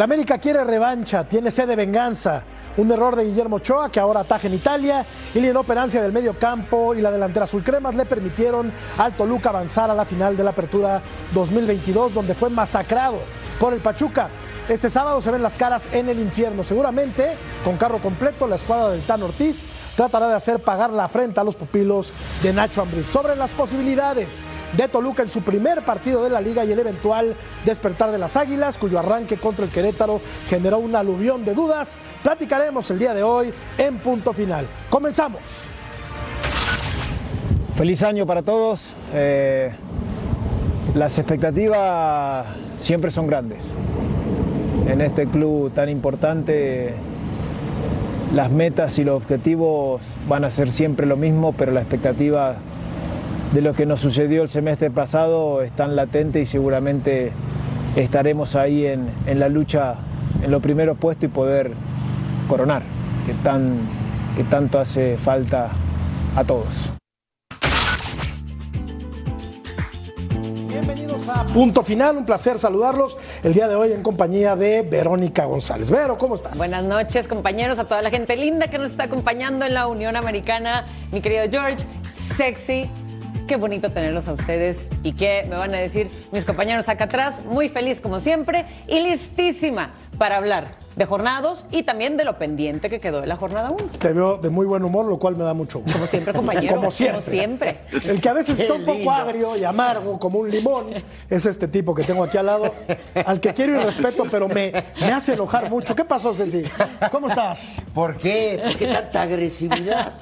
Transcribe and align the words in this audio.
El 0.00 0.04
América 0.04 0.38
quiere 0.38 0.64
revancha, 0.64 1.24
tiene 1.24 1.50
sed 1.50 1.68
de 1.68 1.76
venganza. 1.76 2.42
Un 2.78 2.90
error 2.90 3.14
de 3.14 3.26
Guillermo 3.26 3.56
Ochoa, 3.56 3.92
que 3.92 4.00
ahora 4.00 4.20
ataja 4.20 4.46
en 4.46 4.54
Italia, 4.54 5.04
y 5.34 5.40
la 5.40 5.48
inoperancia 5.48 6.00
del 6.00 6.10
medio 6.10 6.38
campo 6.38 6.94
y 6.94 7.02
la 7.02 7.10
delantera 7.10 7.44
azul 7.44 7.62
cremas 7.62 7.94
le 7.94 8.06
permitieron 8.06 8.72
al 8.96 9.14
Toluca 9.14 9.50
avanzar 9.50 9.90
a 9.90 9.94
la 9.94 10.06
final 10.06 10.38
de 10.38 10.44
la 10.44 10.52
apertura 10.52 11.02
2022, 11.34 12.14
donde 12.14 12.32
fue 12.32 12.48
masacrado 12.48 13.18
por 13.58 13.74
el 13.74 13.80
Pachuca. 13.80 14.30
Este 14.70 14.88
sábado 14.88 15.20
se 15.20 15.32
ven 15.32 15.42
las 15.42 15.56
caras 15.56 15.86
en 15.92 16.08
el 16.08 16.18
infierno. 16.18 16.64
Seguramente, 16.64 17.36
con 17.62 17.76
carro 17.76 17.98
completo, 17.98 18.48
la 18.48 18.56
escuadra 18.56 18.88
del 18.92 19.02
Tan 19.02 19.22
Ortiz 19.22 19.68
tratará 20.00 20.28
de 20.28 20.34
hacer 20.34 20.60
pagar 20.60 20.88
la 20.88 21.04
afrenta 21.04 21.42
a 21.42 21.44
los 21.44 21.56
pupilos 21.56 22.14
de 22.42 22.54
Nacho 22.54 22.80
Ambriz. 22.80 23.06
Sobre 23.06 23.36
las 23.36 23.50
posibilidades 23.50 24.42
de 24.74 24.88
Toluca 24.88 25.22
en 25.22 25.28
su 25.28 25.42
primer 25.42 25.84
partido 25.84 26.24
de 26.24 26.30
la 26.30 26.40
liga 26.40 26.64
y 26.64 26.72
el 26.72 26.78
eventual 26.78 27.36
despertar 27.66 28.10
de 28.10 28.16
las 28.16 28.34
Águilas, 28.34 28.78
cuyo 28.78 28.98
arranque 28.98 29.36
contra 29.36 29.66
el 29.66 29.70
Querétaro 29.70 30.22
generó 30.48 30.78
un 30.78 30.96
aluvión 30.96 31.44
de 31.44 31.52
dudas, 31.52 31.96
platicaremos 32.22 32.90
el 32.90 32.98
día 32.98 33.12
de 33.12 33.22
hoy 33.22 33.52
en 33.76 33.98
punto 33.98 34.32
final. 34.32 34.66
Comenzamos. 34.88 35.42
Feliz 37.74 38.02
año 38.02 38.24
para 38.24 38.40
todos. 38.40 38.94
Eh, 39.12 39.70
las 40.94 41.18
expectativas 41.18 42.46
siempre 42.78 43.10
son 43.10 43.26
grandes. 43.26 43.58
En 44.88 45.02
este 45.02 45.26
club 45.26 45.72
tan 45.72 45.90
importante, 45.90 46.94
las 48.34 48.50
metas 48.50 48.98
y 48.98 49.04
los 49.04 49.16
objetivos 49.16 50.02
van 50.28 50.44
a 50.44 50.50
ser 50.50 50.70
siempre 50.70 51.06
lo 51.06 51.16
mismo, 51.16 51.52
pero 51.52 51.72
la 51.72 51.80
expectativa 51.80 52.56
de 53.52 53.60
lo 53.60 53.74
que 53.74 53.86
nos 53.86 54.00
sucedió 54.00 54.42
el 54.42 54.48
semestre 54.48 54.90
pasado 54.90 55.62
están 55.62 55.96
latente 55.96 56.40
y 56.40 56.46
seguramente 56.46 57.32
estaremos 57.96 58.54
ahí 58.54 58.86
en, 58.86 59.08
en 59.26 59.40
la 59.40 59.48
lucha 59.48 59.96
en 60.42 60.50
lo 60.50 60.60
primero 60.60 60.94
puesto 60.94 61.26
y 61.26 61.28
poder 61.28 61.72
coronar, 62.48 62.82
que, 63.26 63.34
tan, 63.34 63.78
que 64.36 64.44
tanto 64.44 64.78
hace 64.78 65.16
falta 65.16 65.70
a 66.36 66.44
todos. 66.44 66.99
Punto 71.52 71.82
Final, 71.82 72.16
un 72.16 72.24
placer 72.24 72.58
saludarlos 72.58 73.16
el 73.42 73.54
día 73.54 73.66
de 73.66 73.74
hoy 73.74 73.92
en 73.92 74.02
compañía 74.02 74.56
de 74.56 74.82
Verónica 74.82 75.44
González. 75.44 75.90
Vero, 75.90 76.16
¿cómo 76.16 76.34
estás? 76.36 76.56
Buenas 76.56 76.84
noches, 76.84 77.26
compañeros, 77.26 77.78
a 77.78 77.84
toda 77.84 78.02
la 78.02 78.10
gente 78.10 78.36
linda 78.36 78.68
que 78.68 78.78
nos 78.78 78.92
está 78.92 79.04
acompañando 79.04 79.64
en 79.64 79.74
la 79.74 79.86
Unión 79.86 80.16
Americana. 80.16 80.84
Mi 81.10 81.20
querido 81.20 81.44
George, 81.50 81.84
sexy, 82.36 82.90
qué 83.48 83.56
bonito 83.56 83.90
tenerlos 83.90 84.28
a 84.28 84.32
ustedes 84.32 84.86
y 85.02 85.12
qué 85.12 85.44
me 85.48 85.56
van 85.56 85.74
a 85.74 85.78
decir 85.78 86.10
mis 86.30 86.44
compañeros 86.44 86.88
acá 86.88 87.04
atrás. 87.04 87.44
Muy 87.44 87.68
feliz 87.68 88.00
como 88.00 88.20
siempre 88.20 88.66
y 88.86 89.00
listísima 89.00 89.90
para 90.18 90.36
hablar 90.36 90.78
de 91.00 91.06
jornadas 91.06 91.64
y 91.70 91.82
también 91.82 92.18
de 92.18 92.24
lo 92.26 92.36
pendiente 92.38 92.90
que 92.90 93.00
quedó 93.00 93.22
de 93.22 93.26
la 93.26 93.36
jornada 93.36 93.70
1. 93.70 93.84
Te 93.98 94.12
veo 94.12 94.36
de 94.36 94.50
muy 94.50 94.66
buen 94.66 94.84
humor, 94.84 95.06
lo 95.06 95.18
cual 95.18 95.34
me 95.34 95.44
da 95.44 95.54
mucho 95.54 95.78
gusto. 95.78 95.94
Como 95.94 96.06
siempre, 96.06 96.34
compañero. 96.34 96.76
Como 96.76 96.90
siempre. 96.90 97.78
El 98.04 98.20
que 98.20 98.28
a 98.28 98.34
veces 98.34 98.60
está 98.60 98.74
un 98.74 98.84
poco 98.84 99.10
agrio 99.10 99.56
y 99.56 99.64
amargo, 99.64 100.18
como 100.18 100.40
un 100.40 100.50
limón, 100.50 100.90
es 101.30 101.46
este 101.46 101.68
tipo 101.68 101.94
que 101.94 102.02
tengo 102.02 102.22
aquí 102.22 102.36
al 102.36 102.44
lado, 102.46 102.70
al 103.24 103.40
que 103.40 103.54
quiero 103.54 103.80
y 103.80 103.82
respeto, 103.82 104.24
pero 104.30 104.46
me, 104.46 104.72
me 105.00 105.06
hace 105.10 105.32
enojar 105.32 105.70
mucho. 105.70 105.96
¿Qué 105.96 106.04
pasó, 106.04 106.34
Ceci? 106.34 106.62
¿Cómo 107.10 107.28
estás? 107.28 107.60
¿Por 107.94 108.18
qué? 108.18 108.60
¿Por 108.62 108.76
qué 108.76 108.86
tanta 108.88 109.22
agresividad? 109.22 110.12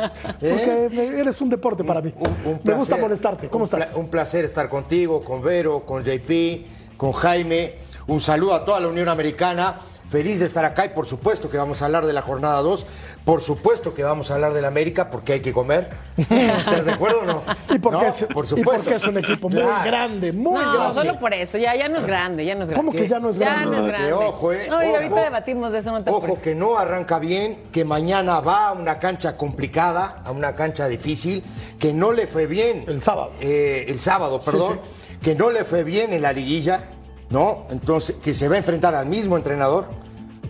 ¿Eh? 0.40 0.84
Porque 0.84 1.18
eres 1.20 1.40
un 1.40 1.48
deporte 1.48 1.82
para 1.82 2.00
mí. 2.00 2.14
Un, 2.16 2.52
un 2.52 2.60
me 2.62 2.74
gusta 2.74 2.96
molestarte. 2.96 3.48
¿Cómo 3.48 3.64
un 3.64 3.66
estás? 3.66 3.86
pla- 3.88 3.98
un 3.98 4.06
placer 4.08 4.44
estar 4.44 4.68
contigo, 4.68 5.24
con 5.24 5.42
Vero, 5.42 5.84
con 5.84 6.04
JP, 6.04 6.96
con 6.96 7.10
Jaime. 7.10 7.74
Un 8.06 8.20
saludo 8.20 8.54
a 8.54 8.64
toda 8.64 8.78
la 8.78 8.86
Unión 8.86 9.08
Americana. 9.08 9.80
Feliz 10.10 10.40
de 10.40 10.46
estar 10.46 10.64
acá 10.64 10.86
y 10.86 10.88
por 10.90 11.06
supuesto 11.06 11.50
que 11.50 11.58
vamos 11.58 11.82
a 11.82 11.84
hablar 11.84 12.06
de 12.06 12.14
la 12.14 12.22
jornada 12.22 12.60
2. 12.62 12.86
Por 13.26 13.42
supuesto 13.42 13.92
que 13.92 14.02
vamos 14.02 14.30
a 14.30 14.34
hablar 14.34 14.54
del 14.54 14.64
América 14.64 15.10
porque 15.10 15.34
hay 15.34 15.40
que 15.40 15.52
comer. 15.52 15.90
¿Estás 16.16 16.86
de 16.86 16.92
acuerdo 16.92 17.20
o 17.20 17.24
no? 17.24 17.42
Y 17.74 17.78
porque, 17.78 17.98
¿No? 17.98 18.06
es, 18.06 18.24
por 18.32 18.44
y 18.46 18.48
supuesto. 18.48 18.84
porque 18.84 18.94
es 18.96 19.04
un 19.04 19.18
equipo 19.18 19.50
muy 19.50 19.60
Claro. 19.60 19.84
grande, 19.84 20.32
muy 20.32 20.54
no, 20.64 20.72
grande. 20.72 20.94
solo 20.94 21.18
por 21.18 21.34
eso, 21.34 21.58
ya, 21.58 21.76
ya 21.76 21.88
no 21.88 21.98
es 21.98 22.06
grande, 22.06 22.44
ya 22.46 22.54
no 22.54 22.62
es 22.64 22.70
grande. 22.70 22.86
¿Cómo 22.90 22.98
que 22.98 23.06
ya 23.06 23.18
no 23.20 23.28
es 23.28 23.36
Ya 23.38 23.50
grande? 23.52 23.76
no 23.76 23.82
es 23.82 23.86
grande. 23.88 24.12
ojo, 24.14 24.52
eh, 24.52 24.66
No, 24.70 24.82
y 24.82 24.86
ojo. 24.86 24.96
ahorita 24.96 25.20
debatimos 25.20 25.72
de 25.72 25.78
eso, 25.78 25.90
no 25.92 26.02
te 26.02 26.10
Ojo 26.10 26.40
que 26.40 26.54
no 26.54 26.78
arranca 26.78 27.18
bien, 27.18 27.64
que 27.70 27.84
mañana 27.84 28.40
va 28.40 28.68
a 28.68 28.72
una 28.72 28.98
cancha 28.98 29.36
complicada, 29.36 30.22
a 30.24 30.30
una 30.30 30.54
cancha 30.54 30.88
difícil, 30.88 31.44
que 31.78 31.92
no 31.92 32.12
le 32.12 32.26
fue 32.26 32.46
bien. 32.46 32.84
El 32.86 33.02
sábado. 33.02 33.32
Eh, 33.42 33.84
el 33.88 34.00
sábado, 34.00 34.40
perdón. 34.40 34.80
Que 35.22 35.34
no 35.34 35.50
le 35.50 35.64
fue 35.64 35.82
bien 35.84 36.12
en 36.12 36.22
la 36.22 36.32
liguilla, 36.32 36.84
¿no? 37.30 37.66
Entonces, 37.70 38.16
que 38.22 38.34
se 38.34 38.48
va 38.48 38.54
a 38.56 38.58
enfrentar 38.58 38.94
al 38.94 39.06
mismo 39.06 39.36
entrenador, 39.36 39.86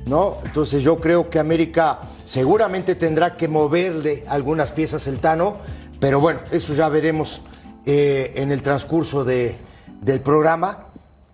¿no? 0.07 0.39
Entonces 0.45 0.83
yo 0.83 0.99
creo 0.99 1.29
que 1.31 1.39
América 1.39 2.01
seguramente 2.25 2.95
tendrá 2.95 3.37
que 3.37 3.49
moverle 3.49 4.25
algunas 4.29 4.73
piezas 4.73 5.07
el 5.07 5.19
Tano, 5.19 5.57
pero 6.01 6.21
bueno, 6.21 6.41
eso 6.51 6.75
ya 6.75 6.89
veremos 6.89 7.43
eh, 7.87 8.33
en 8.37 8.53
el 8.53 8.63
transcurso 8.63 9.25
de- 9.25 9.57
del 10.01 10.21
programa. 10.21 10.85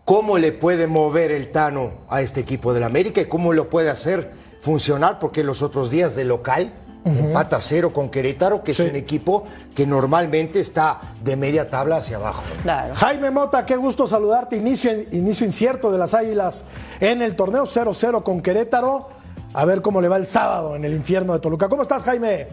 ¿Cómo 0.05 0.39
le 0.39 0.53
puede 0.53 0.87
mover 0.87 1.33
el 1.33 1.51
Tano 1.51 1.93
a 2.09 2.21
este 2.21 2.41
equipo 2.41 2.73
del 2.75 2.83
América 2.85 3.21
y 3.21 3.25
cómo 3.27 3.53
lo 3.53 3.71
puede 3.71 3.91
hacer 3.91 4.33
funcionar? 4.61 5.19
Porque 5.19 5.43
los 5.43 5.63
otros 5.63 5.91
días 5.91 6.15
de 6.15 6.25
local 6.25 6.75
empata 7.05 7.61
cero 7.61 7.93
con 7.93 8.09
Querétaro, 8.09 8.63
que 8.65 8.75
Sí. 8.75 8.83
es 8.83 8.91
un 8.91 8.97
equipo 8.97 9.45
que 9.75 9.87
normalmente 9.87 10.61
está 10.61 11.01
de 11.23 11.37
media 11.37 11.69
tabla 11.69 11.97
hacia 11.97 12.17
abajo. 12.17 12.43
Claro. 12.63 12.95
Jaime 12.95 13.31
Mota, 13.31 13.67
qué 13.67 13.77
gusto 13.77 14.07
saludarte. 14.07 14.57
Inicio, 14.57 14.91
inicio 15.13 15.45
incierto 15.47 15.91
de 15.93 15.99
las 15.99 16.15
Águilas 16.15 16.65
en 17.01 17.21
el 17.23 17.37
torneo 17.37 17.65
0-0 17.67 18.23
con 18.23 18.41
Querétaro. 18.41 19.09
A 19.53 19.65
ver 19.65 19.83
cómo 19.83 20.01
le 20.01 20.09
va 20.09 20.17
el 20.17 20.27
sábado 20.27 20.75
en 20.77 20.85
el 20.85 20.95
infierno 20.95 21.33
de 21.33 21.39
Toluca. 21.41 21.69
¿Cómo 21.69 21.83
estás, 21.83 22.03
Jaime? 22.05 22.49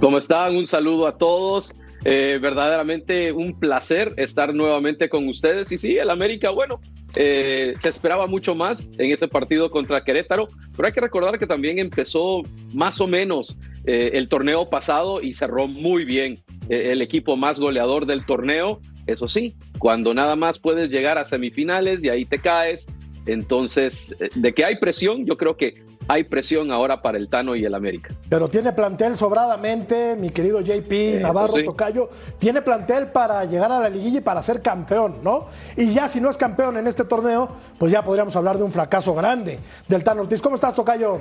¿Cómo 0.00 0.18
están? 0.18 0.56
Un 0.56 0.66
saludo 0.66 1.06
a 1.06 1.16
todos. 1.18 1.72
Eh, 2.04 2.40
verdaderamente 2.42 3.30
un 3.30 3.58
placer 3.58 4.12
estar 4.16 4.52
nuevamente 4.54 5.08
con 5.08 5.28
ustedes. 5.28 5.70
Y 5.70 5.78
sí, 5.78 5.96
el 5.96 6.10
América, 6.10 6.50
bueno, 6.50 6.80
eh, 7.14 7.74
se 7.80 7.88
esperaba 7.88 8.26
mucho 8.26 8.54
más 8.54 8.90
en 8.98 9.12
ese 9.12 9.28
partido 9.28 9.70
contra 9.70 10.02
Querétaro, 10.02 10.48
pero 10.76 10.86
hay 10.86 10.92
que 10.92 11.00
recordar 11.00 11.38
que 11.38 11.46
también 11.46 11.78
empezó 11.78 12.42
más 12.72 13.00
o 13.00 13.06
menos 13.06 13.56
eh, 13.86 14.10
el 14.14 14.28
torneo 14.28 14.68
pasado 14.68 15.22
y 15.22 15.32
cerró 15.32 15.68
muy 15.68 16.04
bien 16.04 16.38
el 16.68 17.02
equipo 17.02 17.36
más 17.36 17.60
goleador 17.60 18.06
del 18.06 18.24
torneo. 18.24 18.80
Eso 19.06 19.28
sí, 19.28 19.54
cuando 19.78 20.14
nada 20.14 20.36
más 20.36 20.58
puedes 20.58 20.90
llegar 20.90 21.18
a 21.18 21.24
semifinales 21.24 22.02
y 22.02 22.08
ahí 22.08 22.24
te 22.24 22.40
caes. 22.40 22.86
Entonces, 23.26 24.14
eh, 24.18 24.30
de 24.34 24.52
que 24.52 24.64
hay 24.64 24.76
presión, 24.76 25.24
yo 25.24 25.36
creo 25.36 25.56
que 25.56 25.84
hay 26.08 26.24
presión 26.24 26.72
ahora 26.72 27.02
para 27.02 27.18
el 27.18 27.28
Tano 27.28 27.54
y 27.54 27.64
el 27.64 27.74
América. 27.74 28.14
Pero 28.28 28.48
tiene 28.48 28.72
plantel 28.72 29.16
sobradamente, 29.16 30.16
mi 30.16 30.30
querido 30.30 30.60
JP, 30.60 31.20
Navarro, 31.20 31.52
pues 31.52 31.62
sí. 31.62 31.66
Tocayo. 31.66 32.10
Tiene 32.38 32.62
plantel 32.62 33.08
para 33.08 33.44
llegar 33.44 33.70
a 33.70 33.80
la 33.80 33.88
liguilla 33.88 34.18
y 34.18 34.22
para 34.22 34.42
ser 34.42 34.62
campeón, 34.62 35.18
¿no? 35.22 35.46
Y 35.76 35.92
ya 35.92 36.08
si 36.08 36.20
no 36.20 36.30
es 36.30 36.36
campeón 36.36 36.76
en 36.76 36.86
este 36.86 37.04
torneo, 37.04 37.48
pues 37.78 37.92
ya 37.92 38.04
podríamos 38.04 38.34
hablar 38.36 38.58
de 38.58 38.64
un 38.64 38.72
fracaso 38.72 39.14
grande 39.14 39.58
del 39.88 40.02
Tan 40.02 40.18
Ortiz. 40.18 40.40
¿Cómo 40.40 40.56
estás, 40.56 40.74
Tocayo? 40.74 41.20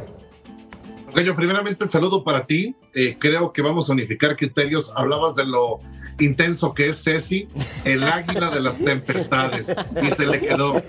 Tocayo, 1.07 1.35
primeramente 1.35 1.88
saludo 1.88 2.23
para 2.23 2.45
ti. 2.45 2.75
Eh, 2.94 3.18
creo 3.19 3.53
que 3.53 3.62
vamos 3.62 3.89
a 3.89 3.94
unificar 3.94 4.35
criterios. 4.35 4.92
Hablabas 4.95 5.36
de 5.36 5.45
lo 5.45 5.80
intenso 6.19 6.74
que 6.74 6.90
es 6.90 7.04
Ceci, 7.04 7.48
el 7.86 8.04
águila 8.04 8.50
de 8.52 8.60
las 8.60 8.78
tempestades, 8.78 9.66
y 10.02 10.10
se 10.12 10.25
le 10.25 10.40
quedó. 10.40 10.81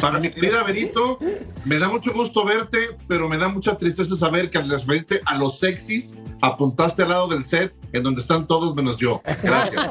Para 0.00 0.18
mi 0.18 0.30
querida 0.30 0.62
Berito, 0.62 1.18
me 1.64 1.78
da 1.78 1.88
mucho 1.88 2.12
gusto 2.12 2.44
verte, 2.44 2.78
pero 3.08 3.28
me 3.28 3.36
da 3.38 3.48
mucha 3.48 3.76
tristeza 3.76 4.14
saber 4.16 4.50
que 4.50 4.58
al 4.58 4.68
referente 4.70 5.20
a 5.26 5.36
los 5.36 5.58
sexys 5.58 6.16
apuntaste 6.40 7.02
al 7.02 7.10
lado 7.10 7.28
del 7.28 7.44
set 7.44 7.74
en 7.92 8.02
donde 8.04 8.22
están 8.22 8.46
todos 8.46 8.74
menos 8.74 8.96
yo. 8.96 9.20
Gracias. 9.42 9.86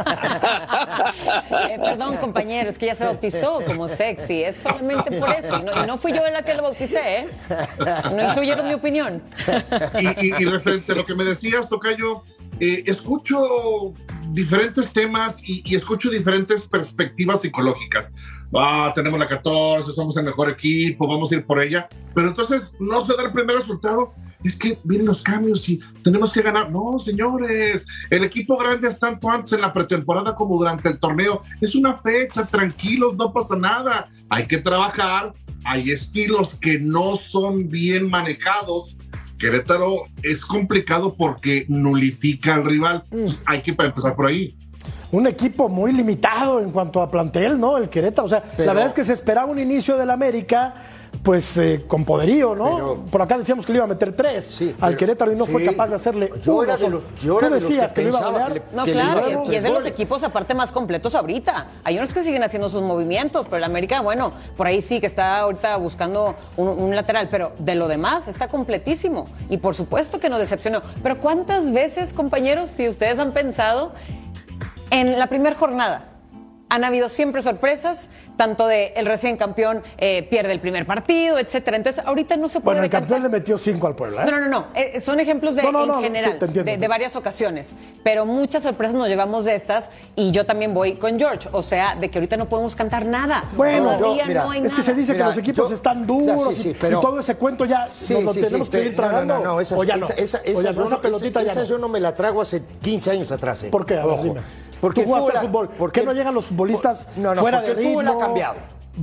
Eh, 1.69 1.77
perdón, 1.83 2.17
compañero, 2.17 2.69
es 2.69 2.77
que 2.77 2.85
ya 2.87 2.95
se 2.95 3.03
bautizó 3.05 3.59
como 3.65 3.87
sexy. 3.87 4.43
Es 4.43 4.57
solamente 4.57 5.11
por 5.19 5.29
eso. 5.31 5.59
Y 5.59 5.63
no, 5.63 5.83
y 5.83 5.87
no 5.87 5.97
fui 5.97 6.13
yo 6.13 6.21
la 6.31 6.43
que 6.43 6.53
lo 6.53 6.63
bauticé, 6.63 7.19
¿eh? 7.19 7.27
No 8.15 8.29
incluyeron 8.29 8.67
mi 8.67 8.73
opinión. 8.73 9.21
y, 9.99 10.27
y- 10.27 10.33
y 10.39 10.45
referente 10.45 10.91
a 10.93 10.95
lo 10.95 11.05
que 11.05 11.13
me 11.15 11.23
decías, 11.23 11.67
Tocayo, 11.69 12.23
eh, 12.59 12.83
escucho 12.87 13.93
diferentes 14.31 14.91
temas 14.91 15.41
y, 15.43 15.63
y 15.65 15.75
escucho 15.75 16.09
diferentes 16.09 16.61
perspectivas 16.63 17.41
psicológicas. 17.41 18.11
Ah, 18.55 18.91
tenemos 18.95 19.19
la 19.19 19.27
14, 19.27 19.91
somos 19.91 20.17
el 20.17 20.25
mejor 20.25 20.49
equipo, 20.49 21.07
vamos 21.07 21.31
a 21.31 21.35
ir 21.35 21.45
por 21.45 21.61
ella. 21.61 21.87
Pero 22.15 22.29
entonces 22.29 22.73
no 22.79 23.05
se 23.05 23.15
da 23.15 23.23
el 23.23 23.31
primer 23.31 23.57
resultado. 23.57 24.13
Es 24.43 24.55
que 24.55 24.79
vienen 24.85 25.07
los 25.07 25.21
cambios 25.21 25.67
y 25.67 25.81
tenemos 26.01 26.31
que 26.31 26.41
ganar. 26.41 26.71
No, 26.71 26.97
señores, 26.99 27.85
el 28.09 28.23
equipo 28.23 28.57
grande 28.57 28.87
es 28.87 28.97
tanto 28.97 29.29
antes 29.29 29.51
en 29.51 29.61
la 29.61 29.73
pretemporada 29.73 30.33
como 30.33 30.57
durante 30.57 30.87
el 30.89 30.97
torneo. 30.97 31.41
Es 31.59 31.75
una 31.75 31.97
fecha, 31.97 32.45
tranquilos, 32.45 33.15
no 33.15 33.33
pasa 33.33 33.57
nada. 33.57 34.07
Hay 34.29 34.47
que 34.47 34.57
trabajar. 34.57 35.33
Hay 35.65 35.91
estilos 35.91 36.55
que 36.55 36.79
no 36.79 37.17
son 37.17 37.67
bien 37.67 38.09
manejados 38.09 38.95
Querétaro 39.39 40.03
es 40.21 40.45
complicado 40.45 41.15
porque 41.15 41.65
nulifica 41.69 42.55
al 42.55 42.65
rival. 42.65 43.03
Hay 43.45 43.61
que 43.61 43.71
empezar 43.71 44.15
por 44.15 44.27
ahí. 44.27 44.55
Un 45.11 45.27
equipo 45.27 45.69
muy 45.69 45.91
limitado 45.91 46.59
en 46.59 46.71
cuanto 46.71 47.01
a 47.01 47.09
plantel, 47.09 47.59
¿no? 47.59 47.77
El 47.77 47.89
Querétaro. 47.89 48.25
O 48.25 48.29
sea, 48.29 48.41
Pero- 48.55 48.65
la 48.67 48.73
verdad 48.73 48.87
es 48.89 48.93
que 48.93 49.03
se 49.03 49.13
esperaba 49.13 49.49
un 49.51 49.59
inicio 49.59 49.97
del 49.97 50.09
América, 50.11 50.73
pues 51.23 51.57
eh, 51.57 51.83
con 51.87 52.05
poderío, 52.05 52.53
¿no? 52.55 52.75
Pero- 52.75 52.95
Por 53.09 53.21
acá 53.23 53.35
decíamos 53.37 53.65
que 53.65 53.71
le 53.73 53.77
iba 53.77 53.85
a 53.85 53.87
meter 53.87 54.15
tres 54.15 54.45
Sí, 54.45 54.69
al 54.79 54.89
pero- 54.89 54.97
Querétaro 54.99 55.31
y 55.33 55.35
no 55.35 55.45
fue 55.45 55.65
capaz 55.65 55.87
de 55.87 55.95
hacerle. 55.95 56.31
Yo 56.43 56.53
uno 56.53 56.63
era 56.63 56.77
de 56.77 56.83
solo. 56.83 56.95
los- 57.01 57.21
yo 57.23 57.39
era 57.39 57.47
Tú 57.47 57.53
de 57.55 57.59
los 57.61 57.69
decías 57.69 57.91
que 57.93 58.01
le 58.03 58.09
iba 58.09 58.19
a 58.19 58.21
pensaba 58.21 58.53
que 58.53 58.61
No, 58.75 58.83
que 58.85 58.93
le 58.93 59.01
claro, 59.01 59.43
y, 59.47 59.51
y 59.51 59.55
es 59.55 59.63
de 59.63 59.69
los 59.71 59.85
equipos 59.87 60.23
aparte 60.23 60.53
más 60.53 60.71
completos 60.71 61.15
ahorita. 61.15 61.65
Hay 61.83 61.97
unos 61.97 62.13
que 62.13 62.23
siguen 62.23 62.43
haciendo 62.43 62.69
sus 62.69 62.83
movimientos, 62.83 63.47
pero 63.47 63.57
el 63.57 63.63
América, 63.63 64.01
bueno, 64.01 64.31
por 64.55 64.67
ahí 64.67 64.83
sí 64.83 64.99
que 64.99 65.07
está 65.07 65.39
ahorita 65.39 65.75
buscando 65.77 66.35
un, 66.55 66.67
un 66.67 66.95
lateral, 66.95 67.27
pero 67.31 67.51
de 67.57 67.73
lo 67.73 67.87
demás 67.87 68.27
está 68.27 68.47
completísimo. 68.47 69.25
Y 69.49 69.57
por 69.57 69.73
supuesto 69.73 70.19
que 70.19 70.29
nos 70.29 70.37
decepcionó. 70.37 70.83
Pero 71.01 71.17
¿cuántas 71.19 71.71
veces, 71.71 72.13
compañeros, 72.13 72.69
si 72.69 72.87
ustedes 72.87 73.17
han 73.17 73.31
pensado 73.31 73.91
en 74.91 75.17
la 75.19 75.27
primera 75.27 75.55
jornada? 75.55 76.05
Han 76.71 76.83
habido 76.83 77.09
siempre 77.09 77.41
sorpresas, 77.41 78.11
tanto 78.37 78.67
de 78.67 78.93
el 78.95 79.07
recién 79.07 79.37
campeón 79.37 79.81
eh, 79.97 80.21
pierde 80.29 80.51
el 80.51 80.59
primer 80.59 80.85
partido, 80.85 81.39
etcétera. 81.39 81.77
Entonces, 81.77 82.05
ahorita 82.05 82.37
no 82.37 82.47
se 82.47 82.59
puede 82.59 82.75
Bueno, 82.75 82.83
el 82.83 82.89
decantar. 82.91 83.09
campeón 83.09 83.23
le 83.23 83.39
metió 83.39 83.57
cinco 83.57 83.87
al 83.87 83.95
Puebla, 83.95 84.23
¿eh? 84.27 84.29
No, 84.29 84.39
no, 84.39 84.47
no. 84.49 84.67
eh, 84.75 85.01
son 85.01 85.19
ejemplos 85.19 85.55
de 85.55 85.63
No, 85.63 85.71
no, 85.71 85.81
en 85.81 85.87
no, 85.87 85.99
general, 85.99 86.33
entiendo. 86.33 86.63
de, 86.63 86.77
de 86.77 86.87
varias 86.87 87.15
ocasiones. 87.15 87.71
Pero 88.03 88.27
muchas 88.27 88.61
sorpresas 88.61 88.93
nos 88.93 89.07
llevamos 89.07 89.45
de 89.45 89.55
estas 89.55 89.89
y 90.15 90.29
yo 90.29 90.45
también 90.45 90.75
voy 90.75 90.93
con 90.93 91.17
George. 91.17 91.49
O 91.53 91.63
sea, 91.63 91.95
de 91.95 92.07
que 92.11 92.19
ahorita 92.19 92.37
no 92.37 92.47
podemos 92.47 92.75
cantar 92.75 93.03
nada. 93.07 93.45
Bueno, 93.57 93.97
yo- 93.99 94.23
mira, 94.27 94.43
no 94.43 94.51
hay 94.51 94.61
Es 94.63 94.75
que 94.75 94.83
se 94.83 94.93
dice 94.93 95.13
Mira, 95.13 95.25
que 95.25 95.29
los 95.31 95.37
equipos 95.39 95.69
yo- 95.69 95.75
están 95.75 96.05
duros 96.05 96.49
Ya, 96.49 96.55
sí, 96.55 96.61
sí, 96.61 96.69
y- 96.69 96.73
pero- 96.75 96.99
y 96.99 97.01
todo 97.01 97.19
ese 97.19 97.33
cuento 97.33 97.65
ya 97.65 97.87
Sí, 97.87 98.13
nos 98.13 98.23
lo 98.25 98.33
sí, 98.33 98.41
sí, 98.41 98.45
tenemos 98.45 98.69
que 98.69 98.77
seguir 98.77 98.95
tragando. 98.95 99.33
No, 99.33 99.43
no, 99.43 99.53
no, 99.55 99.59
esa, 99.59 99.75
o 99.75 99.83
ya 99.83 99.97
no. 99.97 100.05
esa, 100.05 100.13
esa, 100.13 100.37
o 100.37 100.41
esa 100.43 100.61
ya 100.61 100.69
yo 100.69 100.73
no, 100.75 100.81
no- 100.81 100.85
esa 100.85 101.01
pelotita 101.01 101.39
esa- 101.39 101.45
ya 101.47 101.51
esa 101.53 101.61
no. 101.61 101.65
yo 101.67 101.77
no 101.79 101.87
me 101.89 101.99
la 101.99 102.13
trago 102.13 102.41
hace 102.41 102.61
15 102.79 103.09
años 103.09 103.31
atrás. 103.31 103.63
eh. 103.63 103.69
¿Por 103.71 103.87
qué? 103.87 103.97
Ojo. 103.97 104.35
Porque 104.81 105.03
Tú 105.03 105.07
jugaste 105.09 105.31
el 105.31 105.37
fútbol, 105.37 105.39
al 105.39 105.47
fútbol. 105.47 105.69
porque 105.77 105.99
¿Qué 106.01 106.05
no 106.05 106.13
llegan 106.13 106.33
los 106.33 106.45
futbolistas 106.45 107.07
no, 107.17 107.33
no, 107.35 107.41
fuera 107.41 107.59
porque 107.61 107.75
de 107.75 107.81
el 107.81 107.87
fútbol 107.89 108.07
ha 108.07 108.17
cambiado. 108.17 108.55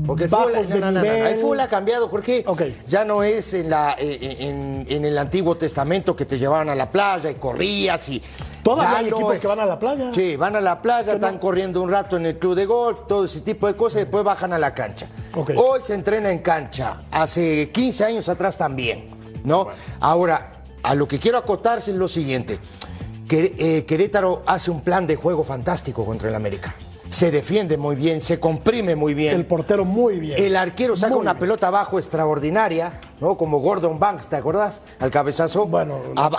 Porque 0.06 0.25
el 0.25 0.31
fútbol, 0.31 0.52
bajos 0.52 0.69
no, 0.69 0.75
de 0.75 0.81
no, 0.81 0.87
no, 0.87 0.93
no, 0.93 1.02
nivel? 1.02 1.26
el 1.26 1.37
fútbol 1.38 1.61
ha 1.61 1.69
cambiado 1.69 2.11
porque 2.11 2.44
Ok. 2.46 2.62
ya 2.87 3.05
no 3.05 3.23
es 3.23 3.55
en, 3.55 3.70
la, 3.70 3.96
eh, 3.99 4.37
en, 4.40 4.84
en 4.88 5.05
el 5.06 5.17
Antiguo 5.17 5.56
Testamento 5.56 6.14
que 6.14 6.26
te 6.26 6.38
llevaban 6.38 6.69
a 6.69 6.75
la 6.75 6.90
playa 6.90 7.31
y 7.31 7.37
corrías 7.37 8.06
y... 8.11 8.23
Todavía 8.62 8.99
hay 8.99 9.06
equipos 9.06 9.38
que 9.38 9.46
van 9.46 9.61
a 9.61 9.64
la 9.64 9.78
playa. 9.78 10.11
Sí, 10.12 10.37
van 10.37 10.56
a 10.56 10.61
la 10.61 10.82
playa, 10.82 11.12
están 11.14 11.38
corriendo 11.38 11.81
un 11.81 11.90
rato 11.90 12.17
en 12.17 12.26
el 12.26 12.38
club 12.38 12.56
de 12.56 12.67
golf, 12.67 13.02
todo 13.06 13.25
ese 13.25 13.40
tipo 13.40 13.69
de 13.69 13.75
cosas 13.75 13.96
y 13.96 14.05
después 14.05 14.25
bajan 14.25 14.52
a 14.52 14.58
la 14.58 14.75
cancha. 14.75 15.06
Hoy 15.56 15.81
se 15.82 15.94
entrena 15.94 16.31
en 16.31 16.40
cancha, 16.40 17.02
hace 17.12 17.70
15 17.70 18.05
años 18.05 18.29
atrás 18.29 18.58
también, 18.58 19.08
¿no? 19.44 19.69
Ahora, 20.00 20.50
a 20.82 20.94
lo 20.94 21.06
que 21.08 21.19
quiero 21.19 21.38
acotarse 21.38 21.93
es 21.93 21.96
lo 21.96 22.08
siguiente. 22.08 22.58
Eh, 23.28 23.84
Querétaro 23.87 24.43
hace 24.46 24.70
un 24.70 24.82
plan 24.82 25.06
de 25.06 25.17
juego 25.17 25.43
fantástico 25.43 26.05
contra 26.05 26.28
el 26.28 26.34
América. 26.34 26.75
Se 27.08 27.31
defiende 27.31 27.76
muy 27.78 27.94
bien, 27.94 28.20
se 28.20 28.40
comprime 28.40 28.96
muy 28.96 29.14
bien. 29.14 29.37
El 29.37 29.46
portero 29.46 29.84
muy 29.84 30.19
bien. 30.19 30.43
El 30.43 30.56
arquero 30.56 30.96
saca 30.96 31.12
Muy 31.14 31.20
una 31.23 31.34
bien. 31.34 31.40
pelota 31.40 31.69
abajo 31.69 31.99
extraordinaria, 32.00 33.00
¿no? 33.20 33.37
Como 33.37 33.61
Gordon 33.61 34.00
Banks, 34.00 34.26
¿te 34.28 34.34
acordás? 34.34 34.82
Al 34.99 35.11
cabezazo. 35.12 35.67
Bueno, 35.67 35.99
Ah, 36.17 36.31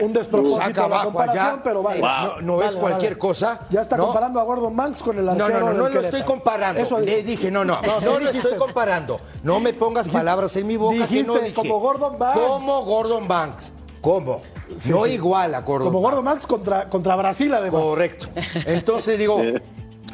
un 0.00 0.14
despropósito 0.14 0.60
Saca 0.62 0.84
abajo 0.84 1.20
allá. 1.20 1.60
pero 1.62 1.82
vale. 1.82 2.00
No, 2.00 2.40
no 2.40 2.56
Vale, 2.56 2.70
es 2.70 2.76
cualquier 2.76 3.12
vale. 3.12 3.18
cosa. 3.18 3.60
Ya 3.68 3.82
está 3.82 3.98
¿no? 3.98 4.04
comparando 4.06 4.40
a 4.40 4.44
Gordon 4.44 4.74
Banks 4.74 5.02
con 5.02 5.18
el 5.18 5.26
No, 5.26 5.32
arquero 5.32 5.60
no, 5.60 5.66
no, 5.66 5.72
del 5.72 5.78
no 5.78 5.88
lo 5.88 6.00
estoy 6.00 6.22
comparando. 6.22 6.80
Eso 6.80 6.98
Le 6.98 7.22
dije, 7.22 7.50
no, 7.50 7.62
no, 7.64 7.78
no, 8.02 8.18
lo 8.18 8.30
estoy 8.30 8.56
comparando. 8.56 9.20
No 9.42 9.60
me 9.60 9.74
pongas 9.74 10.08
palabras 10.08 10.56
en 10.56 10.66
mi 10.68 10.76
boca 10.78 11.06
que 11.06 11.22
no 11.22 11.34
dije. 11.34 11.52
como 11.54 11.80
Gordon 11.80 12.18
Banks. 12.18 12.40
Como 12.40 12.82
Gordon 12.86 13.28
Banks. 13.28 13.72
¿Cómo? 14.00 14.40
No 14.86 15.06
igual 15.06 15.54
a 15.54 15.60
Gordon 15.60 15.88
Como. 15.88 16.00
Gordon 16.00 16.24
Banks 16.24 16.46
contra, 16.46 16.88
contra 16.88 17.16
Brasil, 17.16 17.52
además. 17.54 17.80
Correcto. 17.80 18.28
Entonces 18.66 19.18
digo, 19.18 19.42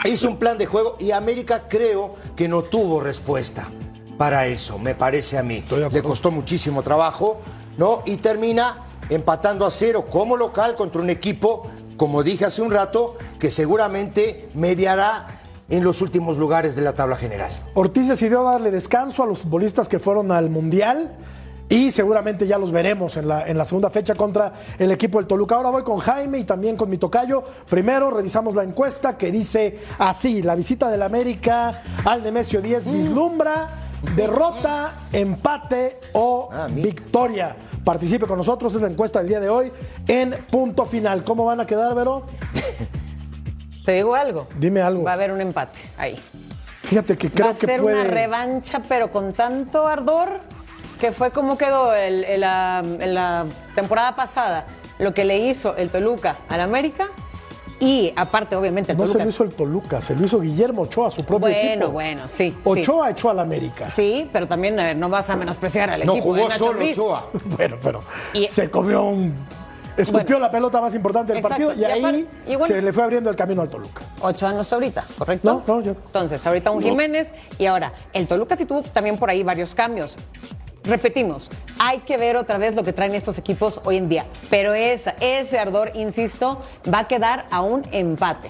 hizo 0.04 0.28
un 0.28 0.36
plan 0.36 0.58
de 0.58 0.66
juego 0.66 0.96
y 0.98 1.10
América 1.10 1.64
creo 1.68 2.14
que 2.36 2.48
no 2.48 2.62
tuvo 2.62 3.00
respuesta 3.00 3.68
para 4.16 4.46
eso, 4.46 4.78
me 4.78 4.94
parece 4.94 5.38
a 5.38 5.42
mí. 5.42 5.64
Le 5.90 6.02
costó 6.02 6.30
muchísimo 6.30 6.82
trabajo, 6.82 7.38
¿no? 7.76 8.02
Y 8.04 8.16
termina 8.16 8.84
empatando 9.08 9.64
a 9.64 9.70
cero 9.70 10.06
como 10.10 10.36
local 10.36 10.74
contra 10.74 11.00
un 11.00 11.08
equipo, 11.08 11.62
como 11.96 12.22
dije 12.22 12.44
hace 12.44 12.60
un 12.60 12.70
rato, 12.70 13.16
que 13.38 13.50
seguramente 13.50 14.48
mediará 14.54 15.28
en 15.70 15.84
los 15.84 16.00
últimos 16.02 16.36
lugares 16.36 16.74
de 16.76 16.82
la 16.82 16.94
tabla 16.94 17.16
general. 17.16 17.50
Ortiz 17.74 18.08
decidió 18.08 18.42
darle 18.42 18.70
descanso 18.70 19.22
a 19.22 19.26
los 19.26 19.40
futbolistas 19.40 19.88
que 19.88 19.98
fueron 19.98 20.32
al 20.32 20.50
Mundial 20.50 21.12
y 21.68 21.90
seguramente 21.90 22.46
ya 22.46 22.58
los 22.58 22.72
veremos 22.72 23.16
en 23.16 23.28
la, 23.28 23.46
en 23.46 23.58
la 23.58 23.64
segunda 23.64 23.90
fecha 23.90 24.14
contra 24.14 24.52
el 24.78 24.90
equipo 24.90 25.18
del 25.18 25.26
Toluca. 25.26 25.56
Ahora 25.56 25.70
voy 25.70 25.82
con 25.82 25.98
Jaime 25.98 26.38
y 26.38 26.44
también 26.44 26.76
con 26.76 26.88
mi 26.88 26.98
tocayo. 26.98 27.44
Primero 27.68 28.10
revisamos 28.10 28.54
la 28.54 28.62
encuesta 28.62 29.16
que 29.18 29.30
dice 29.30 29.78
así, 29.98 30.42
la 30.42 30.54
visita 30.54 30.88
del 30.88 31.02
América 31.02 31.82
al 32.04 32.22
Nemesio 32.22 32.62
10 32.62 32.86
vislumbra 32.90 33.68
derrota, 34.14 34.92
empate 35.12 35.98
o 36.12 36.48
Ah, 36.52 36.68
victoria. 36.70 37.56
Participe 37.84 38.26
con 38.26 38.38
nosotros, 38.38 38.74
es 38.74 38.80
la 38.82 38.88
encuesta 38.88 39.18
del 39.18 39.28
día 39.28 39.40
de 39.40 39.48
hoy 39.48 39.72
en 40.06 40.46
punto 40.50 40.84
final. 40.86 41.24
¿Cómo 41.24 41.44
van 41.44 41.60
a 41.60 41.66
quedar, 41.66 41.94
Vero? 41.94 42.24
Te 43.84 43.92
digo 43.92 44.14
algo. 44.14 44.46
Dime 44.58 44.80
algo. 44.82 45.02
Va 45.04 45.12
a 45.12 45.14
haber 45.14 45.32
un 45.32 45.40
empate 45.40 45.78
ahí. 45.96 46.16
Fíjate 46.82 47.16
que 47.16 47.30
creo 47.30 47.46
Va 47.46 47.52
a 47.52 47.56
que 47.56 47.66
ser 47.66 47.82
puede... 47.82 48.00
una 48.00 48.10
revancha, 48.10 48.82
pero 48.88 49.10
con 49.10 49.32
tanto 49.32 49.86
ardor 49.86 50.40
que 50.98 51.12
fue 51.12 51.30
como 51.30 51.56
quedó 51.58 51.94
el- 51.94 52.40
la, 52.40 52.82
en 52.84 53.14
la 53.14 53.46
temporada 53.74 54.14
pasada. 54.16 54.66
Lo 54.98 55.14
que 55.14 55.24
le 55.24 55.38
hizo 55.38 55.76
el 55.76 55.90
Toluca 55.90 56.38
al 56.48 56.60
América 56.60 57.06
y 57.78 58.12
aparte, 58.16 58.56
obviamente, 58.56 58.90
el 58.92 58.98
No 58.98 59.06
se 59.06 59.22
lo 59.22 59.28
hizo 59.28 59.44
el 59.44 59.54
Toluca, 59.54 60.02
se 60.02 60.16
lo 60.16 60.24
hizo 60.24 60.40
Guillermo 60.40 60.82
Ochoa, 60.82 61.12
su 61.12 61.24
propio 61.24 61.48
bueno, 61.48 61.70
equipo. 61.70 61.88
bueno, 61.90 62.22
sí. 62.26 62.50
sí. 62.50 62.56
Ochoa 62.64 63.10
echó 63.10 63.30
al 63.30 63.38
América. 63.38 63.88
Sí, 63.88 64.28
pero 64.32 64.48
también 64.48 64.76
eh, 64.80 64.96
no 64.96 65.08
vas 65.08 65.30
a 65.30 65.36
menospreciar 65.36 65.90
al 65.90 66.04
No 66.04 66.14
equipo. 66.14 66.34
de 66.34 66.40
jugó 66.40 66.48
Nacho 66.48 66.64
solo. 66.64 66.84
Ochoa. 66.84 67.28
Bueno, 67.56 67.76
pero 67.80 68.02
Y- 68.34 68.46
se 68.48 68.68
comió 68.68 69.02
un. 69.04 69.34
Escupió 69.96 70.36
Bueno. 70.36 70.40
la 70.46 70.50
pelota 70.52 70.80
más 70.80 70.94
importante 70.94 71.32
del 71.32 71.42
Exacto, 71.44 71.66
partido 71.68 71.74
y, 71.74 71.80
y 71.88 71.92
ahí 71.92 72.28
y 72.46 72.54
bueno- 72.56 72.66
se 72.74 72.80
le 72.82 72.92
fue 72.92 73.02
abriendo 73.02 73.30
el 73.30 73.36
camino 73.36 73.62
al 73.62 73.68
Toluca. 73.68 74.02
Ochoa 74.20 74.52
no 74.52 74.60
está 74.60 74.76
ahorita, 74.76 75.04
¿correcto? 75.16 75.62
No, 75.66 75.74
no, 75.76 75.80
yo- 75.80 75.90
Entonces, 75.92 76.44
ahorita 76.46 76.70
un 76.72 76.82
Jiménez 76.82 77.32
y 77.58 77.66
ahora, 77.66 77.92
el 78.12 78.26
Toluca 78.28 78.56
sí 78.56 78.64
tuvo 78.64 78.82
también 78.82 79.16
por 79.18 79.28
ahí 79.30 79.42
varios 79.44 79.74
cambios. 79.74 80.16
Repetimos, 80.84 81.50
hay 81.78 81.98
que 81.98 82.16
ver 82.16 82.36
otra 82.36 82.56
vez 82.56 82.74
lo 82.74 82.82
que 82.82 82.92
traen 82.92 83.14
estos 83.14 83.36
equipos 83.38 83.80
hoy 83.84 83.96
en 83.96 84.08
día. 84.08 84.26
Pero 84.48 84.74
ese 84.74 85.58
ardor, 85.58 85.92
insisto, 85.94 86.60
va 86.92 87.00
a 87.00 87.08
quedar 87.08 87.46
a 87.50 87.60
un 87.60 87.82
empate. 87.92 88.48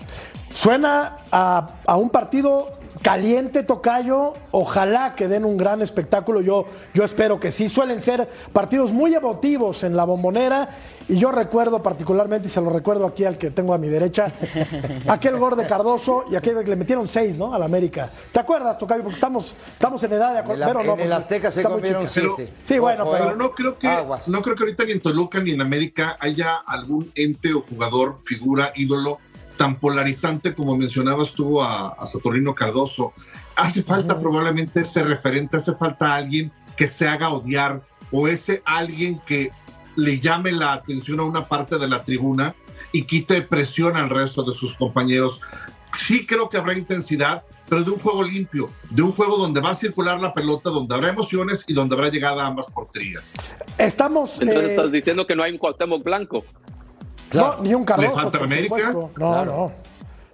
Suena 0.52 1.18
a 1.30 1.96
un 1.96 2.10
partido 2.10 2.77
caliente, 3.02 3.62
Tocayo. 3.62 4.34
Ojalá 4.50 5.14
que 5.14 5.28
den 5.28 5.44
un 5.44 5.56
gran 5.56 5.82
espectáculo. 5.82 6.40
Yo, 6.40 6.66
yo 6.94 7.04
espero 7.04 7.38
que 7.40 7.50
sí. 7.50 7.68
Suelen 7.68 8.00
ser 8.00 8.28
partidos 8.52 8.92
muy 8.92 9.14
emotivos 9.14 9.82
en 9.84 9.96
la 9.96 10.04
bombonera. 10.04 10.68
Y 11.10 11.18
yo 11.18 11.32
recuerdo 11.32 11.82
particularmente, 11.82 12.48
y 12.48 12.50
se 12.50 12.60
lo 12.60 12.68
recuerdo 12.68 13.06
aquí 13.06 13.24
al 13.24 13.38
que 13.38 13.50
tengo 13.50 13.72
a 13.72 13.78
mi 13.78 13.88
derecha, 13.88 14.30
aquel 15.08 15.38
gol 15.38 15.56
de 15.56 15.64
Cardoso 15.66 16.24
y 16.30 16.36
aquel 16.36 16.62
que 16.62 16.68
le 16.70 16.76
metieron 16.76 17.08
seis, 17.08 17.38
¿no? 17.38 17.54
Al 17.54 17.62
América. 17.62 18.10
¿Te 18.30 18.40
acuerdas, 18.40 18.76
Tocayo? 18.76 19.02
Porque 19.02 19.14
estamos, 19.14 19.54
estamos 19.74 20.02
en 20.02 20.12
edad 20.12 20.32
de 20.34 20.38
En, 20.40 20.44
acuerdo. 20.44 20.60
la- 20.60 20.66
Pero 20.66 20.78
no, 20.80 20.84
en 20.84 20.90
el 20.90 20.96
porque 21.08 21.14
Azteca 21.14 21.50
se 21.50 21.62
comieron 21.62 22.06
siete. 22.06 22.52
Sí, 22.62 22.78
bueno, 22.78 23.04
Ojo, 23.04 23.12
pero- 23.12 23.24
eh. 23.24 23.26
Pero 23.28 23.38
no 23.42 23.54
creo 23.54 23.78
que 23.78 23.88
Aguas. 23.88 24.28
no 24.28 24.42
creo 24.42 24.54
que 24.54 24.64
ahorita 24.64 24.84
ni 24.84 24.92
en 24.92 25.00
Toluca 25.00 25.40
ni 25.40 25.52
en 25.52 25.62
América 25.62 26.18
haya 26.20 26.56
algún 26.66 27.10
ente 27.14 27.54
o 27.54 27.62
jugador, 27.62 28.18
figura, 28.24 28.72
ídolo 28.76 29.18
tan 29.58 29.78
polarizante 29.78 30.54
como 30.54 30.74
mencionabas 30.74 31.32
tú 31.32 31.60
a, 31.60 31.88
a 31.88 32.06
Saturnino 32.06 32.54
Cardoso. 32.54 33.12
Hace 33.54 33.82
falta 33.82 34.18
probablemente 34.18 34.80
ese 34.80 35.02
referente, 35.02 35.58
hace 35.58 35.74
falta 35.74 36.14
alguien 36.14 36.50
que 36.76 36.86
se 36.86 37.06
haga 37.06 37.28
odiar 37.28 37.82
o 38.10 38.28
ese 38.28 38.62
alguien 38.64 39.20
que 39.26 39.50
le 39.96 40.20
llame 40.20 40.52
la 40.52 40.72
atención 40.72 41.20
a 41.20 41.24
una 41.24 41.44
parte 41.44 41.76
de 41.76 41.88
la 41.88 42.04
tribuna 42.04 42.54
y 42.92 43.02
quite 43.02 43.42
presión 43.42 43.96
al 43.96 44.08
resto 44.08 44.44
de 44.44 44.54
sus 44.54 44.74
compañeros. 44.76 45.40
Sí 45.96 46.24
creo 46.24 46.48
que 46.48 46.56
habrá 46.56 46.78
intensidad, 46.78 47.42
pero 47.68 47.82
de 47.82 47.90
un 47.90 47.98
juego 47.98 48.22
limpio, 48.22 48.70
de 48.90 49.02
un 49.02 49.12
juego 49.12 49.36
donde 49.36 49.60
va 49.60 49.70
a 49.70 49.74
circular 49.74 50.20
la 50.20 50.32
pelota, 50.32 50.70
donde 50.70 50.94
habrá 50.94 51.10
emociones 51.10 51.64
y 51.66 51.74
donde 51.74 51.96
habrá 51.96 52.08
llegada 52.08 52.44
a 52.44 52.46
ambas 52.46 52.66
porterías. 52.66 53.34
Estamos. 53.76 54.40
Entonces 54.40 54.68
eh, 54.68 54.70
estás 54.70 54.92
diciendo 54.92 55.26
que 55.26 55.34
no 55.34 55.42
hay 55.42 55.52
un 55.52 55.58
Cuauhtémoc 55.58 56.02
Blanco. 56.04 56.44
Claro. 57.28 57.56
No, 57.58 57.62
ni 57.62 57.74
un 57.74 57.84
Cardoso. 57.84 58.08
¿Le 58.10 58.14
falta 58.22 58.38
por 58.38 58.46
América? 58.46 58.74
supuesto. 58.76 59.10
No, 59.16 59.30
Claro. 59.32 59.52
no. 59.52 59.88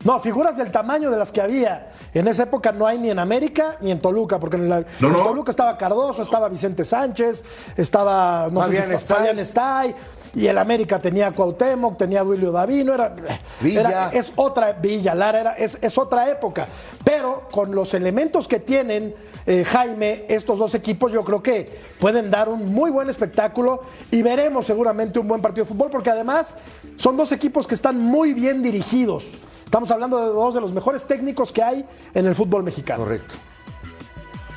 No, 0.05 0.21
figuras 0.21 0.59
del 0.59 0.71
tamaño 0.71 1.11
de 1.11 1.17
las 1.17 1.33
que 1.33 1.41
había. 1.41 1.91
En 2.13 2.29
esa 2.29 2.43
época 2.43 2.73
no 2.73 2.87
hay 2.87 2.99
ni 2.99 3.09
en 3.09 3.19
América 3.19 3.79
ni 3.81 3.91
en 3.91 4.01
Toluca, 4.01 4.39
porque 4.39 4.57
en, 4.57 4.69
la- 4.69 4.85
No, 5.01 5.07
en 5.09 5.13
no. 5.15 5.23
Toluca 5.23 5.51
estaba 5.51 5.79
Cardoso, 5.79 6.21
estaba 6.21 6.51
Vicente 6.51 6.85
Sánchez, 6.85 7.43
estaba 7.79 8.49
no 8.51 8.61
Fabián 8.61 8.83
sé 8.83 8.83
si 8.83 8.87
fue 8.89 8.97
Estay. 8.97 9.17
Fabián 9.17 9.39
Estay. 9.39 9.95
y 10.35 10.47
el 10.47 10.59
América 10.59 10.99
tenía 10.99 11.29
a 11.29 11.33
Cuauhtémoc, 11.33 11.97
tenía 11.97 12.21
a 12.21 12.25
Duilio 12.25 12.53
Davino, 12.53 12.93
era, 12.93 13.15
Villa. 13.61 13.81
era- 13.81 14.11
es 14.13 14.33
otra, 14.37 14.73
Villa, 14.73 15.15
Lara, 15.15 15.41
era, 15.41 15.53
es, 15.55 15.79
es 15.81 15.97
otra 15.97 16.29
época. 16.29 16.67
Pero 17.03 17.49
con 17.51 17.75
los 17.75 17.95
elementos 17.95 18.47
que 18.47 18.59
tienen 18.61 19.15
eh, 19.47 19.65
Jaime, 19.65 20.25
estos 20.29 20.59
dos 20.59 20.75
equipos, 20.75 21.13
yo 21.13 21.25
creo 21.25 21.43
que 21.43 21.71
pueden 21.99 22.31
dar 22.31 22.49
un 22.49 22.73
muy 22.73 22.91
buen 22.91 23.11
espectáculo 23.11 23.83
y 24.11 24.23
veremos 24.23 24.67
seguramente 24.67 25.19
un 25.19 25.29
buen 25.29 25.43
partido 25.43 25.65
de 25.65 25.69
fútbol, 25.69 25.91
porque 25.91 26.11
además 26.11 26.57
son 26.97 27.17
dos 27.17 27.33
equipos 27.33 27.67
que 27.67 27.75
están 27.75 27.99
muy 27.99 28.33
bien 28.35 28.63
dirigidos. 28.63 29.39
Estamos 29.65 29.91
hablando 29.91 30.19
de 30.19 30.27
dos 30.27 30.55
de 30.55 30.61
los 30.61 30.73
mejores 30.73 31.05
técnicos 31.05 31.53
que 31.53 31.63
hay 31.63 31.85
en 32.15 32.27
el 32.27 32.35
fútbol 32.35 32.63
mexicano. 32.63 33.05
Correcto. 33.05 33.35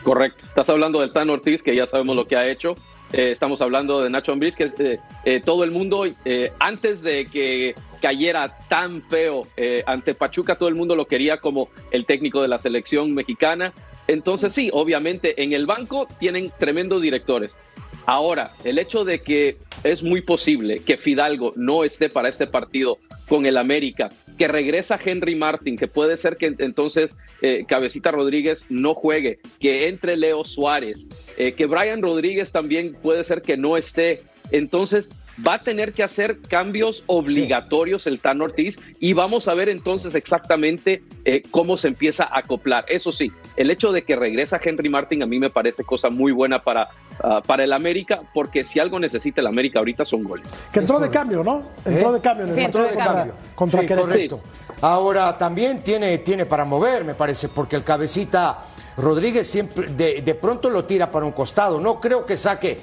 Correcto. 0.03 0.45
Estás 0.45 0.69
hablando 0.69 1.01
del 1.01 1.11
Tan 1.11 1.29
Ortiz, 1.29 1.61
que 1.61 1.75
ya 1.75 1.85
sabemos 1.85 2.15
lo 2.15 2.27
que 2.27 2.37
ha 2.37 2.47
hecho. 2.47 2.75
Eh, 3.11 3.31
estamos 3.31 3.61
hablando 3.61 4.01
de 4.01 4.09
Nacho 4.09 4.31
Ambriz, 4.31 4.55
que 4.55 4.71
eh, 4.79 4.99
eh, 5.25 5.41
todo 5.43 5.63
el 5.63 5.71
mundo, 5.71 6.05
eh, 6.25 6.51
antes 6.59 7.01
de 7.01 7.27
que 7.27 7.75
cayera 8.01 8.57
tan 8.69 9.01
feo 9.01 9.41
eh, 9.57 9.83
ante 9.87 10.13
Pachuca, 10.13 10.55
todo 10.55 10.69
el 10.69 10.75
mundo 10.75 10.95
lo 10.95 11.05
quería 11.05 11.37
como 11.39 11.69
el 11.91 12.05
técnico 12.05 12.41
de 12.41 12.47
la 12.47 12.59
selección 12.59 13.13
mexicana. 13.13 13.73
Entonces 14.07 14.53
sí, 14.53 14.69
obviamente 14.73 15.41
en 15.43 15.53
el 15.53 15.65
banco 15.65 16.07
tienen 16.19 16.51
tremendos 16.59 17.01
directores. 17.01 17.57
Ahora, 18.05 18.53
el 18.63 18.79
hecho 18.79 19.03
de 19.03 19.19
que 19.19 19.57
es 19.83 20.01
muy 20.01 20.21
posible 20.21 20.79
que 20.79 20.97
Fidalgo 20.97 21.53
no 21.55 21.83
esté 21.83 22.09
para 22.09 22.29
este 22.29 22.47
partido 22.47 22.99
con 23.27 23.45
el 23.45 23.57
América, 23.57 24.09
que 24.37 24.47
regresa 24.47 24.99
Henry 25.03 25.35
Martin, 25.35 25.75
que 25.75 25.87
puede 25.87 26.15
ser 26.17 26.37
que 26.37 26.55
entonces 26.59 27.13
eh, 27.41 27.65
Cabecita 27.67 28.11
Rodríguez 28.11 28.63
no 28.69 28.93
juegue, 28.93 29.39
que 29.59 29.89
entre 29.89 30.15
Leo 30.15 30.45
Suárez, 30.45 31.05
eh, 31.37 31.51
que 31.51 31.65
Brian 31.65 32.01
Rodríguez 32.01 32.51
también 32.51 32.95
puede 33.01 33.23
ser 33.23 33.41
que 33.41 33.57
no 33.57 33.75
esté. 33.75 34.23
Entonces 34.51 35.09
va 35.45 35.55
a 35.55 35.63
tener 35.63 35.93
que 35.93 36.03
hacer 36.03 36.37
cambios 36.41 37.03
obligatorios 37.07 38.07
el 38.07 38.19
Tan 38.19 38.41
Ortiz 38.41 38.77
y 38.99 39.13
vamos 39.13 39.47
a 39.47 39.53
ver 39.53 39.69
entonces 39.69 40.15
exactamente 40.15 41.03
eh, 41.25 41.43
cómo 41.51 41.77
se 41.77 41.89
empieza 41.89 42.23
a 42.23 42.39
acoplar. 42.39 42.85
Eso 42.87 43.11
sí, 43.11 43.31
el 43.55 43.69
hecho 43.69 43.91
de 43.91 44.03
que 44.03 44.15
regresa 44.15 44.59
Henry 44.63 44.89
Martin 44.89 45.23
a 45.23 45.25
mí 45.25 45.39
me 45.39 45.49
parece 45.49 45.83
cosa 45.83 46.09
muy 46.09 46.31
buena 46.31 46.63
para, 46.63 46.89
ah, 47.23 47.41
para 47.45 47.63
el 47.63 47.73
América, 47.73 48.21
porque 48.33 48.63
si 48.63 48.79
algo 48.79 48.99
necesita 48.99 49.41
el 49.41 49.47
América 49.47 49.79
ahorita 49.79 50.05
son 50.05 50.23
goles. 50.23 50.47
Que 50.71 50.79
entró 50.79 50.99
de 50.99 51.09
cambio, 51.09 51.43
¿no? 51.43 51.63
Entró 51.85 52.11
¿Eh? 52.11 52.13
de 52.13 52.21
cambio 52.21 52.43
en 52.45 52.49
el 52.49 52.55
Sí, 52.55 52.61
entró 52.61 52.81
de 52.83 52.89
contra, 52.89 53.05
cambio. 53.13 53.33
contra 53.55 53.81
Sí, 53.81 53.87
correcto. 53.87 54.41
Ahora 54.81 55.37
también 55.37 55.83
tiene, 55.83 56.19
tiene 56.19 56.45
para 56.45 56.65
mover, 56.65 57.03
me 57.03 57.15
parece, 57.15 57.49
porque 57.49 57.75
el 57.75 57.83
cabecita 57.83 58.59
Rodríguez 58.97 59.47
siempre 59.47 59.87
de, 59.87 60.21
de 60.21 60.35
pronto 60.35 60.69
lo 60.69 60.85
tira 60.85 61.09
para 61.09 61.25
un 61.25 61.31
costado. 61.31 61.79
No 61.79 61.99
creo 61.99 62.25
que 62.25 62.37
saque, 62.37 62.79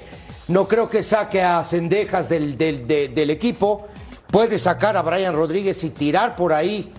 no 0.47 0.67
creo 0.67 0.89
que 0.89 1.03
saque 1.03 1.41
a 1.41 1.63
Cendejas 1.63 2.29
del, 2.29 2.57
del, 2.57 2.87
de- 2.87 3.07
del 3.09 3.29
equipo. 3.29 3.87
Puede 4.31 4.59
sacar 4.59 4.97
a 4.97 5.01
Brian 5.01 5.33
Rodríguez 5.33 5.83
y 5.83 5.89
tirar 5.91 6.35
por 6.35 6.53
ahí 6.53 6.91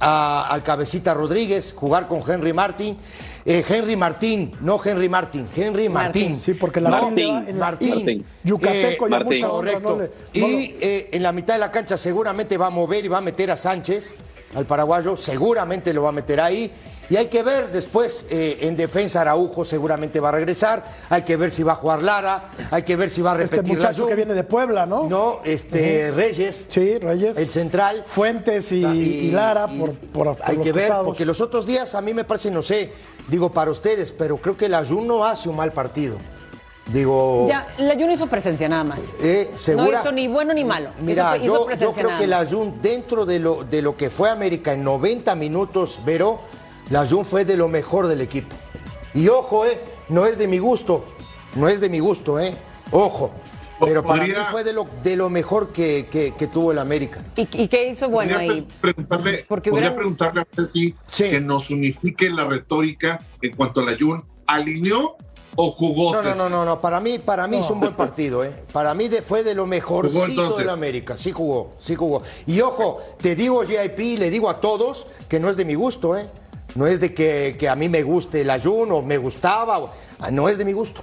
a- 0.00 0.46
al 0.48 0.62
cabecita 0.62 1.14
Rodríguez, 1.14 1.72
jugar 1.76 2.08
con 2.08 2.22
Henry 2.28 2.52
Martín. 2.52 2.96
Eh, 3.44 3.64
Henry 3.68 3.96
Martín, 3.96 4.52
no 4.60 4.80
Henry 4.84 5.08
Martín, 5.08 5.48
Henry 5.56 5.88
Martín. 5.88 6.22
Martín. 6.32 6.38
Sí, 6.38 6.54
porque 6.54 6.80
la 6.80 6.90
Martín 6.90 7.44
en 7.48 7.58
Martín. 7.58 7.88
Martín. 7.94 8.24
Yucateco 8.44 9.06
Eh, 9.06 9.10
Martín. 9.10 9.32
mucha 9.40 9.48
Correcto. 9.48 9.90
no 9.90 9.96
le- 10.02 10.06
no 10.08 10.12
y 10.32 10.40
lo- 10.68 10.74
eh, 10.80 11.08
en 11.12 11.22
la 11.24 11.32
mitad 11.32 11.54
de 11.54 11.60
la 11.60 11.70
cancha 11.72 11.96
seguramente 11.96 12.56
va 12.56 12.66
a 12.66 12.70
mover 12.70 13.04
y 13.04 13.08
va 13.08 13.18
a 13.18 13.20
meter 13.20 13.50
a 13.50 13.56
Sánchez, 13.56 14.14
al 14.54 14.64
paraguayo, 14.66 15.16
seguramente 15.16 15.92
lo 15.92 16.02
va 16.04 16.10
a 16.10 16.12
meter 16.12 16.40
ahí. 16.40 16.70
Y 17.10 17.16
hay 17.16 17.26
que 17.26 17.42
ver 17.42 17.70
después 17.70 18.26
eh, 18.30 18.58
en 18.62 18.76
defensa 18.76 19.20
Araujo 19.20 19.64
seguramente 19.64 20.18
va 20.20 20.30
a 20.30 20.32
regresar, 20.32 20.84
hay 21.10 21.22
que 21.22 21.36
ver 21.36 21.50
si 21.50 21.62
va 21.62 21.72
a 21.72 21.74
jugar 21.74 22.02
Lara, 22.02 22.44
hay 22.70 22.84
que 22.84 22.96
ver 22.96 23.10
si 23.10 23.20
va 23.20 23.32
a 23.32 23.42
este 23.42 23.56
repetir 23.56 23.78
la 23.78 23.88
muchacho 23.88 24.06
que 24.06 24.14
viene 24.14 24.32
de 24.34 24.44
Puebla, 24.44 24.86
¿no? 24.86 25.08
No, 25.08 25.40
este 25.44 26.10
Reyes, 26.12 26.66
Sí, 26.70 26.98
Reyes. 26.98 27.36
el 27.36 27.50
central. 27.50 28.04
Fuentes 28.06 28.72
y, 28.72 28.84
y 28.86 29.30
Lara 29.30 29.66
y- 29.70 29.78
por, 29.78 29.94
por, 29.94 30.36
por 30.36 30.46
hay 30.48 30.56
los 30.56 30.64
que 30.64 30.72
ver, 30.72 30.84
costados. 30.88 31.06
porque 31.06 31.24
los 31.26 31.40
otros 31.40 31.66
días 31.66 31.94
a 31.94 32.00
mí 32.00 32.14
me 32.14 32.24
parece, 32.24 32.50
no 32.50 32.62
sé, 32.62 32.92
digo 33.28 33.52
para 33.52 33.70
ustedes, 33.70 34.10
pero 34.12 34.38
creo 34.38 34.56
que 34.56 34.66
el 34.66 34.74
Ayun 34.74 35.06
no 35.06 35.24
hace 35.26 35.48
un 35.48 35.56
mal 35.56 35.72
partido. 35.72 36.16
Digo, 36.92 37.46
Ya, 37.48 37.66
la 37.78 37.94
Jun 37.94 38.10
hizo 38.10 38.26
presencia 38.26 38.68
nada 38.68 38.84
más. 38.84 38.98
eh, 39.22 39.50
segura- 39.54 39.92
No 39.92 40.00
hizo 40.00 40.12
ni 40.12 40.28
bueno 40.28 40.52
ni 40.52 40.64
malo. 40.64 40.90
Mira, 41.00 41.36
hizo, 41.36 41.44
hizo 41.70 41.80
yo, 41.80 41.92
creo 41.92 42.16
que 42.18 42.26
la 42.26 42.40
más. 42.42 42.52
Jun, 42.52 42.80
dentro 42.82 43.24
de 43.24 43.38
lo, 43.38 43.62
de 43.64 43.82
lo 43.82 43.96
que 43.96 44.10
fue 44.10 44.28
América 44.30 44.72
en 44.72 44.82
90 44.82 45.34
minutos, 45.36 46.00
Vero, 46.04 46.40
la 46.92 47.06
Jun 47.06 47.24
fue 47.24 47.44
de 47.44 47.56
lo 47.56 47.66
mejor 47.68 48.06
del 48.06 48.20
equipo. 48.20 48.54
Y 49.14 49.28
ojo, 49.28 49.66
eh, 49.66 49.80
no 50.08 50.26
es 50.26 50.38
de 50.38 50.46
mi 50.46 50.58
gusto, 50.58 51.04
no 51.56 51.66
es 51.68 51.80
de 51.80 51.88
mi 51.88 51.98
gusto, 51.98 52.38
eh. 52.38 52.54
Ojo. 52.92 53.32
Pero 53.84 54.04
para 54.04 54.22
mí 54.24 54.32
fue 54.52 54.62
de 54.62 54.72
lo, 54.72 54.86
de 55.02 55.16
lo 55.16 55.28
mejor 55.28 55.72
que, 55.72 56.06
que- 56.08 56.32
que 56.36 56.46
tuvo 56.46 56.70
el 56.70 56.78
América. 56.78 57.24
¿Y, 57.34 57.48
y 57.62 57.66
qué 57.66 57.88
hizo 57.90 58.08
bueno 58.08 58.38
ahí? 58.38 58.62
pre- 58.80 58.92
preguntarle, 58.94 59.44
Porque 59.48 59.70
podría 59.70 59.88
hubieran- 59.88 59.96
preguntarle 59.96 60.40
a 60.42 60.46
Ceci 60.54 60.94
Sí. 61.10 61.30
que 61.30 61.40
nos 61.40 61.68
unifique 61.68 62.30
la 62.30 62.44
retórica 62.44 63.26
en 63.40 63.56
cuanto 63.56 63.80
a 63.80 63.84
la 63.84 63.96
Jun. 63.98 64.22
¿Alineó 64.46 65.16
o 65.56 65.70
jugó? 65.72 66.12
No, 66.14 66.22
no, 66.22 66.34
no, 66.36 66.48
no, 66.48 66.64
no. 66.64 66.80
Para 66.80 67.00
mí, 67.00 67.18
para 67.18 67.48
mí 67.48 67.58
hizo 67.58 67.72
un 67.72 67.80
buen 67.80 67.96
partido, 67.96 68.44
¿eh? 68.44 68.52
Para 68.72 68.94
mí 68.94 69.08
de- 69.08 69.20
fue 69.22 69.42
de 69.42 69.54
lo 69.56 69.66
mejorcito 69.66 70.56
del 70.56 70.70
América. 70.70 71.16
Sí 71.16 71.32
jugó, 71.32 71.70
sí 71.80 71.96
jugó. 71.96 72.22
Y 72.46 72.60
ojo, 72.60 73.00
te 73.20 73.34
digo 73.34 73.64
JIP, 73.64 74.16
le 74.18 74.30
digo 74.30 74.48
a 74.48 74.60
todos 74.60 75.06
que 75.28 75.40
no 75.40 75.48
es 75.48 75.56
de 75.56 75.64
mi 75.64 75.74
gusto, 75.74 76.16
¿eh? 76.16 76.26
No 76.74 76.86
es 76.86 77.00
de 77.00 77.12
que, 77.14 77.56
que 77.58 77.68
a 77.68 77.76
mí 77.76 77.88
me 77.88 78.02
guste 78.02 78.40
el 78.40 78.50
ayuno, 78.50 79.02
me 79.02 79.18
gustaba, 79.18 79.78
o- 79.78 79.90
ah, 80.20 80.30
no 80.30 80.48
es 80.48 80.58
de 80.58 80.64
mi 80.64 80.72
gusto. 80.72 81.02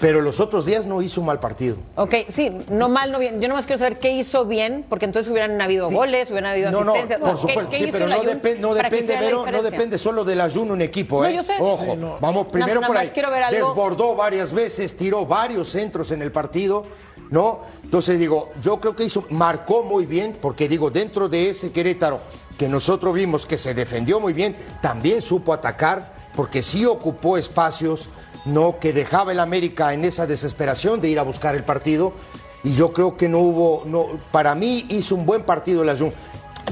Pero 0.00 0.22
los 0.22 0.40
otros 0.40 0.64
días 0.64 0.86
no 0.86 1.02
hizo 1.02 1.20
un 1.20 1.26
mal 1.26 1.40
partido. 1.40 1.76
Ok, 1.96 2.14
sí, 2.28 2.50
no 2.70 2.88
mal, 2.88 3.12
no 3.12 3.18
bien. 3.18 3.38
Yo 3.42 3.48
nomás 3.48 3.66
quiero 3.66 3.78
saber 3.80 3.98
qué 3.98 4.12
hizo 4.12 4.46
bien, 4.46 4.86
porque 4.88 5.04
entonces 5.04 5.30
hubieran 5.30 5.60
habido 5.60 5.90
Sí. 5.90 5.94
goles, 5.94 6.30
hubieran 6.30 6.52
habido 6.52 6.70
No, 6.70 6.84
no, 6.84 6.92
asistencias. 6.92 7.20
por 7.20 7.32
¿Qué- 7.34 7.36
supuesto, 7.40 7.70
qué 7.70 7.76
sí, 7.78 7.88
pero 7.92 8.06
no, 8.06 8.16
no 8.16 8.22
depende, 8.22 9.16
Vero, 9.18 9.44
no 9.44 9.98
solo 9.98 10.24
del 10.24 10.40
ayuno 10.40 10.72
un 10.72 10.80
equipo, 10.80 11.22
No, 11.22 11.28
¿eh? 11.28 11.34
yo 11.34 11.42
sé. 11.42 11.54
Ojo, 11.60 11.84
Sí, 11.92 11.96
no. 11.98 12.16
vamos 12.18 12.46
primero 12.46 12.80
por 12.80 12.96
ahí. 12.96 13.10
quiero 13.10 13.30
ver 13.30 13.42
algo- 13.42 13.68
Desbordó 13.68 14.14
varias 14.16 14.54
veces, 14.54 14.96
tiró 14.96 15.26
varios 15.26 15.68
centros 15.68 16.10
en 16.12 16.22
el 16.22 16.32
partido, 16.32 16.86
¿no? 17.30 17.60
Entonces 17.84 18.18
digo, 18.18 18.50
yo 18.62 18.80
creo 18.80 18.96
que 18.96 19.04
hizo, 19.04 19.26
marcó 19.30 19.82
muy 19.82 20.06
bien, 20.06 20.34
porque 20.40 20.66
digo, 20.66 20.90
dentro 20.90 21.28
de 21.28 21.50
ese 21.50 21.72
Querétaro 21.72 22.20
que 22.60 22.68
nosotros 22.68 23.14
vimos 23.14 23.46
que 23.46 23.56
se 23.56 23.72
defendió 23.72 24.20
muy 24.20 24.34
bien, 24.34 24.54
también 24.82 25.22
supo 25.22 25.54
atacar, 25.54 26.12
porque 26.34 26.62
sí 26.62 26.84
ocupó 26.84 27.38
espacios, 27.38 28.10
no 28.44 28.78
que 28.78 28.92
dejaba 28.92 29.32
el 29.32 29.40
América 29.40 29.94
en 29.94 30.04
esa 30.04 30.26
desesperación 30.26 31.00
de 31.00 31.08
ir 31.08 31.18
a 31.18 31.22
buscar 31.22 31.54
el 31.54 31.64
partido. 31.64 32.12
Y 32.62 32.74
yo 32.74 32.92
creo 32.92 33.16
que 33.16 33.30
no 33.30 33.38
hubo, 33.38 33.84
no, 33.86 34.08
para 34.30 34.54
mí 34.54 34.84
hizo 34.90 35.14
un 35.14 35.24
buen 35.24 35.44
partido 35.44 35.84
la 35.84 35.96
Jun. 35.96 36.12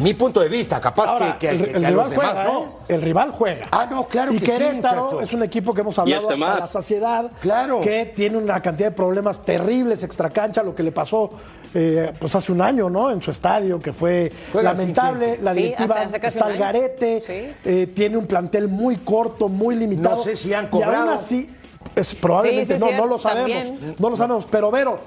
Mi 0.00 0.14
punto 0.14 0.40
de 0.40 0.48
vista, 0.48 0.80
capaz 0.80 1.08
Ahora, 1.10 1.36
que, 1.38 1.48
que- 1.48 1.54
el, 1.54 1.64
que 1.64 1.76
el 1.78 1.84
a 1.84 1.90
los 1.90 2.08
rival 2.08 2.10
demás 2.10 2.30
juega, 2.34 2.44
no. 2.44 2.60
¿eh? 2.60 2.66
El 2.94 3.02
rival 3.02 3.30
juega. 3.32 3.66
Ah, 3.70 3.86
no, 3.90 4.06
claro 4.06 4.32
y 4.32 4.38
que 4.38 4.46
sí, 4.46 4.52
Querétaro 4.52 5.20
es 5.20 5.32
un 5.32 5.42
equipo 5.42 5.74
que 5.74 5.80
hemos 5.80 5.98
hablado 5.98 6.22
este 6.30 6.34
hasta 6.34 6.46
más. 6.46 6.60
la 6.60 6.66
saciedad. 6.66 7.30
Claro. 7.40 7.80
Que 7.80 8.06
tiene 8.14 8.36
una 8.38 8.60
cantidad 8.60 8.88
de 8.90 8.94
problemas 8.96 9.42
terribles 9.44 10.02
extracancha, 10.02 10.62
lo 10.62 10.74
que 10.74 10.82
le 10.82 10.92
pasó 10.92 11.30
eh, 11.74 12.12
pues 12.18 12.34
hace 12.34 12.50
un 12.52 12.62
año, 12.62 12.88
¿no? 12.88 13.10
En 13.10 13.20
su 13.20 13.30
estadio, 13.30 13.78
que 13.80 13.92
fue 13.92 14.32
Juega 14.52 14.72
lamentable. 14.72 15.38
La 15.42 15.52
Sí, 15.52 15.60
directiva 15.64 15.96
hace- 15.96 16.16
hace 16.16 16.26
está 16.28 16.46
al 16.46 16.56
garete. 16.56 17.20
Sí. 17.20 17.52
eh, 17.64 17.86
tiene 17.94 18.16
un 18.16 18.26
plantel 18.26 18.68
muy 18.68 18.96
corto, 18.96 19.48
muy 19.48 19.74
limitado. 19.76 20.16
No 20.16 20.22
sé 20.22 20.36
si 20.36 20.54
han 20.54 20.66
Y 20.66 20.68
cobrado. 20.68 21.10
aún 21.10 21.18
así, 21.18 21.50
es, 21.94 22.14
probablemente 22.14 22.74
Sí, 22.74 22.74
sí, 22.74 22.80
no, 22.80 22.86
cierto, 22.86 23.04
no 23.04 23.10
lo 23.10 23.18
sabemos. 23.18 23.50
también. 23.68 23.94
No 23.98 24.10
lo 24.10 24.16
sabemos. 24.16 24.46
Pero 24.50 24.70
Vero, 24.70 24.98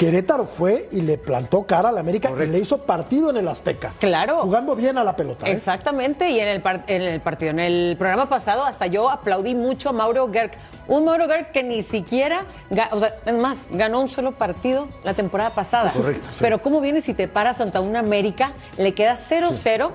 Querétaro 0.00 0.46
fue 0.46 0.88
y 0.92 1.02
le 1.02 1.18
plantó 1.18 1.66
cara 1.66 1.90
a 1.90 1.92
la 1.92 2.00
América 2.00 2.30
y 2.42 2.46
le 2.46 2.58
hizo 2.58 2.78
partido 2.78 3.28
en 3.28 3.36
el 3.36 3.46
Azteca. 3.46 3.92
Claro. 3.98 4.38
Jugando 4.38 4.74
bien 4.74 4.96
a 4.96 5.04
la 5.04 5.14
pelota. 5.14 5.46
¿eh? 5.46 5.52
Exactamente, 5.52 6.30
y 6.30 6.40
en 6.40 6.48
el, 6.48 6.62
par- 6.62 6.84
en 6.86 7.02
el 7.02 7.20
partido, 7.20 7.50
en 7.50 7.60
el 7.60 7.96
programa 7.98 8.26
pasado, 8.26 8.64
hasta 8.64 8.86
yo 8.86 9.10
aplaudí 9.10 9.54
mucho 9.54 9.90
a 9.90 9.92
Mauro 9.92 10.30
Gerg. 10.32 10.52
Un 10.88 11.04
Mauro 11.04 11.26
Gerg 11.28 11.52
que 11.52 11.62
ni 11.62 11.82
siquiera, 11.82 12.46
o 12.92 12.98
sea, 12.98 13.14
es 13.26 13.34
más, 13.34 13.66
ganó 13.72 14.00
un 14.00 14.08
solo 14.08 14.32
partido 14.32 14.88
la 15.04 15.12
temporada 15.12 15.54
pasada. 15.54 15.90
Correcto, 15.90 16.28
sí. 16.30 16.38
Pero 16.40 16.62
¿cómo 16.62 16.80
vienes 16.80 17.04
si 17.04 17.12
te 17.12 17.28
paras 17.28 17.60
ante 17.60 17.78
una 17.78 17.98
América? 17.98 18.52
Le 18.78 18.94
queda 18.94 19.18
0-0. 19.18 19.90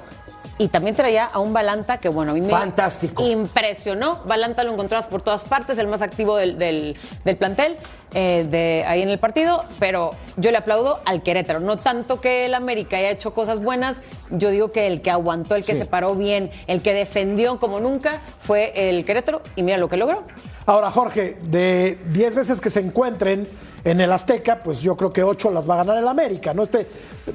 Y 0.57 0.69
también 0.69 0.95
traía 0.95 1.25
a 1.25 1.39
un 1.39 1.51
Balanta 1.51 1.97
que, 1.97 2.07
bueno, 2.07 2.31
a 2.31 2.33
mí 2.33 2.39
me 2.39 2.47
Fantástico. 2.47 3.27
impresionó. 3.27 4.21
Balanta 4.25 4.63
lo 4.63 4.71
encontrabas 4.71 5.05
por 5.07 5.21
todas 5.21 5.43
partes, 5.43 5.77
el 5.79 5.87
más 5.87 6.01
activo 6.01 6.37
del, 6.37 6.57
del- 6.57 6.95
del 7.25 7.35
plantel, 7.35 7.75
eh, 8.13 8.47
de 8.49 8.85
ahí 8.87 9.01
en 9.01 9.09
el 9.09 9.19
partido. 9.19 9.65
Pero 9.79 10.11
yo 10.37 10.51
le 10.51 10.57
aplaudo 10.57 11.01
al 11.05 11.23
Querétaro. 11.23 11.59
No 11.59 11.75
tanto 11.75 12.21
que 12.21 12.45
el 12.45 12.53
América 12.53 12.95
haya 12.95 13.09
hecho 13.09 13.33
cosas 13.33 13.61
buenas, 13.61 14.01
yo 14.29 14.49
digo 14.49 14.71
que 14.71 14.87
el 14.87 15.01
que 15.01 15.11
aguantó, 15.11 15.55
el 15.55 15.65
que 15.65 15.73
Sí. 15.73 15.79
se 15.79 15.85
paró 15.87 16.15
bien, 16.15 16.49
el 16.67 16.81
que 16.81 16.93
defendió 16.93 17.59
como 17.59 17.81
nunca, 17.81 18.21
fue 18.39 18.71
el 18.89 19.03
Querétaro. 19.03 19.41
Y 19.57 19.63
mira 19.63 19.77
lo 19.77 19.89
que 19.89 19.97
logró. 19.97 20.23
Ahora, 20.67 20.89
Jorge, 20.89 21.37
de 21.43 21.99
10 22.13 22.33
veces 22.33 22.61
que 22.61 22.69
se 22.69 22.79
encuentren 22.79 23.45
en 23.83 23.99
el 23.99 24.09
Azteca, 24.09 24.63
pues 24.63 24.79
yo 24.79 24.95
creo 24.95 25.11
que 25.11 25.21
8 25.21 25.51
las 25.51 25.69
va 25.69 25.73
a 25.73 25.77
ganar 25.77 25.97
el 25.97 26.07
América, 26.07 26.53
¿no? 26.53 26.63
Este, 26.63 26.87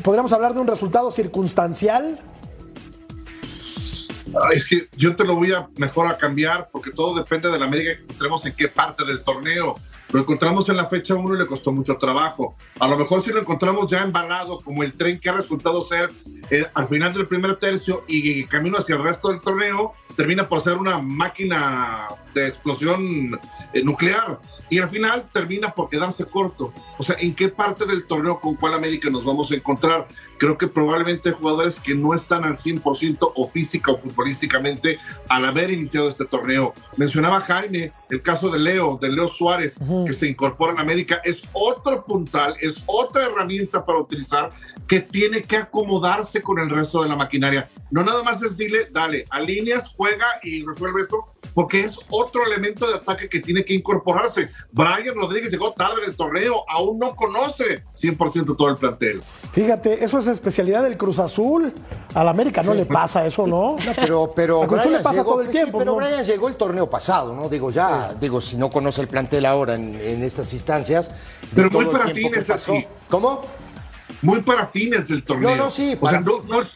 ¿Podríamos 0.03 0.33
hablar 0.33 0.55
de 0.55 0.61
un 0.61 0.67
resultado 0.67 1.11
circunstancial? 1.11 2.19
Es 4.53 4.67
que 4.67 4.89
yo 4.97 5.17
te 5.17 5.25
lo 5.25 5.35
voy 5.35 5.53
a 5.53 5.69
mejor 5.77 6.07
a 6.07 6.17
cambiar 6.17 6.69
porque 6.73 6.91
todo 6.91 7.15
depende 7.15 7.51
de 7.51 7.59
la 7.59 7.67
América 7.67 7.97
que 7.97 8.03
encontremos 8.03 8.47
en 8.47 8.55
qué 8.55 8.69
parte 8.69 9.05
del 9.05 9.23
torneo. 9.23 9.77
Lo 10.13 10.21
encontramos 10.21 10.69
en 10.69 10.77
la 10.77 10.87
fecha 10.87 11.15
1 11.15 11.37
y 11.37 11.39
le 11.39 11.47
costó 11.47 11.73
mucho 11.73 11.97
trabajo. 11.97 12.57
A 12.81 12.89
lo 12.89 12.97
mejor 12.97 13.23
si 13.23 13.31
lo 13.31 13.41
encontramos 13.41 13.89
ya 13.89 14.03
embalado, 14.03 14.61
como 14.61 14.83
el 14.83 14.93
tren 14.95 15.21
que 15.21 15.29
ha 15.29 15.35
resultado 15.35 15.87
ser 15.87 16.11
eh, 16.51 16.67
al 16.75 16.89
final 16.89 17.13
del 17.13 17.29
primer 17.29 17.57
tercio 17.57 18.05
y 18.09 18.45
camino 18.47 18.79
hacia 18.79 18.97
el 18.97 19.05
resto 19.05 19.29
del 19.29 19.41
torneo, 19.41 19.95
termina 20.17 20.49
por 20.49 20.63
ser 20.63 20.77
una 20.77 20.99
máquina 20.99 22.09
de 22.35 22.49
explosión 22.49 23.39
eh, 23.73 23.83
nuclear 23.83 24.41
y 24.69 24.79
al 24.79 24.91
final 24.91 25.29
termina 25.33 25.73
por 25.73 25.89
quedarse 25.89 26.25
corto. 26.25 26.73
O 26.99 27.03
sea, 27.03 27.17
¿en 27.19 27.35
qué 27.35 27.49
parte 27.49 27.87
del 27.87 28.05
torneo 28.05 28.41
con 28.41 28.57
cuál 28.57 28.75
América 28.75 29.09
nos 29.11 29.25
vamos 29.25 29.51
a 29.51 29.55
encontrar? 29.55 30.07
Creo 30.41 30.57
que 30.57 30.69
probablemente 30.69 31.29
hay 31.29 31.35
jugadores 31.35 31.79
que 31.79 31.95
no 31.95 32.15
están 32.15 32.45
al 32.45 32.57
100% 32.57 33.33
o 33.35 33.49
física 33.51 33.93
o 33.93 33.99
futbolísticamente 33.99 34.99
al 35.29 35.45
haber 35.45 35.71
iniciado 35.71 36.09
este 36.09 36.25
torneo. 36.25 36.73
Mencionaba 36.97 37.43
Jaime 37.43 37.93
el 38.09 38.23
caso 38.23 38.49
de 38.49 38.59
Leo, 38.59 38.99
de 38.99 39.11
Leo 39.11 39.29
Suárez, 39.29 39.75
que 40.07 40.15
se 40.15 40.29
incorpora 40.29 40.73
en 40.73 40.81
América. 40.81 41.21
Es 41.25 41.43
otro 41.53 42.07
puntal, 42.07 42.57
es 42.59 42.83
otra 42.87 43.27
herramienta 43.27 43.85
para 43.85 43.99
utilizar 43.99 44.51
que 44.87 45.01
tiene 45.01 45.43
que 45.43 45.59
acomodarse 45.59 46.41
con 46.41 46.59
el 46.59 46.71
resto 46.71 47.03
de 47.03 47.11
la 47.11 47.17
maquinaria. 47.17 47.69
No 47.91 48.03
nada 48.03 48.23
más 48.23 48.43
es 48.43 48.57
dile, 48.57 48.89
dale, 48.91 49.27
a 49.29 49.41
líneas, 49.41 49.91
juega 49.95 50.27
y 50.43 50.65
resuelve 50.65 51.03
esto, 51.03 51.27
porque 51.55 51.81
es 51.83 51.97
otro 52.11 52.45
elemento 52.47 52.87
de 52.87 52.95
ataque 52.95 53.29
que 53.29 53.41
tiene 53.41 53.65
que 53.65 53.75
incorporarse. 53.75 54.51
Brian 54.73 55.15
Rodríguez 55.17 55.51
llegó 55.51 55.73
tarde 55.73 56.03
en 56.05 56.11
el 56.11 56.17
torneo, 56.17 56.55
aún 56.69 56.99
no 56.99 57.15
conoce 57.17 57.85
100% 58.01 58.57
todo 58.57 58.69
el 58.69 58.77
plantel. 58.77 59.23
Fíjate, 59.53 60.05
eso 60.05 60.19
es 60.19 60.27
especialidad 60.29 60.83
del 60.85 60.97
Cruz 60.97 61.19
Azul. 61.19 61.73
Al 62.15 62.29
América 62.29 62.63
no 62.63 62.73
le 62.75 62.87
pasa 62.87 63.27
eso, 63.27 63.47
¿no? 63.47 63.77
No, 63.77 63.93
pero, 63.97 64.33
pero 64.35 64.63
Al 64.63 64.69
Cruz 64.69 64.81
Azul 64.81 64.91
Brian 64.91 65.01
le 65.01 65.05
pasa 65.05 65.17
llegó- 65.19 65.31
todo 65.33 65.41
el 65.41 65.47
sí, 65.49 65.53
tiempo. 65.53 65.79
pero 65.79 65.91
¿no? 65.93 65.97
Brian 65.97 66.25
llegó 66.25 66.49
el 66.49 66.57
torneo 66.57 66.89
pasado, 66.89 67.35
¿no? 67.35 67.49
Digo, 67.49 67.71
ya, 67.71 68.15
digo, 68.15 68.41
si 68.41 68.57
no 68.57 68.71
conoce 68.71 69.01
el 69.01 69.09
plantel 69.09 69.47
ahora 69.47 69.75
en, 69.75 69.95
en 70.01 70.23
estas 70.23 70.53
instancias. 70.53 71.11
Pero 71.55 71.71
muy 71.71 71.87
para 71.87 72.09
fines 72.09 72.49
así. 72.51 72.87
¿Cómo? 73.09 73.43
Muy 74.23 74.43
para 74.43 74.67
fines 74.67 75.09
del 75.09 75.25
torneo. 75.25 75.51
No, 75.51 75.57
no, 75.65 75.71
sí, 75.71 75.89
O 75.89 75.91
sea, 75.93 76.01
para 76.01 76.21
no- 76.21 76.43
no 76.45 76.61
es- 76.61 76.69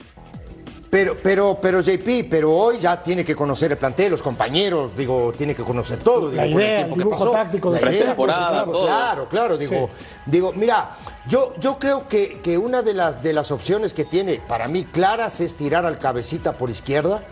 Pero, 0.95 1.17
pero, 1.21 1.59
pero 1.61 1.81
JP, 1.81 2.29
pero 2.31 2.53
hoy 2.53 2.79
ya 2.79 3.03
tiene 3.03 3.25
que 3.25 3.35
conocer 3.35 3.73
el 3.73 3.79
plantel, 3.79 4.13
los 4.13 4.23
compañeros, 4.23 4.97
digo, 4.97 5.33
tiene 5.37 5.53
que 5.53 5.65
conocer 5.65 5.99
todo. 5.99 6.31
Digo, 6.31 6.41
La 6.41 6.49
con 6.49 6.61
idea, 6.61 6.71
el 6.71 6.77
tiempo 6.77 6.95
el 6.95 6.99
que 7.01 7.05
dibujo 7.05 7.19
pasó. 7.19 7.31
táctico 7.33 7.71
La 7.73 7.79
del 7.81 7.89
idea, 7.89 7.99
pretemporada, 7.99 8.49
claro, 8.49 8.71
todo. 8.71 8.87
claro, 8.87 9.29
claro, 9.29 9.59
digo, 9.59 9.91
digo, 10.25 10.53
mira, 10.55 10.91
yo, 11.27 11.53
yo 11.59 11.81
creo 11.81 12.07
que, 12.07 12.39
que 12.41 12.57
una 12.57 12.83
de 12.83 12.95
las, 12.95 13.21
de 13.25 13.33
las 13.33 13.51
opciones 13.51 13.93
que 13.93 14.05
tiene 14.05 14.41
para 14.47 14.69
mí 14.69 14.85
claras 14.85 15.41
es 15.41 15.57
tirar 15.57 15.85
al 15.85 15.99
cabecita 15.99 16.57
por 16.57 16.71
izquierda 16.71 17.25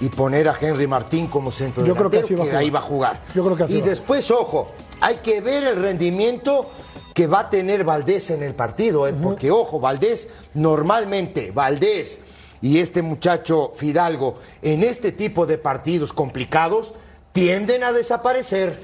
y 0.00 0.08
poner 0.08 0.48
a 0.48 0.56
Henry 0.60 0.88
Martín 0.88 1.28
como 1.28 1.52
centro 1.52 1.84
Yo 1.84 1.94
creo 1.94 2.10
que 2.10 2.18
así 2.18 2.34
va 2.34 2.58
ahí 2.58 2.70
va 2.70 2.80
a 2.80 2.82
jugar. 2.82 3.22
Yo 3.36 3.44
creo 3.44 3.56
que 3.56 3.62
así 3.62 3.76
y 3.76 3.80
va. 3.82 3.86
después, 3.86 4.28
ojo, 4.32 4.72
hay 5.00 5.18
que 5.18 5.40
ver 5.40 5.62
el 5.62 5.80
rendimiento 5.80 6.72
que 7.14 7.28
va 7.28 7.38
a 7.38 7.50
tener 7.50 7.84
Valdés 7.84 8.30
en 8.30 8.42
el 8.42 8.56
partido, 8.56 9.06
¿eh? 9.06 9.14
porque 9.22 9.52
ojo, 9.52 9.78
Valdés 9.78 10.28
normalmente, 10.54 11.52
Valdés 11.52 12.18
y 12.66 12.80
este 12.80 13.00
muchacho 13.00 13.70
Fidalgo 13.76 14.38
en 14.60 14.82
este 14.82 15.12
tipo 15.12 15.46
de 15.46 15.56
partidos 15.56 16.12
complicados 16.12 16.94
tienden 17.30 17.84
a 17.84 17.92
desaparecer. 17.92 18.76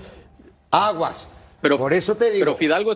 Aguas. 0.70 1.28
Pero, 1.60 1.78
Por 1.78 1.92
eso 1.92 2.16
te 2.16 2.30
digo. 2.30 2.44
Pero 2.44 2.56
Fidalgo, 2.56 2.94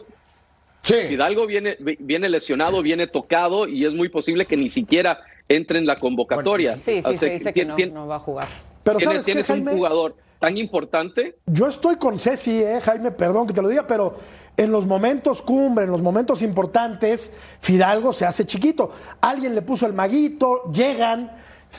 sí. 0.83 0.95
Fidalgo 1.09 1.45
viene, 1.49 1.77
viene 1.81 2.29
lesionado, 2.29 2.83
viene 2.83 3.09
tocado 3.09 3.67
y 3.67 3.85
es 3.85 3.95
muy 3.95 4.09
posible 4.09 4.47
que 4.47 4.57
ni 4.57 4.69
siquiera 4.69 5.19
entre 5.49 5.81
en 5.81 5.87
la 5.87 5.97
convocatoria. 5.97 6.77
Sí, 6.77 7.03
sí, 7.03 7.05
O 7.05 7.17
se 7.19 7.31
dice 7.31 7.53
que 7.53 7.65
no, 7.65 7.77
no 7.93 8.07
va 8.07 8.17
a 8.17 8.21
jugar. 8.21 8.47
Pero 8.85 8.99
tienes 8.99 9.25
¿sabes 9.25 9.27
qué, 9.27 9.33
tienes 9.43 9.51
un 9.51 9.77
jugador 9.77 10.15
tan 10.39 10.57
importante 10.57 11.37
Yo 11.47 11.67
estoy 11.67 11.97
con 11.97 12.19
Ceci, 12.21 12.63
eh, 12.63 12.81
Jaime, 12.81 13.11
perdón 13.11 13.49
que 13.49 13.55
te 13.55 13.63
lo 13.63 13.69
diga, 13.69 13.87
pero 13.87 14.17
en 14.57 14.73
los 14.73 14.87
momentos 14.87 15.43
cumbre, 15.43 15.85
en 15.85 15.91
los 15.91 16.03
momentos 16.03 16.43
importantes, 16.43 17.31
Fidalgo 17.61 18.13
se 18.13 18.25
hace 18.25 18.47
chiquito. 18.47 18.91
Alguien 19.21 19.55
le 19.55 19.63
puso 19.63 19.87
el 19.87 19.93
maguito, 19.93 20.71
llegan, 20.73 21.31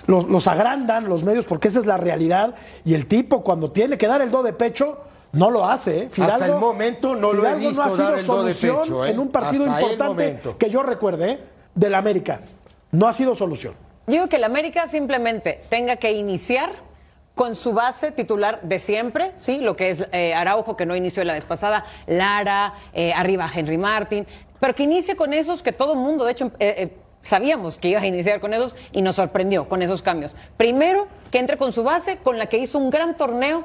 los, 0.08 0.26
los 0.28 0.48
agrandan 0.48 1.10
los 1.10 1.24
medios, 1.24 1.46
porque 1.46 1.70
esa 1.70 1.80
es 1.80 1.86
la 1.86 1.98
realidad. 1.98 2.56
Y 2.86 2.94
el 2.94 3.08
tipo, 3.08 3.44
cuando 3.44 3.72
tiene 3.72 3.98
que 3.98 4.08
dar 4.08 4.22
el 4.22 4.30
do 4.30 4.44
de 4.44 4.54
pecho, 4.54 5.00
no 5.34 5.50
lo 5.50 5.66
hace. 5.66 6.04
¿eh? 6.04 6.10
Fidalgo, 6.10 6.34
Hasta 6.36 6.46
el 6.46 6.60
momento 6.60 7.16
no 7.16 7.34
lo 7.34 7.44
he 7.44 7.56
Fidalgo 7.56 7.70
visto 7.70 7.82
ha 7.82 7.90
sido 7.90 8.04
dar 8.04 8.20
el 8.20 8.26
do 8.26 8.44
de 8.44 8.54
solución 8.54 8.82
pecho, 8.82 9.06
¿eh? 9.06 9.12
En 9.12 9.20
un 9.20 9.30
partido 9.30 9.66
Hasta 9.66 9.82
importante 9.82 10.56
que 10.58 10.70
yo 10.70 10.84
recuerde, 10.84 11.32
¿eh? 11.32 11.40
del 11.74 11.96
América. 11.96 12.42
No 12.92 13.08
ha 13.08 13.14
sido 13.14 13.36
solución. 13.36 13.74
Yo 14.08 14.14
digo 14.14 14.30
que 14.30 14.38
el 14.38 14.44
América 14.44 14.88
simplemente 14.88 15.64
tenga 15.70 15.98
que 15.98 16.14
iniciar 16.14 16.72
con 17.38 17.56
su 17.56 17.72
base 17.72 18.12
titular 18.12 18.60
de 18.64 18.80
siempre, 18.80 19.32
¿sí? 19.38 19.60
Lo 19.60 19.78
que 19.78 19.92
es 19.92 20.06
eh, 20.12 20.34
Araujo, 20.34 20.76
que 20.76 20.86
no 20.86 20.96
inició 20.96 21.24
la 21.24 21.34
vez 21.34 21.46
pasada, 21.46 21.86
Lara, 22.08 22.74
eh, 22.92 23.14
arriba 23.14 23.48
Henry 23.54 23.78
Martin, 23.78 24.28
pero 24.60 24.76
que 24.76 24.84
inicie 24.84 25.16
con 25.16 25.34
esos 25.34 25.64
que 25.64 25.72
todo 25.72 25.94
el 25.94 26.00
mundo, 26.00 26.26
de 26.26 26.32
hecho, 26.32 26.48
eh, 26.60 26.76
eh, 26.78 26.98
sabíamos 27.22 27.78
que 27.78 27.90
iba 27.90 28.02
a 28.02 28.06
iniciar 28.06 28.40
con 28.40 28.54
esos 28.54 28.76
y 28.92 29.02
nos 29.02 29.16
sorprendió 29.16 29.70
con 29.70 29.82
esos 29.82 30.02
cambios. 30.02 30.36
Primero, 30.58 31.08
que 31.32 31.38
entre 31.38 31.58
con 31.58 31.72
su 31.72 31.84
base, 31.84 32.18
con 32.18 32.38
la 32.38 32.48
que 32.48 32.58
hizo 32.58 32.78
un 32.80 32.90
gran 32.90 33.16
torneo 33.16 33.64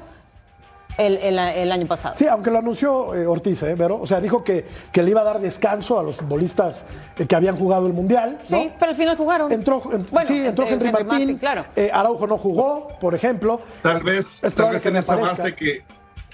el, 0.98 1.16
el- 1.18 1.38
el 1.38 1.72
año 1.72 1.86
pasado. 1.86 2.14
Sí, 2.16 2.26
aunque 2.26 2.50
lo 2.50 2.58
anunció 2.58 3.14
eh, 3.14 3.26
Ortiz, 3.26 3.62
¿eh, 3.62 3.74
Vero? 3.74 3.98
O 4.00 4.06
sea, 4.06 4.20
dijo 4.20 4.42
que, 4.44 4.66
que 4.92 5.02
le 5.02 5.10
iba 5.10 5.20
a 5.22 5.24
dar 5.24 5.40
descanso 5.40 5.98
a 5.98 6.02
los 6.02 6.16
futbolistas 6.16 6.84
eh, 7.18 7.26
que 7.26 7.34
habían 7.36 7.56
jugado 7.56 7.86
el 7.86 7.92
Mundial. 7.92 8.38
¿no? 8.40 8.44
Sí, 8.46 8.70
pero 8.78 8.90
al 8.90 8.96
final 8.96 9.16
jugaron. 9.16 9.50
Entró, 9.52 9.82
en- 9.92 10.06
Bueno, 10.10 10.28
sí, 10.28 10.46
entró 10.46 10.64
eh, 10.66 10.68
Henry, 10.72 10.92
Martín. 11.04 11.38
claro. 11.38 11.64
eh, 11.76 11.90
Araujo 11.92 12.26
no 12.26 12.38
jugó, 12.38 12.88
por 13.00 13.14
ejemplo. 13.14 13.60
Tal 13.82 14.02
vez, 14.02 14.26
Es 14.42 14.54
tal 14.54 14.70
vez 14.70 14.82
que 14.82 14.88
en 14.88 14.96
esa 14.96 15.16
base 15.16 15.54
que, 15.54 15.82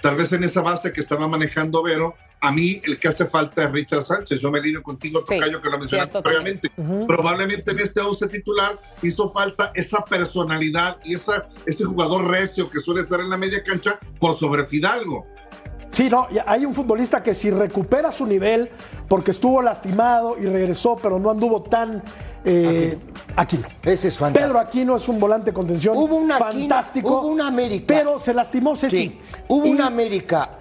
tal 0.01 0.15
vez 0.15 0.31
en 0.31 0.43
esa 0.43 0.61
base 0.61 0.91
que 0.91 1.01
estaba 1.01 1.27
manejando 1.27 1.81
Vero, 1.83 2.15
a 2.41 2.51
mí 2.51 2.81
el 2.85 2.99
que 2.99 3.07
hace 3.09 3.25
falta 3.25 3.63
es 3.65 3.71
Richard 3.71 4.03
Sánchez. 4.03 4.39
Yo 4.39 4.49
me 4.51 4.61
lino 4.61 4.81
contigo, 4.81 5.23
Sí, 5.27 5.35
Tocayo, 5.37 5.61
que 5.61 5.69
lo 5.69 5.77
mencionaste 5.79 6.11
cierto, 6.11 6.23
previamente. 6.23 6.71
Probablemente 7.07 7.71
en 7.71 7.79
este 7.79 8.01
11 8.01 8.27
titular 8.27 8.79
hizo 9.01 9.29
falta 9.31 9.71
esa 9.75 10.03
personalidad 10.05 10.97
y 11.03 11.15
esa, 11.15 11.47
ese 11.65 11.83
jugador 11.83 12.27
recio 12.27 12.69
que 12.69 12.79
suele 12.79 13.01
estar 13.01 13.19
en 13.19 13.29
la 13.29 13.37
media 13.37 13.63
cancha 13.63 13.99
por 14.19 14.37
sobre 14.37 14.65
Fidalgo. 14.65 15.25
Sí, 15.91 16.07
no, 16.09 16.27
hay 16.45 16.65
un 16.65 16.73
futbolista 16.73 17.23
que 17.23 17.33
si 17.33 17.49
recupera 17.49 18.11
su 18.11 18.25
nivel, 18.25 18.69
porque 19.07 19.31
estuvo 19.31 19.61
lastimado 19.61 20.37
y 20.39 20.45
regresó, 20.45 20.97
pero 21.01 21.19
no 21.19 21.31
anduvo 21.31 21.63
tan. 21.63 22.03
Eh, 22.45 22.97
Aquino. 23.35 23.67
Ese 23.83 24.07
es 24.07 24.17
fantástico. 24.17 24.47
Pedro 24.53 24.59
Aquino 24.65 24.95
es 24.95 25.07
un 25.09 25.19
volante 25.19 25.47
de 25.47 25.53
contención 25.53 25.97
Hubo 25.97 26.15
un 26.15 26.31
Aquino, 26.31 26.51
fantástico. 26.69 27.09
hubo 27.21 27.27
un 27.27 27.41
América. 27.41 27.85
Pero 27.87 28.17
se 28.19 28.33
lastimó 28.33 28.75
Ceci. 28.77 28.97
Sí, 28.97 29.19
hubo 29.49 29.65
Y- 29.65 29.71
una 29.71 29.87
América 29.87 30.51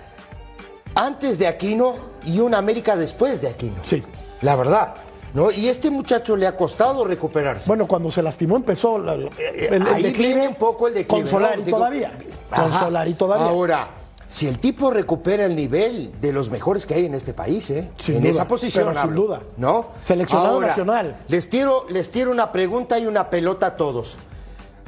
antes 0.99 1.39
de 1.39 1.47
Aquino 1.47 1.95
y 2.25 2.41
una 2.41 2.59
América 2.59 2.97
después 2.97 3.41
de 3.41 3.49
Aquino. 3.49 3.77
Sí. 3.85 4.03
La 4.43 4.57
verdad. 4.57 4.95
¿no? 5.35 5.51
Y 5.51 5.69
este 5.69 5.91
muchacho 5.91 6.37
le 6.37 6.47
ha 6.47 6.57
costado 6.57 7.05
recuperarse. 7.05 7.67
Bueno, 7.69 7.87
cuando 7.87 8.11
se 8.11 8.23
lastimó 8.23 8.57
empezó 8.57 8.99
la- 8.99 9.15
el, 9.15 9.31
el 9.39 9.87
Ahí 9.87 10.03
declive. 10.05 10.29
viene 10.35 10.49
un 10.49 10.55
poco 10.55 10.89
el 10.89 10.95
declive. 10.95 11.23
Con 11.25 11.31
Solari 11.31 11.63
¿no? 11.65 11.71
Todavía. 11.71 12.19
ajá. 12.51 12.63
Con 12.63 12.73
Solari 12.73 13.15
todavía. 13.15 13.47
Ahora, 13.47 13.89
si 14.27 14.47
el 14.49 14.59
tipo 14.59 14.91
recupera 14.91 15.45
el 15.45 15.55
nivel 15.55 16.13
de 16.21 16.33
los 16.33 16.51
mejores 16.51 16.87
que 16.87 16.95
hay 16.95 17.05
en 17.07 17.15
este 17.15 17.35
país, 17.35 17.69
¿eh? 17.71 17.91
Sin 17.99 18.17
en 18.17 18.21
duda, 18.23 18.31
esa 18.31 18.49
posición. 18.49 18.89
pero 18.89 19.01
sin 19.03 19.15
duda. 19.15 19.43
¿No? 19.59 19.89
Seleccionado 20.03 20.49
Ahora, 20.55 20.69
nacional. 20.69 21.17
Les 21.29 21.49
tiro, 21.51 21.87
les 21.91 22.11
tiro 22.11 22.31
una 22.31 22.51
pregunta 22.51 22.99
y 22.99 23.07
una 23.07 23.29
pelota 23.29 23.67
a 23.67 23.77
todos. 23.77 24.17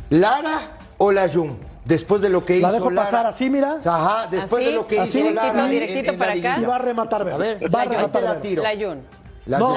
¿Lara 0.09 0.79
o 0.99 1.13
Layun? 1.13 1.70
Después 1.91 2.23
de 2.23 2.29
lo 2.29 2.45
que 2.45 2.53
La 2.61 2.69
hizo 2.69 2.73
dejo 2.77 2.91
Lara. 2.91 3.05
pasar 3.11 3.27
así, 3.27 3.51
mira. 3.51 3.79
Ajá, 3.85 4.29
después 4.31 4.63
Así, 4.63 4.65
de 4.71 4.77
lo 4.77 4.87
que 4.87 5.01
así, 5.01 5.19
hizo 5.19 5.31
Lara. 5.33 5.43
directito, 5.43 5.65
en- 5.65 5.71
directito 5.73 6.13
en 6.13 6.19
para 6.19 6.35
la 6.37 6.41
acá. 6.51 6.61
Y 6.63 6.65
va 6.65 6.77
a 6.77 6.79
rematar. 6.79 7.29
A 7.29 7.37
ver, 7.37 7.75
va 7.75 7.83
a 7.83 7.85
rematar, 7.85 8.23
la 8.23 8.29
Vero. 8.31 8.41
tiro. 8.41 8.63
Layun. 8.63 9.03
La- 9.47 9.59
No, 9.59 9.69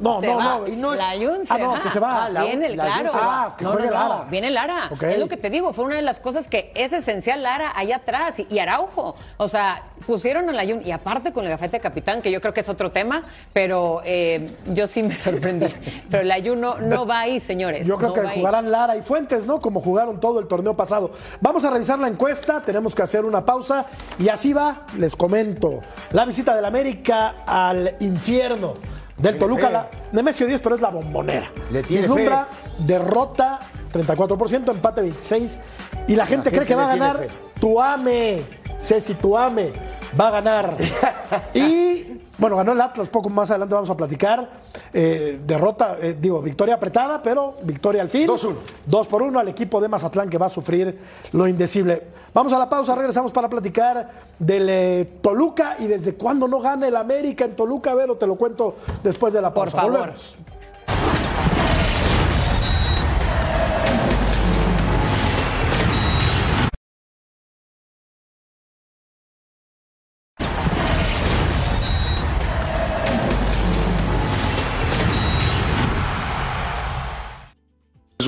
no, 0.00 0.20
se 0.20 0.26
no, 0.26 0.36
va. 0.36 0.44
no, 0.58 0.66
y 0.66 0.76
no 0.76 0.92
es- 0.92 0.98
Layun 0.98 1.46
se 1.46 1.52
Ah, 1.54 1.58
no, 1.58 1.68
va. 1.70 1.82
que 1.82 1.88
se 1.90 2.00
va. 2.00 2.24
Ah, 2.24 2.28
la- 2.30 2.42
Viene, 2.44 2.68
Layun 2.70 2.84
claro. 2.94 3.08
se 3.10 3.16
va. 3.16 3.44
Ah, 3.44 3.54
que 3.56 3.64
no, 3.64 3.72
no, 3.74 3.78
no, 3.78 3.90
Lara. 3.90 4.24
Viene 4.28 4.50
Lara. 4.50 4.90
Es 5.00 5.18
lo 5.18 5.28
que 5.28 5.36
te 5.36 5.50
digo, 5.50 5.72
fue 5.72 5.84
una 5.84 5.96
de 5.96 6.02
las 6.02 6.18
cosas 6.20 6.48
que 6.48 6.72
es 6.74 6.92
esencial 6.92 7.42
Lara 7.42 7.72
allá 7.76 7.96
atrás 7.96 8.38
y, 8.40 8.46
y 8.50 8.58
Araujo. 8.58 9.14
O 9.36 9.48
sea, 9.48 9.82
pusieron 10.06 10.48
a 10.50 10.52
Layun 10.52 10.82
y 10.84 10.90
aparte 10.90 11.32
con 11.32 11.44
el 11.44 11.50
gafete 11.50 11.76
de 11.76 11.80
capitán, 11.80 12.20
que 12.22 12.30
yo 12.32 12.40
creo 12.40 12.52
que 12.52 12.60
es 12.60 12.68
otro 12.68 12.90
tema, 12.90 13.22
pero 13.52 14.02
eh, 14.04 14.50
yo 14.66 14.86
sí 14.86 15.02
me 15.02 15.14
sorprendí. 15.14 15.66
pero 16.10 16.24
Layun 16.24 16.60
no, 16.60 16.78
no 16.78 17.06
va 17.06 17.20
ahí, 17.20 17.38
señores. 17.40 17.86
Yo 17.86 17.96
creo 17.98 18.08
no 18.08 18.14
que 18.14 18.20
ahí. 18.20 18.38
jugarán 18.38 18.70
Lara 18.70 18.96
y 18.96 19.02
Fuentes, 19.02 19.46
¿no? 19.46 19.60
Como 19.60 19.80
jugaron 19.80 20.18
todo 20.20 20.40
el 20.40 20.48
torneo 20.48 20.74
pasado. 20.76 21.12
Vamos 21.40 21.64
a 21.64 21.70
revisar 21.70 21.98
la 22.00 22.08
encuesta, 22.08 22.60
tenemos 22.62 22.94
que 22.94 23.02
hacer 23.02 23.24
una 23.24 23.44
pausa 23.44 23.86
y 24.18 24.28
así 24.28 24.52
va, 24.52 24.82
les 24.96 25.14
comento. 25.14 25.80
La 26.10 26.24
visita 26.24 26.54
del 26.56 26.64
América 26.64 27.36
al 27.46 27.94
infierno 28.00 28.74
del 29.18 29.36
Tiene 29.36 29.38
Toluca, 29.38 29.66
fe. 29.66 29.72
la, 29.72 29.90
Nemesio 30.12 30.46
10, 30.46 30.60
pero 30.60 30.74
es 30.74 30.80
la 30.80 30.90
bombonera. 30.90 31.50
Le 31.70 31.82
tiene 31.82 32.06
Vislumbra, 32.06 32.48
derrota 32.78 33.60
34%, 33.92 34.70
empate 34.70 35.00
26 35.00 35.58
y 36.06 36.14
la 36.14 36.26
gente 36.26 36.50
cree 36.50 36.60
gente 36.60 36.66
que 36.66 36.74
va 36.74 36.84
a 36.84 36.96
ganar 36.96 37.16
fe. 37.16 37.28
Tuame, 37.60 38.42
Ceci 38.80 39.14
Tuame, 39.14 39.72
va 40.18 40.28
a 40.28 40.30
ganar. 40.30 40.76
y 41.54 42.17
bueno, 42.38 42.56
ganó 42.56 42.72
el 42.72 42.80
Atlas, 42.80 43.08
poco 43.08 43.28
más 43.28 43.50
adelante 43.50 43.74
vamos 43.74 43.90
a 43.90 43.96
platicar. 43.96 44.48
eh, 44.92 45.40
derrota, 45.44 45.96
eh, 46.00 46.16
digo, 46.18 46.40
victoria 46.40 46.76
apretada, 46.76 47.20
pero 47.22 47.56
victoria 47.62 48.00
al 48.00 48.08
fin. 48.08 48.26
2-1. 48.28 48.54
2 48.86 49.06
por 49.08 49.22
1 49.22 49.38
al 49.38 49.48
equipo 49.48 49.80
de 49.80 49.88
Mazatlán 49.88 50.30
que 50.30 50.38
va 50.38 50.46
a 50.46 50.48
sufrir 50.50 50.98
lo 51.32 51.46
indecible. 51.48 52.02
Vamos 52.32 52.52
a 52.52 52.58
la 52.58 52.68
pausa, 52.68 52.94
regresamos 52.94 53.32
para 53.32 53.48
platicar 53.48 54.08
del 54.38 54.68
eh, 54.70 55.08
Toluca 55.20 55.76
y 55.78 55.86
desde 55.88 56.14
cuándo 56.14 56.46
no 56.46 56.60
gana 56.60 56.86
el 56.86 56.96
América 56.96 57.44
en 57.44 57.56
Toluca. 57.56 57.90
A 57.90 57.94
ver, 57.94 58.10
o 58.10 58.16
te 58.16 58.26
lo 58.26 58.36
cuento 58.36 58.76
después 59.02 59.32
de 59.34 59.42
la 59.42 59.52
Por 59.52 59.64
pausa. 59.64 59.76
favor. 59.82 59.98
Volvemos. 59.98 60.38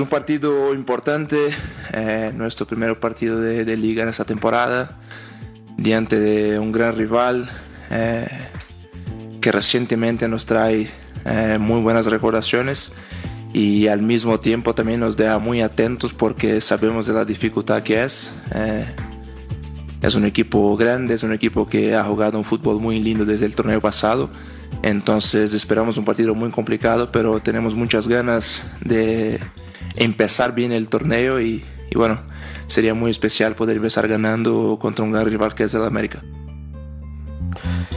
Un 0.01 0.09
partido 0.09 0.73
importante, 0.73 1.37
eh, 1.93 2.31
nuestro 2.35 2.65
primer 2.65 2.99
partido 2.99 3.39
de, 3.39 3.65
de 3.65 3.77
liga 3.77 4.03
en 4.03 4.09
esta 4.09 4.25
temporada, 4.25 4.99
diante 5.77 6.19
de 6.19 6.59
un 6.59 6.71
gran 6.71 6.95
rival 6.95 7.49
eh, 7.89 8.27
que 9.41 9.51
recientemente 9.51 10.27
nos 10.27 10.45
trae 10.45 10.89
eh, 11.25 11.57
muy 11.59 11.81
buenas 11.81 12.05
recordaciones 12.05 12.91
y 13.53 13.87
al 13.87 14.01
mismo 14.01 14.39
tiempo 14.39 14.73
también 14.73 14.99
nos 14.99 15.17
deja 15.17 15.39
muy 15.39 15.61
atentos 15.61 16.13
porque 16.13 16.61
sabemos 16.61 17.07
de 17.07 17.13
la 17.13 17.25
dificultad 17.25 17.83
que 17.83 18.03
es. 18.03 18.33
Eh, 18.55 18.85
es 20.01 20.15
un 20.15 20.25
equipo 20.25 20.75
grande, 20.77 21.13
es 21.13 21.23
un 21.23 21.33
equipo 21.33 21.67
que 21.67 21.95
ha 21.95 22.03
jugado 22.03 22.37
un 22.37 22.43
fútbol 22.43 22.79
muy 22.79 22.99
lindo 22.99 23.25
desde 23.25 23.45
el 23.45 23.55
torneo 23.55 23.81
pasado. 23.81 24.29
Entonces 24.83 25.53
esperamos 25.53 25.97
un 25.97 26.05
partido 26.05 26.33
muy 26.33 26.49
complicado, 26.49 27.11
pero 27.11 27.39
tenemos 27.39 27.75
muchas 27.75 28.07
ganas 28.07 28.63
de 28.83 29.39
empezar 29.95 30.53
bien 30.53 30.71
el 30.71 30.89
torneo 30.89 31.41
y, 31.41 31.63
bueno, 31.95 32.21
sería 32.67 32.93
muy 32.93 33.11
especial 33.11 33.55
poder 33.55 33.77
empezar 33.77 34.07
ganando 34.07 34.77
contra 34.79 35.03
un 35.03 35.11
gran 35.11 35.25
rival 35.25 35.53
que 35.53 35.63
es 35.63 35.73
el 35.73 35.83
América. 35.83 36.23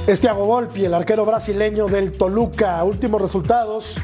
Es 0.07 0.21
Thiago 0.21 0.45
Volpi, 0.47 0.85
el 0.85 0.95
arquero 0.95 1.25
brasileño 1.25 1.87
del 1.87 2.13
Toluca. 2.13 2.83
Últimos 2.85 3.23
resultados 3.23 3.95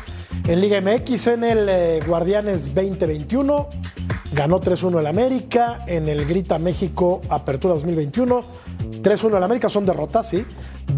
en 0.49 0.61
Liga 0.61 0.81
MX 0.81 1.27
en 1.27 1.45
el 1.45 1.69
eh, 1.69 2.01
Guardianes 2.07 2.75
2021. 2.75 3.69
Ganó 4.33 4.61
3-1 4.61 5.01
el 5.01 5.07
América. 5.07 5.81
En 5.87 6.09
el 6.09 6.25
Grita 6.25 6.59
México 6.59 7.21
Apertura 7.29 7.75
2021. 7.75 8.45
3-1 9.03 9.37
el 9.37 9.43
América, 9.43 9.69
son 9.69 9.85
derrotas, 9.85 10.29
sí. 10.29 10.45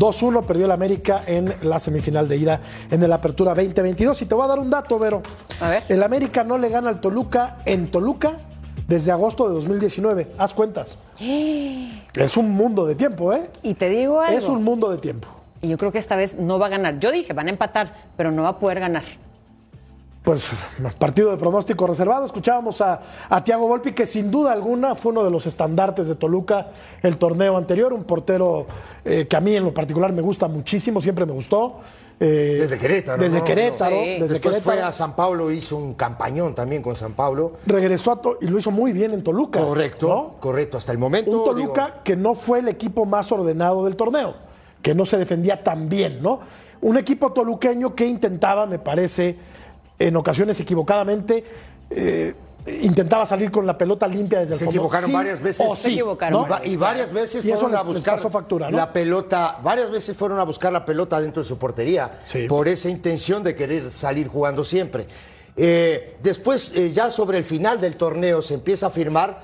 2-1 0.03 0.45
perdió 0.45 0.65
el 0.65 0.73
América 0.73 1.23
en 1.27 1.55
la 1.63 1.79
semifinal 1.79 2.27
de 2.27 2.37
ida 2.37 2.61
en 2.91 3.01
el 3.05 3.13
Apertura 3.13 3.55
2022. 3.55 4.21
Y 4.23 4.27
te 4.27 4.35
voy 4.35 4.45
a 4.45 4.49
dar 4.49 4.59
un 4.59 4.69
dato, 4.69 4.99
Vero. 4.99 5.23
A 5.61 5.71
ver. 5.71 5.85
El 5.89 6.03
América 6.03 6.43
no 6.43 6.59
le 6.59 6.69
gana 6.71 6.89
al 6.89 7.01
Toluca 7.01 7.59
en 7.67 7.87
Toluca 7.87 8.33
desde 8.89 9.13
agosto 9.13 9.47
de 9.47 9.55
2019. 9.55 10.33
Haz 10.39 10.55
cuentas. 10.55 10.99
Es 12.15 12.37
un 12.37 12.51
mundo 12.51 12.85
de 12.85 12.95
tiempo, 12.97 13.33
¿eh? 13.33 13.49
Y 13.63 13.75
te 13.75 13.89
digo 13.89 14.21
algo. 14.21 14.37
Es 14.37 14.49
un 14.49 14.65
mundo 14.65 14.91
de 14.91 14.99
tiempo. 14.99 15.29
Y 15.63 15.69
yo 15.69 15.79
creo 15.79 15.93
que 15.93 15.99
esta 15.99 16.17
vez 16.17 16.37
no 16.37 16.59
va 16.59 16.67
a 16.67 16.71
ganar. 16.71 16.99
Yo 16.99 17.13
dije, 17.13 17.33
van 17.33 17.47
a 17.47 17.51
empatar, 17.51 17.95
pero 18.17 18.33
no 18.33 18.43
va 18.43 18.49
a 18.51 18.59
poder 18.59 18.81
ganar. 18.81 19.05
Pues 20.23 20.45
partido 21.01 21.33
de 21.33 21.37
pronóstico 21.37 21.85
reservado. 21.87 22.25
Escuchábamos 22.25 22.81
a, 22.81 23.01
a 23.29 23.43
Tiago 23.43 23.67
Volpi, 23.67 23.91
que 23.93 24.07
sin 24.07 24.31
duda 24.31 24.53
alguna 24.53 24.95
fue 24.95 25.11
uno 25.11 25.25
de 25.25 25.31
los 25.33 25.47
estandartes 25.47 26.07
de 26.07 26.15
Toluca 26.15 26.69
el 27.03 27.17
torneo 27.17 27.57
anterior. 27.57 27.93
Un 27.93 28.05
portero 28.05 28.67
eh, 29.05 29.27
que 29.29 29.37
a 29.37 29.41
mí 29.41 29.57
en 29.57 29.65
lo 29.65 29.75
particular 29.75 30.13
me 30.13 30.23
gusta 30.23 30.47
muchísimo, 30.47 31.01
siempre 31.01 31.27
me 31.27 31.33
gustó. 31.33 31.81
Eh, 32.21 32.59
Desde 32.61 32.79
Querétaro, 32.79 33.21
Desde 33.21 33.41
¿no? 33.41 33.45
Querétaro. 33.45 33.97
Sí. 33.97 34.07
Desde 34.11 34.29
Después 34.35 34.41
Querétaro. 34.55 34.63
fue 34.77 34.81
a 34.81 34.93
San 34.93 35.17
Pablo, 35.17 35.51
hizo 35.51 35.77
un 35.77 35.95
campañón 35.95 36.55
también 36.55 36.83
con 36.83 36.95
San 36.95 37.15
Pablo. 37.15 37.55
Regresó 37.67 38.13
a 38.13 38.23
To- 38.23 38.39
y 38.41 38.47
lo 38.47 38.59
hizo 38.59 38.71
muy 38.71 38.93
bien 38.93 39.13
en 39.15 39.25
Toluca. 39.25 39.59
Correcto, 39.59 40.07
¿no? 40.07 40.41
correcto. 40.41 40.77
Hasta 40.79 40.93
el 40.93 40.99
momento. 40.99 41.33
Un 41.37 41.45
Toluca 41.47 41.87
digo, 41.87 41.97
que 42.05 42.15
no 42.15 42.37
fue 42.37 42.61
el 42.61 42.69
equipo 42.69 43.07
más 43.07 43.33
ordenado 43.33 43.85
del 43.87 43.97
torneo, 43.97 44.35
que 44.83 44.95
no 44.95 45.05
se 45.05 45.17
defendía 45.19 45.65
tan 45.65 45.89
bien, 45.89 46.23
¿no? 46.23 46.39
Un 46.81 46.97
equipo 46.97 47.33
toluqueño 47.33 47.95
que 47.97 48.07
intentaba, 48.07 48.67
me 48.67 48.79
parece, 48.79 49.37
en 49.99 50.17
ocasiones 50.17 50.59
equivocadamente, 50.61 51.45
eh, 51.91 52.35
intentaba 52.81 53.27
salir 53.27 53.51
con 53.51 53.67
la 53.67 53.77
pelota 53.77 54.07
limpia 54.07 54.41
desde 54.41 54.55
Se 54.55 54.65
el 54.65 54.67
fondo. 54.67 54.71
equivocaron 54.81 55.07
Sí 55.11 55.13
varias 55.13 55.41
veces. 55.41 55.67
Se 55.79 55.89
equivocaron. 55.91 56.45
Y, 56.45 56.49
va- 56.49 56.67
y 56.67 56.77
varias 56.77 57.13
veces 57.13 57.45
Y 57.45 57.51
eso 57.51 57.61
fueron 57.63 57.77
a 57.79 57.83
buscar 57.83 58.19
factura, 58.21 58.71
¿no? 58.71 58.77
la 58.77 58.93
pelota, 58.93 59.59
varias 59.63 59.91
veces 59.91 60.17
fueron 60.17 60.39
a 60.39 60.45
buscar 60.45 60.73
la 60.73 60.85
pelota 60.85 61.21
dentro 61.21 61.43
de 61.43 61.49
su 61.49 61.59
portería 61.59 62.21
Sí. 62.29 62.47
por 62.49 62.69
esa 62.69 62.89
intención 62.89 63.43
de 63.43 63.55
querer 63.55 63.93
salir 63.93 64.29
jugando 64.29 64.63
siempre. 64.65 65.07
Eh, 65.57 66.17
después, 66.23 66.73
eh, 66.75 66.93
ya 66.93 67.11
sobre 67.11 67.37
el 67.39 67.45
final 67.45 67.81
del 67.81 67.97
torneo, 67.97 68.41
se 68.43 68.55
empieza 68.55 68.87
a 68.87 68.91
firmar 68.91 69.41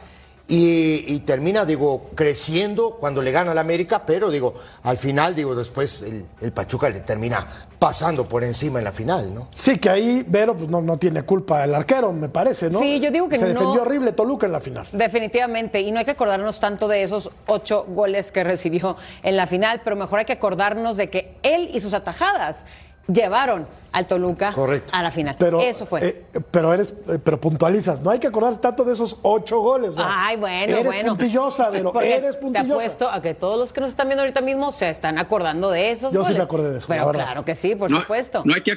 y, 0.51 1.05
y 1.15 1.21
termina, 1.21 1.67
digo, 1.67 2.11
creciendo 2.15 2.97
cuando 2.99 3.21
le 3.21 3.31
gana 3.33 3.51
al 3.53 3.59
América, 3.59 4.05
pero 4.07 4.31
digo, 4.31 4.55
al 4.83 4.97
final, 4.97 5.35
digo, 5.35 5.55
después 5.55 6.01
el, 6.01 6.25
el 6.41 6.53
Pachuca 6.53 6.89
le 6.89 7.01
termina 7.01 7.47
pasando 7.79 8.27
por 8.27 8.43
encima 8.43 8.79
en 8.79 8.85
la 8.87 8.93
final, 8.93 9.33
¿no? 9.35 9.49
Sí, 9.55 9.77
que 9.79 9.91
ahí 9.91 10.25
Vero 10.27 10.57
pues, 10.57 10.71
no, 10.71 10.81
no 10.81 10.97
tiene 10.99 11.23
culpa 11.23 11.65
el 11.65 11.75
arquero, 11.75 12.13
me 12.13 12.31
parece, 12.31 12.71
¿no? 12.71 12.79
Sí, 12.79 12.99
yo 12.99 13.11
digo 13.11 13.29
que 13.29 13.39
Se 13.39 13.43
no. 13.45 13.51
defendió 13.51 13.83
horrible 13.83 14.13
Toluca 14.13 14.47
en 14.47 14.53
la 14.53 14.61
final. 14.61 14.87
Definitivamente, 14.91 15.81
y 15.83 15.93
no 15.93 15.99
hay 15.99 16.07
que 16.07 16.13
acordarnos 16.13 16.59
tanto 16.61 16.89
de 16.89 17.03
esos 17.03 17.31
ocho 17.47 17.85
goles 17.87 18.33
que 18.33 18.43
recibió 18.43 18.97
en 19.23 19.37
la 19.37 19.47
final, 19.47 19.83
pero 19.85 19.97
mejor 19.97 20.21
hay 20.21 20.25
que 20.25 20.33
acordarnos 20.33 20.97
de 20.97 21.11
que 21.11 21.37
él 21.43 21.71
y 21.75 21.81
sus 21.81 21.93
atajadas 21.93 22.65
llevaron 23.13 23.67
al 23.91 24.07
Toluca 24.07 24.53
Correcto. 24.53 24.93
a 24.95 25.03
la 25.03 25.11
final. 25.11 25.37
Pero, 25.39 25.61
Eso 25.61 25.87
fue. 25.87 26.07
eh, 26.07 26.41
pero 26.51 26.73
eres, 26.75 26.95
eh, 27.09 27.19
pero 27.23 27.41
puntualizas. 27.41 28.03
No 28.03 28.11
hay 28.11 28.19
que 28.19 28.27
acordarse 28.27 28.61
tanto 28.61 28.85
de 28.85 28.93
esos 28.93 29.17
ocho 29.23 29.61
goles. 29.61 29.91
o 29.91 29.95
sea, 29.95 30.27
Ay, 30.27 30.37
bueno, 30.37 30.73
eres 30.75 30.85
bueno. 30.85 31.09
puntillosa, 31.11 31.71
pero 31.73 31.93
Porque 31.93 32.15
eres 32.17 32.37
Te 32.37 32.43
puntillosa. 32.43 32.73
apuesto 32.75 33.11
a 33.11 33.23
que 33.23 33.35
todos 33.35 33.59
los 33.59 33.73
que 33.73 33.81
nos 33.81 33.91
están 33.91 34.09
viendo 34.09 34.23
ahorita 34.23 34.41
mismo 34.43 34.71
se 34.71 34.91
están 34.91 35.19
acordando 35.19 35.71
de 35.71 35.91
esos 35.91 36.13
Yo 36.13 36.23
sí 36.23 36.35
me 36.35 36.41
acordé 36.43 36.71
de 36.71 36.79
eso, 36.79 36.87
la 36.89 36.95
Pero 36.97 37.07
verdad. 37.09 37.25
claro 37.25 37.45
que 37.45 37.55
sí, 37.55 37.75
por 37.75 37.91
no, 37.91 38.01
supuesto. 38.03 38.43
No 38.45 38.55
hay 38.55 38.63
que. 38.63 38.75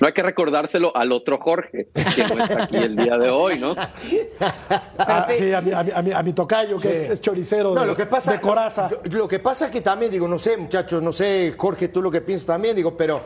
No 0.00 0.06
hay 0.06 0.12
que 0.12 0.22
recordárselo 0.22 0.94
al 0.96 1.12
otro 1.12 1.38
Jorge, 1.38 1.88
que 2.14 2.24
no 2.34 2.44
está 2.44 2.64
aquí 2.64 2.76
el 2.76 2.96
día 2.96 3.16
de 3.18 3.30
hoy, 3.30 3.58
¿no? 3.58 3.74
Ah, 4.98 5.28
sí, 5.34 5.52
a 5.52 5.60
mi, 5.60 5.72
a 5.72 5.82
mi- 5.82 5.90
a 5.92 6.02
mi- 6.02 6.12
a 6.12 6.22
mi 6.22 6.32
tocayo, 6.32 6.76
que 6.78 6.88
Sí. 6.88 6.94
es, 7.04 7.10
es 7.10 7.20
choricero 7.20 7.74
No, 7.74 7.80
de, 7.82 7.86
lo 7.86 7.96
que 7.96 8.06
pasa, 8.06 8.32
de 8.32 8.40
coraza. 8.40 8.88
Lo, 9.10 9.18
lo 9.18 9.28
que 9.28 9.38
pasa 9.38 9.66
es 9.66 9.70
que 9.70 9.80
también, 9.80 10.10
digo, 10.10 10.26
no 10.28 10.38
sé, 10.38 10.56
muchachos, 10.56 11.02
no 11.02 11.12
sé, 11.12 11.54
Jorge, 11.56 11.88
tú 11.88 12.02
lo 12.02 12.10
que 12.10 12.20
piensas 12.20 12.46
también, 12.46 12.74
digo, 12.76 12.96
pero, 12.96 13.22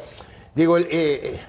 digo, 0.54 0.76
el, 0.76 0.84
eh, 0.84 0.88
eh, 0.90 1.40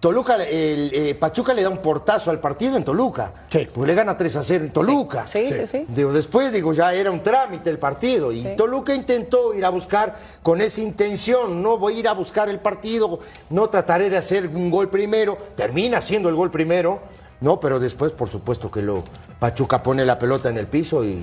Toluca, 0.00 0.36
el 0.36 0.90
eh, 0.94 1.14
Pachuca 1.14 1.52
le 1.52 1.62
da 1.62 1.68
un 1.68 1.78
portazo 1.78 2.30
al 2.30 2.40
partido 2.40 2.74
en 2.78 2.84
Toluca. 2.84 3.34
Sí. 3.52 3.68
Pues 3.72 3.86
le 3.86 3.94
gana 3.94 4.16
3 4.16 4.36
a 4.36 4.42
0 4.42 4.64
en 4.64 4.72
Toluca. 4.72 5.26
Sí, 5.26 5.46
sí, 5.52 5.66
sí. 5.66 5.84
Digo, 5.88 6.10
después, 6.10 6.50
digo, 6.52 6.72
ya 6.72 6.94
era 6.94 7.10
un 7.10 7.22
trámite 7.22 7.68
el 7.68 7.78
partido. 7.78 8.32
Y 8.32 8.40
Sí. 8.42 8.50
Toluca 8.56 8.94
intentó 8.94 9.52
ir 9.54 9.62
a 9.64 9.68
buscar 9.68 10.14
con 10.42 10.62
esa 10.62 10.80
intención. 10.80 11.62
No 11.62 11.76
voy 11.76 11.96
a 11.96 11.98
ir 12.00 12.08
a 12.08 12.14
buscar 12.14 12.48
el 12.48 12.60
partido, 12.60 13.20
no 13.50 13.68
trataré 13.68 14.08
de 14.08 14.16
hacer 14.16 14.48
un 14.48 14.70
gol 14.70 14.88
primero. 14.88 15.36
Termina 15.54 15.98
haciendo 15.98 16.30
el 16.30 16.34
gol 16.34 16.50
primero, 16.50 17.00
¿no? 17.42 17.60
Pero 17.60 17.78
después, 17.78 18.12
por 18.12 18.30
supuesto, 18.30 18.70
que 18.70 18.80
lo 18.80 19.04
Pachuca 19.38 19.82
pone 19.82 20.06
la 20.06 20.18
pelota 20.18 20.48
en 20.48 20.56
el 20.56 20.66
piso 20.66 21.04
y. 21.04 21.22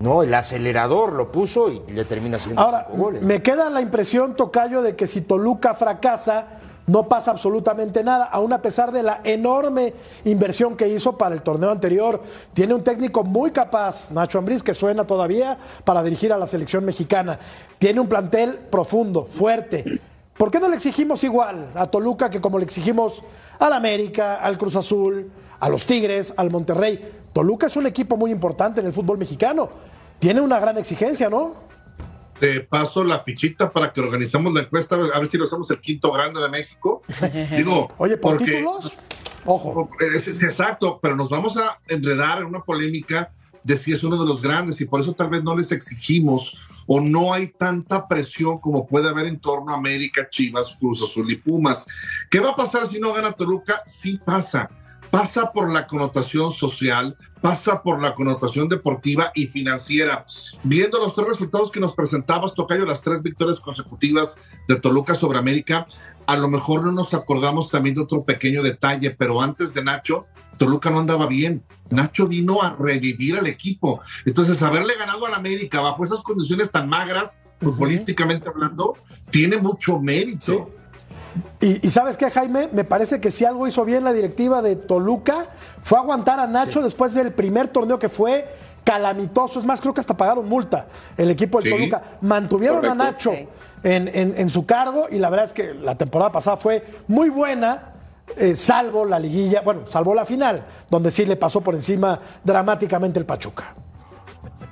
No, 0.00 0.22
el 0.22 0.32
acelerador 0.32 1.12
lo 1.12 1.30
puso 1.32 1.70
y 1.72 1.82
le 1.92 2.04
termina 2.04 2.36
haciendo 2.36 2.62
Ahora, 2.62 2.86
cinco 2.88 3.02
goles. 3.02 3.22
me 3.22 3.42
queda 3.42 3.68
la 3.68 3.80
impresión, 3.80 4.36
Tocayo, 4.36 4.80
de 4.80 4.94
que 4.94 5.08
si 5.08 5.22
Toluca 5.22 5.74
fracasa, 5.74 6.46
no 6.88 7.06
pasa 7.06 7.30
absolutamente 7.30 8.02
nada, 8.02 8.24
aún 8.24 8.52
a 8.52 8.60
pesar 8.60 8.90
de 8.90 9.02
la 9.02 9.20
enorme 9.22 9.94
inversión 10.24 10.76
que 10.76 10.88
hizo 10.88 11.16
para 11.16 11.34
el 11.34 11.42
torneo 11.42 11.70
anterior. 11.70 12.20
Tiene 12.54 12.74
un 12.74 12.82
técnico 12.82 13.22
muy 13.22 13.50
capaz, 13.50 14.10
Nacho 14.10 14.38
Ambriz, 14.38 14.62
que 14.62 14.74
suena 14.74 15.06
todavía 15.06 15.58
para 15.84 16.02
dirigir 16.02 16.32
a 16.32 16.38
la 16.38 16.46
selección 16.46 16.84
mexicana. 16.84 17.38
Tiene 17.78 18.00
un 18.00 18.08
plantel 18.08 18.58
profundo, 18.70 19.24
fuerte. 19.24 20.00
¿Por 20.36 20.50
qué 20.50 20.58
no 20.60 20.68
le 20.68 20.76
exigimos 20.76 21.22
igual 21.24 21.70
a 21.74 21.86
Toluca 21.86 22.30
que 22.30 22.40
como 22.40 22.58
le 22.58 22.64
exigimos 22.64 23.22
al 23.58 23.72
América, 23.72 24.36
al 24.36 24.56
Cruz 24.56 24.76
Azul, 24.76 25.30
a 25.60 25.68
los 25.68 25.84
Tigres, 25.84 26.32
al 26.36 26.50
Monterrey? 26.50 27.12
Toluca 27.32 27.66
es 27.66 27.76
un 27.76 27.86
equipo 27.86 28.16
muy 28.16 28.30
importante 28.30 28.80
en 28.80 28.86
el 28.86 28.92
fútbol 28.92 29.18
mexicano. 29.18 29.68
Tiene 30.18 30.40
una 30.40 30.58
gran 30.58 30.78
exigencia, 30.78 31.28
¿no? 31.28 31.67
Te 32.40 32.60
paso 32.60 33.02
la 33.04 33.20
fichita 33.20 33.72
para 33.72 33.92
que 33.92 34.00
organizamos 34.00 34.52
la 34.52 34.60
encuesta, 34.60 34.94
a 34.94 34.98
ver, 34.98 35.10
a 35.14 35.18
ver 35.18 35.28
si 35.28 35.36
lo 35.36 35.44
hacemos 35.44 35.70
el 35.70 35.80
quinto 35.80 36.12
grande 36.12 36.40
de 36.40 36.48
México. 36.48 37.02
Digo, 37.56 37.92
Oye, 37.98 38.16
¿por 38.16 38.36
porque- 38.38 38.52
títulos? 38.58 38.94
Ojo. 39.44 39.90
Es, 40.00 40.28
es 40.28 40.42
exacto, 40.42 40.98
pero 41.02 41.16
nos 41.16 41.28
vamos 41.28 41.56
a 41.56 41.80
enredar 41.88 42.38
en 42.38 42.44
una 42.46 42.60
polémica 42.60 43.32
de 43.64 43.76
si 43.76 43.92
es 43.92 44.02
uno 44.04 44.20
de 44.20 44.26
los 44.26 44.42
grandes 44.42 44.80
y 44.80 44.84
por 44.84 45.00
eso 45.00 45.12
tal 45.14 45.30
vez 45.30 45.42
no 45.42 45.56
les 45.56 45.72
exigimos 45.72 46.56
o 46.86 47.00
no 47.00 47.32
hay 47.32 47.48
tanta 47.48 48.06
presión 48.08 48.58
como 48.58 48.86
puede 48.86 49.08
haber 49.08 49.26
en 49.26 49.38
torno 49.40 49.72
a 49.72 49.76
América, 49.76 50.28
Chivas, 50.30 50.76
Cruz 50.78 51.02
Azul 51.02 51.30
y 51.30 51.36
Pumas. 51.36 51.86
¿Qué 52.30 52.40
va 52.40 52.50
a 52.50 52.56
pasar 52.56 52.86
si 52.86 52.98
no 53.00 53.12
gana 53.12 53.32
Toluca? 53.32 53.82
Sí 53.86 54.18
pasa. 54.24 54.70
Pasa 55.10 55.52
por 55.52 55.72
la 55.72 55.86
connotación 55.86 56.50
social, 56.50 57.16
pasa 57.40 57.82
por 57.82 58.00
la 58.00 58.14
connotación 58.14 58.68
deportiva 58.68 59.32
y 59.34 59.46
financiera. 59.46 60.24
Viendo 60.62 60.98
los 60.98 61.14
tres 61.14 61.28
resultados 61.28 61.70
que 61.70 61.80
nos 61.80 61.94
presentabas, 61.94 62.54
Tocayo, 62.54 62.84
las 62.84 63.00
tres 63.00 63.22
victorias 63.22 63.60
consecutivas 63.60 64.36
de 64.68 64.76
Toluca 64.76 65.14
sobre 65.14 65.38
América, 65.38 65.86
a 66.26 66.36
lo 66.36 66.48
mejor 66.48 66.84
no 66.84 66.92
nos 66.92 67.14
acordamos 67.14 67.70
también 67.70 67.94
de 67.94 68.02
otro 68.02 68.24
pequeño 68.24 68.62
detalle, 68.62 69.10
pero 69.10 69.40
antes 69.40 69.72
de 69.72 69.82
Nacho, 69.82 70.26
Toluca 70.58 70.90
no 70.90 70.98
andaba 70.98 71.26
bien. 71.26 71.64
Nacho 71.88 72.26
vino 72.26 72.60
a 72.60 72.76
revivir 72.78 73.38
al 73.38 73.46
equipo. 73.46 74.00
Entonces, 74.26 74.60
haberle 74.60 74.94
ganado 74.96 75.24
al 75.24 75.32
América 75.32 75.80
bajo 75.80 76.04
esas 76.04 76.18
condiciones 76.18 76.70
tan 76.70 76.86
magras, 76.86 77.38
futbolísticamente 77.60 78.48
hablando, 78.48 78.98
tiene 79.30 79.56
mucho 79.56 79.98
mérito. 79.98 80.70
Y, 81.60 81.86
y, 81.86 81.90
sabes 81.90 82.16
qué, 82.16 82.30
Jaime, 82.30 82.68
me 82.72 82.84
parece 82.84 83.20
que 83.20 83.30
si 83.30 83.44
algo 83.44 83.66
hizo 83.66 83.84
bien 83.84 84.04
la 84.04 84.12
directiva 84.12 84.62
de 84.62 84.76
Toluca 84.76 85.46
fue 85.82 85.98
aguantar 85.98 86.40
a 86.40 86.46
Nacho 86.46 86.82
después 86.82 87.14
del 87.14 87.32
primer 87.32 87.68
torneo 87.68 87.98
que 87.98 88.08
fue 88.08 88.46
calamitoso. 88.84 89.58
Es 89.58 89.64
más, 89.64 89.80
creo 89.80 89.92
que 89.92 90.00
hasta 90.00 90.16
pagaron 90.16 90.48
multa 90.48 90.86
el 91.16 91.30
equipo 91.30 91.58
de 91.60 91.64
Sí. 91.64 91.70
Toluca. 91.76 92.02
Mantuvieron 92.22 92.78
Correcto. 92.78 92.92
a 93.02 93.04
Nacho 93.04 93.30
Sí. 93.32 93.48
en, 93.82 94.08
en- 94.08 94.34
en 94.36 94.48
su 94.48 94.64
cargo 94.66 95.06
y 95.10 95.18
la 95.18 95.28
verdad 95.30 95.44
es 95.46 95.52
que 95.52 95.74
la 95.74 95.96
temporada 95.96 96.32
pasada 96.32 96.56
fue 96.56 96.84
muy 97.06 97.28
buena. 97.28 97.94
eh, 98.36 98.54
salvo 98.54 99.06
la 99.06 99.18
liguilla, 99.18 99.62
bueno, 99.62 99.86
salvo 99.86 100.14
la 100.14 100.26
final, 100.26 100.66
donde 100.90 101.10
sí 101.10 101.24
le 101.24 101.36
pasó 101.36 101.62
por 101.62 101.74
encima 101.74 102.20
dramáticamente 102.44 103.18
el 103.18 103.24
Pachuca. 103.24 103.74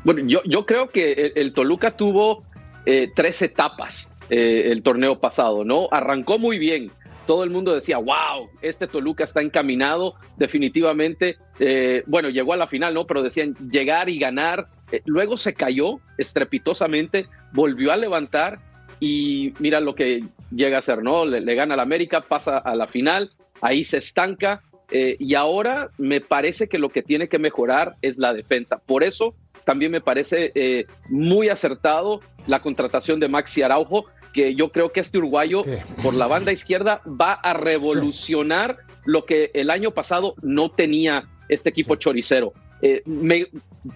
Bueno, 0.04 0.20
yo, 0.26 0.40
yo 0.44 0.66
creo 0.66 0.90
que 0.90 1.12
el, 1.12 1.32
el 1.36 1.54
Toluca 1.54 1.96
tuvo 1.96 2.42
eh, 2.84 3.10
tres 3.16 3.40
etapas 3.40 4.10
eh, 4.30 4.72
el 4.72 4.82
torneo 4.82 5.20
pasado, 5.20 5.64
¿no? 5.64 5.88
Arrancó 5.90 6.38
muy 6.38 6.58
bien. 6.58 6.90
Todo 7.26 7.42
el 7.42 7.50
mundo 7.50 7.74
decía, 7.74 7.98
wow, 7.98 8.48
este 8.62 8.86
Toluca 8.86 9.24
está 9.24 9.42
encaminado 9.42 10.14
definitivamente. 10.36 11.36
Eh, 11.58 12.04
bueno, 12.06 12.28
llegó 12.28 12.52
a 12.52 12.56
la 12.56 12.68
final, 12.68 12.94
¿no? 12.94 13.06
Pero 13.06 13.22
decían 13.22 13.54
llegar 13.68 14.08
y 14.08 14.18
ganar. 14.18 14.68
Eh, 14.92 15.02
luego 15.04 15.36
se 15.36 15.52
cayó 15.52 15.98
estrepitosamente, 16.18 17.26
volvió 17.52 17.92
a 17.92 17.96
levantar 17.96 18.60
y 19.00 19.52
mira 19.58 19.80
lo 19.80 19.96
que 19.96 20.24
llega 20.52 20.78
a 20.78 20.82
ser, 20.82 21.02
¿no? 21.02 21.26
Le, 21.26 21.54
gana 21.56 21.74
al 21.74 21.80
América, 21.80 22.20
pasa 22.20 22.58
a 22.58 22.76
la 22.76 22.86
final, 22.86 23.32
ahí 23.60 23.82
se 23.82 23.98
estanca 23.98 24.62
eh, 24.92 25.16
y 25.18 25.34
ahora 25.34 25.90
me 25.98 26.20
parece 26.20 26.68
que 26.68 26.78
lo 26.78 26.90
que 26.90 27.02
tiene 27.02 27.28
que 27.28 27.40
mejorar 27.40 27.96
es 28.02 28.18
la 28.18 28.32
defensa. 28.32 28.78
Por 28.78 29.02
eso 29.02 29.34
también 29.64 29.90
me 29.90 30.00
parece 30.00 30.86
muy 31.08 31.48
acertado 31.48 32.20
la 32.46 32.62
contratación 32.62 33.18
de 33.18 33.26
Maxi 33.26 33.62
Araujo, 33.62 34.04
que 34.36 34.54
yo 34.54 34.70
creo 34.70 34.92
que 34.92 35.00
este 35.00 35.18
uruguayo 35.18 35.62
Sí. 35.64 35.72
por 36.02 36.14
la 36.14 36.26
banda 36.26 36.52
izquierda 36.52 37.00
va 37.06 37.32
a 37.32 37.54
revolucionar 37.54 38.76
lo 39.04 39.24
que 39.24 39.50
el 39.54 39.70
año 39.70 39.90
pasado 39.92 40.34
no 40.42 40.70
tenía 40.70 41.24
este 41.48 41.70
equipo 41.70 41.96
choricero. 41.96 42.52
Eh, 42.82 43.02
me, 43.06 43.46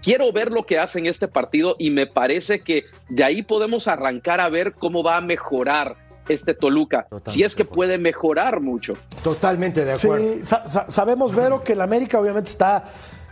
quiero 0.03 0.33
ver 0.33 0.50
lo 0.50 0.64
que 0.64 0.79
hace 0.79 0.98
en 0.98 1.07
este 1.07 1.29
partido 1.29 1.76
y 1.79 1.90
me 1.90 2.07
parece 2.07 2.61
que 2.61 2.85
de 3.11 3.22
ahí 3.24 3.42
podemos 3.42 3.87
arrancar 3.88 4.40
a 4.40 4.48
ver 4.48 4.72
cómo 4.72 5.03
va 5.03 5.18
a 5.18 5.20
mejorar 5.20 5.96
este 6.29 6.55
Toluca, 6.55 7.03
Totalmente 7.11 7.31
si 7.33 7.42
es 7.42 7.55
que 7.55 7.64
puede 7.64 7.98
mejorar 7.98 8.61
mucho. 8.61 8.94
Totalmente 9.22 9.85
de 9.85 9.92
acuerdo. 9.92 10.35
Sí, 10.35 10.40
sa- 10.46 10.66
sa- 10.66 10.88
sabemos, 10.88 11.35
Vero, 11.35 11.62
que 11.64 11.72
el 11.72 11.81
América 11.81 12.20
obviamente 12.20 12.48
está 12.50 12.85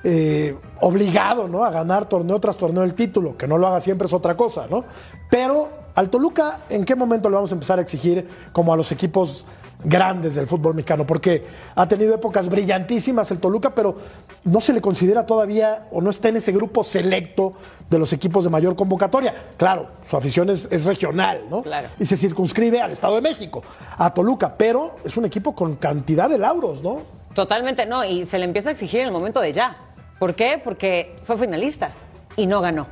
eh, 0.05 0.55
obligado 0.81 1.49
¿no? 1.49 1.65
a 1.65 1.71
ganar 1.71 2.09
torneo 2.09 2.39
tras 2.41 2.57
torneo 2.57 2.83
el 2.85 2.95
título. 2.95 3.37
Que 3.37 3.47
no 3.47 3.57
lo 3.57 3.69
haga 3.69 3.81
siempre 3.81 4.07
es 4.07 4.13
otra 4.13 4.37
cosa, 4.37 4.67
¿no? 4.69 4.85
Pero 5.31 5.71
al 5.99 6.11
Toluca, 6.11 6.61
¿en 6.71 6.85
qué 6.85 6.95
momento 6.95 7.29
le 7.29 7.35
vamos 7.35 7.51
a 7.51 7.55
empezar 7.55 7.81
a 7.81 7.83
exigir 7.83 8.25
como 8.53 8.73
a 8.73 8.77
los 8.77 8.93
equipos 8.93 9.45
grandes 9.83 10.37
del 10.37 10.47
fútbol 10.47 10.77
mexicano? 10.77 11.05
Porque 11.05 11.45
ha 11.75 11.89
tenido 11.89 12.15
épocas 12.15 12.49
brillantísimas 12.49 13.33
el 13.33 13.41
Toluca, 13.41 13.75
pero 13.75 13.97
no 14.45 14.61
se 14.61 14.73
le 14.73 14.81
considera 14.81 15.27
todavía 15.27 15.89
o 15.91 16.01
no 16.01 16.11
está 16.11 16.29
en 16.29 16.37
ese 16.37 16.53
grupo 16.53 16.85
selecto 16.85 17.51
de 17.91 17.99
los 17.99 18.13
equipos 18.13 18.45
de 18.45 18.51
mayor 18.51 18.77
convocatoria. 18.77 19.35
Claro, 19.57 19.89
su 20.09 20.17
afición 20.17 20.51
es, 20.51 20.69
es 20.71 20.85
regional, 20.85 21.41
¿no? 21.51 21.63
Claro. 21.63 21.89
Y 21.99 22.05
se 22.05 22.17
circunscribe 22.17 22.81
al 22.81 22.93
Estado 22.93 23.17
de 23.17 23.23
México, 23.23 23.65
a 23.97 24.15
Toluca, 24.15 24.55
pero 24.57 24.99
es 25.05 25.17
un 25.17 25.25
equipo 25.25 25.53
con 25.53 25.75
cantidad 25.75 26.29
de 26.29 26.39
lauros, 26.39 26.81
¿no? 26.81 27.03
Totalmente, 27.35 27.87
no, 27.87 28.05
y 28.05 28.25
se 28.25 28.39
le 28.39 28.45
empieza 28.45 28.69
a 28.69 28.73
exigir 28.73 29.01
en 29.01 29.07
el 29.07 29.13
momento 29.13 29.41
de 29.41 29.53
ya. 29.53 29.77
¿Por 30.21 30.37
qué? 30.37 30.61
Porque 30.63 31.17
fue 31.25 31.37
finalista 31.37 31.91
y 32.37 32.47
no 32.47 32.61
ganó. 32.61 32.87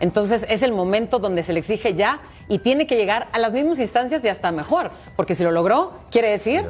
Entonces 0.00 0.46
es 0.48 0.62
el 0.62 0.72
momento 0.72 1.18
donde 1.18 1.42
se 1.42 1.52
le 1.52 1.58
exige 1.60 1.94
ya 1.94 2.20
y 2.48 2.58
tiene 2.58 2.86
que 2.86 2.96
llegar 2.96 3.28
a 3.32 3.38
las 3.38 3.52
mismas 3.52 3.78
instancias 3.78 4.24
y 4.24 4.28
hasta 4.28 4.52
mejor, 4.52 4.90
porque 5.16 5.34
si 5.34 5.42
lo 5.44 5.50
logró, 5.50 5.92
quiere 6.10 6.30
decir... 6.30 6.64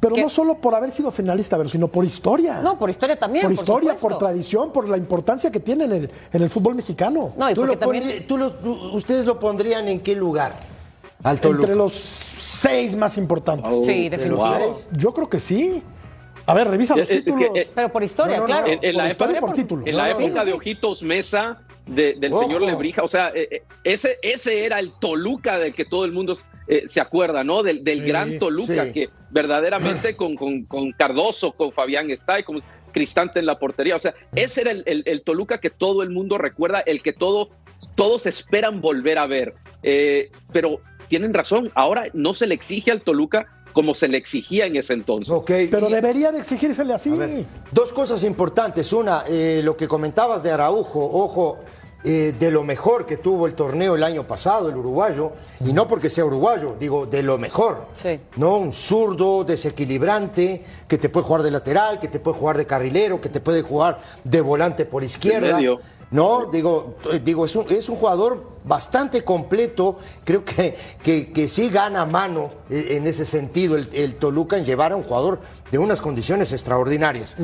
Pero 0.00 0.14
que- 0.14 0.22
no 0.22 0.30
solo 0.30 0.54
por 0.58 0.76
haber 0.76 0.92
sido 0.92 1.10
finalista, 1.10 1.56
pero 1.56 1.68
sino 1.68 1.88
por 1.88 2.04
historia. 2.04 2.60
No, 2.60 2.78
por 2.78 2.88
historia 2.88 3.18
también. 3.18 3.42
por 3.46 3.52
por 3.56 3.60
historia, 3.64 3.96
por 3.96 4.16
tradición, 4.16 4.70
por 4.72 4.88
la 4.88 4.96
importancia 4.96 5.50
que 5.50 5.58
tiene 5.58 5.84
en 5.86 5.92
el, 5.92 6.10
en 6.32 6.42
el 6.42 6.48
fútbol 6.48 6.76
mexicano. 6.76 7.32
No, 7.36 7.50
y 7.50 7.54
¿Tú 7.54 7.64
lo 7.66 7.76
también... 7.76 8.04
pondrí- 8.04 8.26
tú 8.26 8.38
lo- 8.38 8.52
tú- 8.52 8.90
¿Ustedes 8.92 9.26
lo 9.26 9.40
pondrían 9.40 9.88
en 9.88 9.98
qué 9.98 10.14
lugar? 10.14 10.54
Al 11.24 11.40
Toluca. 11.40 11.62
Entre 11.64 11.74
los 11.74 11.94
seis 11.94 12.94
más 12.94 13.18
importantes. 13.18 13.72
Sí, 13.84 14.08
¿De 14.08 14.16
los 14.16 14.20
definitivamente. 14.38 14.80
Yo 14.92 15.12
creo 15.12 15.28
que 15.28 15.40
sí. 15.40 15.82
A 16.46 16.54
ver, 16.54 16.68
revisa 16.68 16.94
los 16.96 17.10
Eh, 17.10 17.14
eh, 17.14 17.22
títulos. 17.22 17.50
eh, 17.56 17.70
Pero 17.74 17.88
por 17.90 18.02
historia, 18.04 18.44
claro. 18.44 18.68
En, 18.80 18.96
la 18.96 19.10
época, 19.10 19.40
por 19.40 19.52
títulos. 19.52 19.84
en 19.86 19.96
la 19.96 20.08
No, 20.10 20.14
no, 20.14 20.20
época 20.26 20.40
sí, 20.42 20.46
de 20.46 20.52
sí. 20.52 20.56
Ojitos 20.58 21.02
Mesa, 21.02 21.58
de- 21.88 22.14
del 22.14 22.32
Ojo. 22.32 22.42
señor 22.42 22.62
Lebrija, 22.62 23.02
o 23.02 23.08
sea, 23.08 23.32
eh, 23.34 23.48
eh, 23.50 23.62
ese, 23.84 24.18
ese 24.22 24.64
era 24.64 24.78
el 24.78 24.92
Toluca 25.00 25.58
del 25.58 25.74
que 25.74 25.84
todo 25.84 26.04
el 26.04 26.12
mundo 26.12 26.36
eh, 26.66 26.86
se 26.86 27.00
acuerda, 27.00 27.42
¿no? 27.44 27.62
Del, 27.62 27.82
del 27.82 28.00
Sí, 28.00 28.04
gran 28.06 28.38
Toluca, 28.38 28.84
sí. 28.84 28.92
que 28.92 29.08
verdaderamente 29.30 30.16
con, 30.16 30.34
con- 30.34 30.64
con 30.64 30.92
Cardoso, 30.92 31.52
con 31.52 31.72
Fabián 31.72 32.10
Estay, 32.10 32.42
con 32.44 32.62
Cristante 32.92 33.38
en 33.38 33.46
la 33.46 33.58
portería, 33.58 33.96
o 33.96 34.00
sea, 34.00 34.14
ese 34.34 34.62
era 34.62 34.70
el, 34.72 34.82
el- 34.86 35.02
el 35.06 35.22
Toluca 35.22 35.58
que 35.58 35.70
todo 35.70 36.02
el 36.02 36.10
mundo 36.10 36.36
recuerda, 36.38 36.80
el 36.80 37.02
que 37.02 37.12
todo, 37.12 37.50
todos 37.94 38.26
esperan 38.26 38.80
volver 38.80 39.18
a 39.18 39.26
ver. 39.26 39.54
Eh, 39.82 40.30
pero 40.52 40.80
tienen 41.08 41.32
razón, 41.32 41.70
ahora 41.74 42.04
no 42.12 42.34
se 42.34 42.46
le 42.46 42.54
exige 42.54 42.90
al 42.90 43.00
Toluca 43.02 43.46
como 43.72 43.94
se 43.94 44.08
le 44.08 44.16
exigía 44.18 44.66
en 44.66 44.76
ese 44.76 44.92
entonces. 44.94 45.32
Ok, 45.32 45.52
Pero 45.70 45.88
debería 45.88 46.32
de 46.32 46.38
exigírsele 46.40 46.92
así. 46.94 47.10
Ver, 47.10 47.44
dos 47.70 47.92
cosas 47.92 48.24
importantes. 48.24 48.92
Una, 48.92 49.22
eh, 49.28 49.60
lo 49.62 49.76
que 49.76 49.86
comentabas 49.86 50.42
de 50.42 50.50
Araujo, 50.50 50.98
ojo, 51.04 51.58
eh, 52.04 52.34
de 52.38 52.50
lo 52.50 52.62
mejor 52.62 53.06
que 53.06 53.16
tuvo 53.16 53.46
el 53.46 53.54
torneo 53.54 53.96
el 53.96 54.04
año 54.04 54.26
pasado, 54.26 54.68
el 54.68 54.76
uruguayo, 54.76 55.32
y 55.64 55.72
no 55.72 55.88
porque 55.88 56.08
sea 56.08 56.24
uruguayo, 56.24 56.76
digo, 56.78 57.06
de 57.06 57.22
lo 57.22 57.38
mejor. 57.38 57.86
Sí. 57.92 58.20
¿No? 58.36 58.58
Un 58.58 58.72
zurdo, 58.72 59.42
desequilibrante, 59.44 60.64
que 60.86 60.96
te 60.96 61.08
puede 61.08 61.26
jugar 61.26 61.42
de 61.42 61.50
lateral, 61.50 61.98
que 61.98 62.08
te 62.08 62.20
puede 62.20 62.38
jugar 62.38 62.56
de 62.56 62.66
carrilero, 62.66 63.20
que 63.20 63.28
te 63.28 63.40
puede 63.40 63.62
jugar 63.62 64.00
de 64.22 64.40
volante 64.40 64.84
por 64.84 65.02
izquierda. 65.02 65.56
medio. 65.56 65.80
No, 66.10 66.46
digo, 66.50 66.96
eh, 67.12 67.20
digo 67.22 67.44
es, 67.44 67.54
un, 67.54 67.66
es 67.70 67.88
un 67.88 67.96
jugador 67.96 68.42
bastante 68.64 69.22
completo. 69.24 69.96
Creo 70.24 70.42
que, 70.44 70.74
que, 71.02 71.30
que 71.32 71.48
sí 71.48 71.68
gana 71.68 72.06
mano 72.06 72.50
eh, 72.70 72.88
en 72.92 73.06
ese 73.06 73.24
sentido 73.26 73.76
el, 73.76 73.88
el 73.92 74.14
Toluca 74.16 74.56
en 74.56 74.64
llevar 74.64 74.92
a 74.92 74.96
un 74.96 75.02
jugador 75.02 75.40
de 75.70 75.78
unas 75.78 76.00
condiciones 76.00 76.52
extraordinarias. 76.52 77.36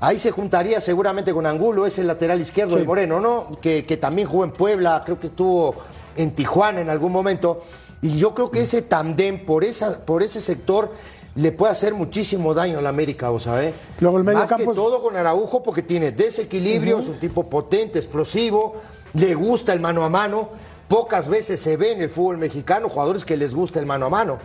Ahí 0.00 0.18
se 0.20 0.30
juntaría 0.30 0.80
seguramente 0.80 1.32
con 1.32 1.44
Angulo, 1.44 1.86
es 1.86 1.98
el 1.98 2.06
lateral 2.06 2.40
izquierdo 2.40 2.72
Sí. 2.72 2.78
del 2.78 2.86
Moreno, 2.86 3.18
¿no? 3.20 3.58
Que, 3.60 3.84
que 3.84 3.96
también 3.96 4.28
jugó 4.28 4.44
en 4.44 4.52
Puebla, 4.52 5.02
creo 5.04 5.18
que 5.18 5.26
estuvo 5.26 5.74
en 6.16 6.34
Tijuana 6.36 6.80
en 6.82 6.90
algún 6.90 7.10
momento. 7.10 7.62
Y 8.00 8.16
yo 8.18 8.34
creo 8.34 8.50
que 8.50 8.60
ese 8.62 8.82
tandem 8.82 9.44
por, 9.44 9.64
esa, 9.64 10.04
por 10.04 10.22
ese 10.22 10.40
sector 10.40 10.92
le 11.36 11.52
puede 11.52 11.72
hacer 11.72 11.94
muchísimo 11.94 12.54
daño 12.54 12.78
a 12.78 12.82
la 12.82 12.90
América, 12.90 13.30
¿o 13.30 13.38
sabes? 13.40 13.74
Luego 14.00 14.18
el 14.18 14.24
medio 14.24 14.38
Más 14.40 14.48
campo 14.48 14.64
que 14.64 14.70
es- 14.70 14.76
todo 14.76 15.02
con 15.02 15.16
Araujo 15.16 15.62
porque 15.62 15.82
tiene 15.82 16.12
desequilibrio, 16.12 17.00
es 17.00 17.08
un 17.08 17.18
tipo 17.18 17.48
potente, 17.48 17.98
explosivo, 17.98 18.74
le 19.14 19.34
gusta 19.34 19.72
el 19.72 19.80
mano 19.80 20.04
a 20.04 20.08
mano. 20.08 20.50
Pocas 20.88 21.28
veces 21.28 21.60
se 21.60 21.76
ve 21.76 21.92
en 21.92 22.02
el 22.02 22.08
fútbol 22.10 22.36
mexicano 22.38 22.88
jugadores 22.88 23.24
que 23.24 23.36
les 23.36 23.54
gusta 23.54 23.80
el 23.80 23.86
mano 23.86 24.06
a 24.06 24.10
mano. 24.10 24.38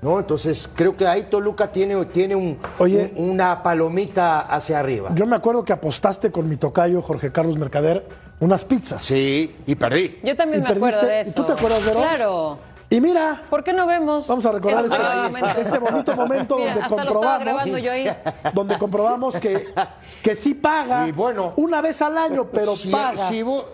¿no? 0.00 0.20
Entonces 0.20 0.70
creo 0.72 0.96
que 0.96 1.08
ahí 1.08 1.24
Toluca 1.24 1.72
tiene, 1.72 2.04
tiene 2.06 2.36
un, 2.36 2.56
Oye. 2.78 3.12
un- 3.16 3.30
una 3.30 3.64
palomita 3.64 4.38
hacia 4.42 4.78
arriba. 4.78 5.10
Yo 5.16 5.26
me 5.26 5.34
acuerdo 5.34 5.64
que 5.64 5.72
apostaste 5.72 6.30
con 6.30 6.48
mi 6.48 6.56
tocayo 6.56 7.02
Jorge 7.02 7.32
Carlos 7.32 7.56
Mercader 7.58 8.06
unas 8.38 8.64
pizzas. 8.64 9.02
Sí, 9.02 9.56
y 9.66 9.74
perdí. 9.74 10.20
Yo 10.22 10.36
también 10.36 10.60
¿Y 10.62 10.62
me 10.62 10.68
acuerdo 10.72 11.00
perdiste? 11.00 11.06
de 11.06 11.18
¿Y 11.18 11.20
eso. 11.22 11.34
tú 11.34 11.46
te 11.46 11.52
acuerdas, 11.54 11.84
Vero? 11.84 11.98
Claro. 11.98 12.58
Y 12.90 13.00
mira, 13.02 13.42
¿Por 13.50 13.62
qué 13.62 13.72
no 13.74 13.86
vemos? 13.86 14.26
vamos 14.26 14.46
a 14.46 14.52
recordar 14.52 14.84
este 14.84 14.96
este, 14.96 15.28
momento? 15.28 15.60
este 15.60 15.78
bonito 15.78 16.16
momento 16.16 16.56
Mira, 16.58 16.74
donde 16.74 16.88
comprobamos, 16.88 17.82
yo 17.82 17.92
ahí. 17.92 18.10
donde 18.54 18.78
comprobamos 18.78 19.36
que, 19.36 19.74
que 20.22 20.34
sí 20.34 20.54
paga 20.54 21.06
Y 21.06 21.12
bueno, 21.12 21.52
una 21.56 21.82
vez 21.82 22.00
al 22.00 22.16
año, 22.16 22.46
pero 22.50 22.74
si, 22.74 22.90
paga. 22.90 23.28
si 23.28 23.42
vos- 23.42 23.64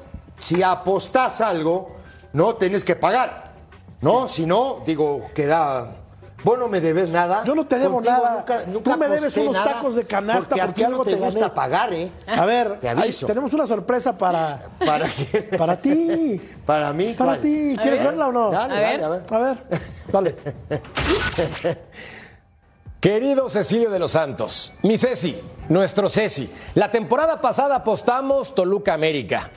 si 0.40 0.62
apostás 0.64 1.40
algo, 1.40 1.94
no 2.32 2.56
tenés 2.56 2.84
que 2.84 2.96
pagar. 2.96 3.52
¿No? 4.00 4.28
Si 4.28 4.44
no, 4.46 4.82
digo, 4.84 5.30
queda. 5.34 5.96
Vos 6.44 6.58
no 6.58 6.68
me 6.68 6.80
debes 6.80 7.08
nada. 7.08 7.42
Yo 7.44 7.54
no 7.54 7.66
te 7.66 7.78
debo 7.78 7.94
Contigo 7.94 8.12
nada. 8.14 8.34
Nunca, 8.36 8.62
nunca 8.66 8.92
Tú 8.92 8.98
me 8.98 9.08
debes 9.08 9.36
unos 9.38 9.54
nada, 9.56 9.72
tacos 9.72 9.96
de 9.96 10.04
canasta 10.04 10.48
porque, 10.50 10.60
a 10.60 10.64
porque 10.66 10.78
ti 10.80 10.84
algo 10.84 10.98
no 10.98 11.04
te, 11.04 11.10
te 11.12 11.16
gusta 11.16 11.40
gané. 11.40 11.54
pagar, 11.54 11.92
¿eh? 11.94 12.12
A 12.26 12.44
ver, 12.44 12.78
Te 12.80 12.88
ahí 12.90 12.98
aviso. 12.98 13.26
tenemos 13.26 13.52
una 13.54 13.66
sorpresa 13.66 14.16
para, 14.18 14.60
¿Para 14.84 15.08
quién? 15.30 15.48
para 15.56 15.76
ti. 15.76 16.40
Para 16.66 16.92
mí, 16.92 17.14
Para 17.16 17.30
¿cuál? 17.32 17.40
ti. 17.40 17.76
¿Quieres 17.80 18.00
ver. 18.00 18.08
verla 18.10 18.28
o 18.28 18.32
no? 18.32 18.50
Dale, 18.50 18.74
A 18.74 18.80
dale, 18.80 18.96
ver. 18.96 19.04
a 19.04 19.08
ver. 19.08 19.22
A 19.30 19.38
ver, 19.38 19.56
dale. 20.12 20.34
Querido 23.00 23.48
Cecilio 23.50 23.90
de 23.90 23.98
los 23.98 24.12
Santos, 24.12 24.72
mi 24.82 24.96
Ceci, 24.96 25.38
nuestro 25.68 26.08
Ceci, 26.08 26.50
la 26.74 26.90
temporada 26.90 27.40
pasada 27.40 27.76
apostamos 27.76 28.54
Toluca 28.54 28.94
América. 28.94 29.50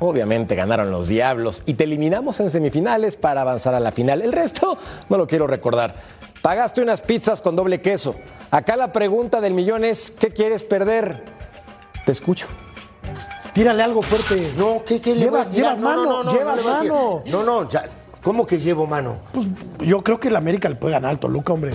Obviamente 0.00 0.54
ganaron 0.56 0.90
los 0.90 1.08
Diablos 1.08 1.62
y 1.66 1.74
te 1.74 1.84
eliminamos 1.84 2.40
en 2.40 2.48
semifinales 2.50 3.16
para 3.16 3.42
avanzar 3.42 3.74
a 3.74 3.80
la 3.80 3.92
final. 3.92 4.22
El 4.22 4.32
resto 4.32 4.76
no 5.08 5.18
lo 5.18 5.26
quiero 5.26 5.46
recordar. 5.46 5.94
Pagaste 6.44 6.82
unas 6.82 7.00
pizzas 7.00 7.40
con 7.40 7.56
doble 7.56 7.80
queso. 7.80 8.16
Acá 8.50 8.76
la 8.76 8.92
pregunta 8.92 9.40
del 9.40 9.54
millón 9.54 9.82
es, 9.82 10.10
¿qué 10.10 10.28
quieres 10.28 10.62
perder? 10.62 11.24
Te 12.04 12.12
escucho. 12.12 12.48
Tírale 13.54 13.82
algo 13.82 14.02
fuerte. 14.02 14.52
No, 14.58 14.82
¿qué, 14.84 15.00
qué 15.00 15.14
le 15.14 15.22
Llevas- 15.24 15.32
vas 15.32 15.46
a 15.46 15.50
tirar? 15.52 15.76
llevas 15.78 15.80
No, 15.80 15.94
no, 15.96 16.02
mano, 16.04 16.22
no, 16.22 16.24
no, 16.24 16.32
llevas 16.38 16.62
mano. 16.62 17.22
No, 17.24 17.42
no, 17.42 17.66
ya. 17.70 17.84
¿Cómo 18.22 18.44
que 18.44 18.58
llevo 18.58 18.86
mano? 18.86 19.20
Pues 19.32 19.46
yo 19.88 20.02
creo 20.04 20.20
que 20.20 20.28
el 20.28 20.36
América 20.36 20.68
le 20.68 20.76
puede 20.76 20.92
ganar 20.92 21.12
al 21.12 21.18
Toluca, 21.18 21.54
hombre. 21.54 21.70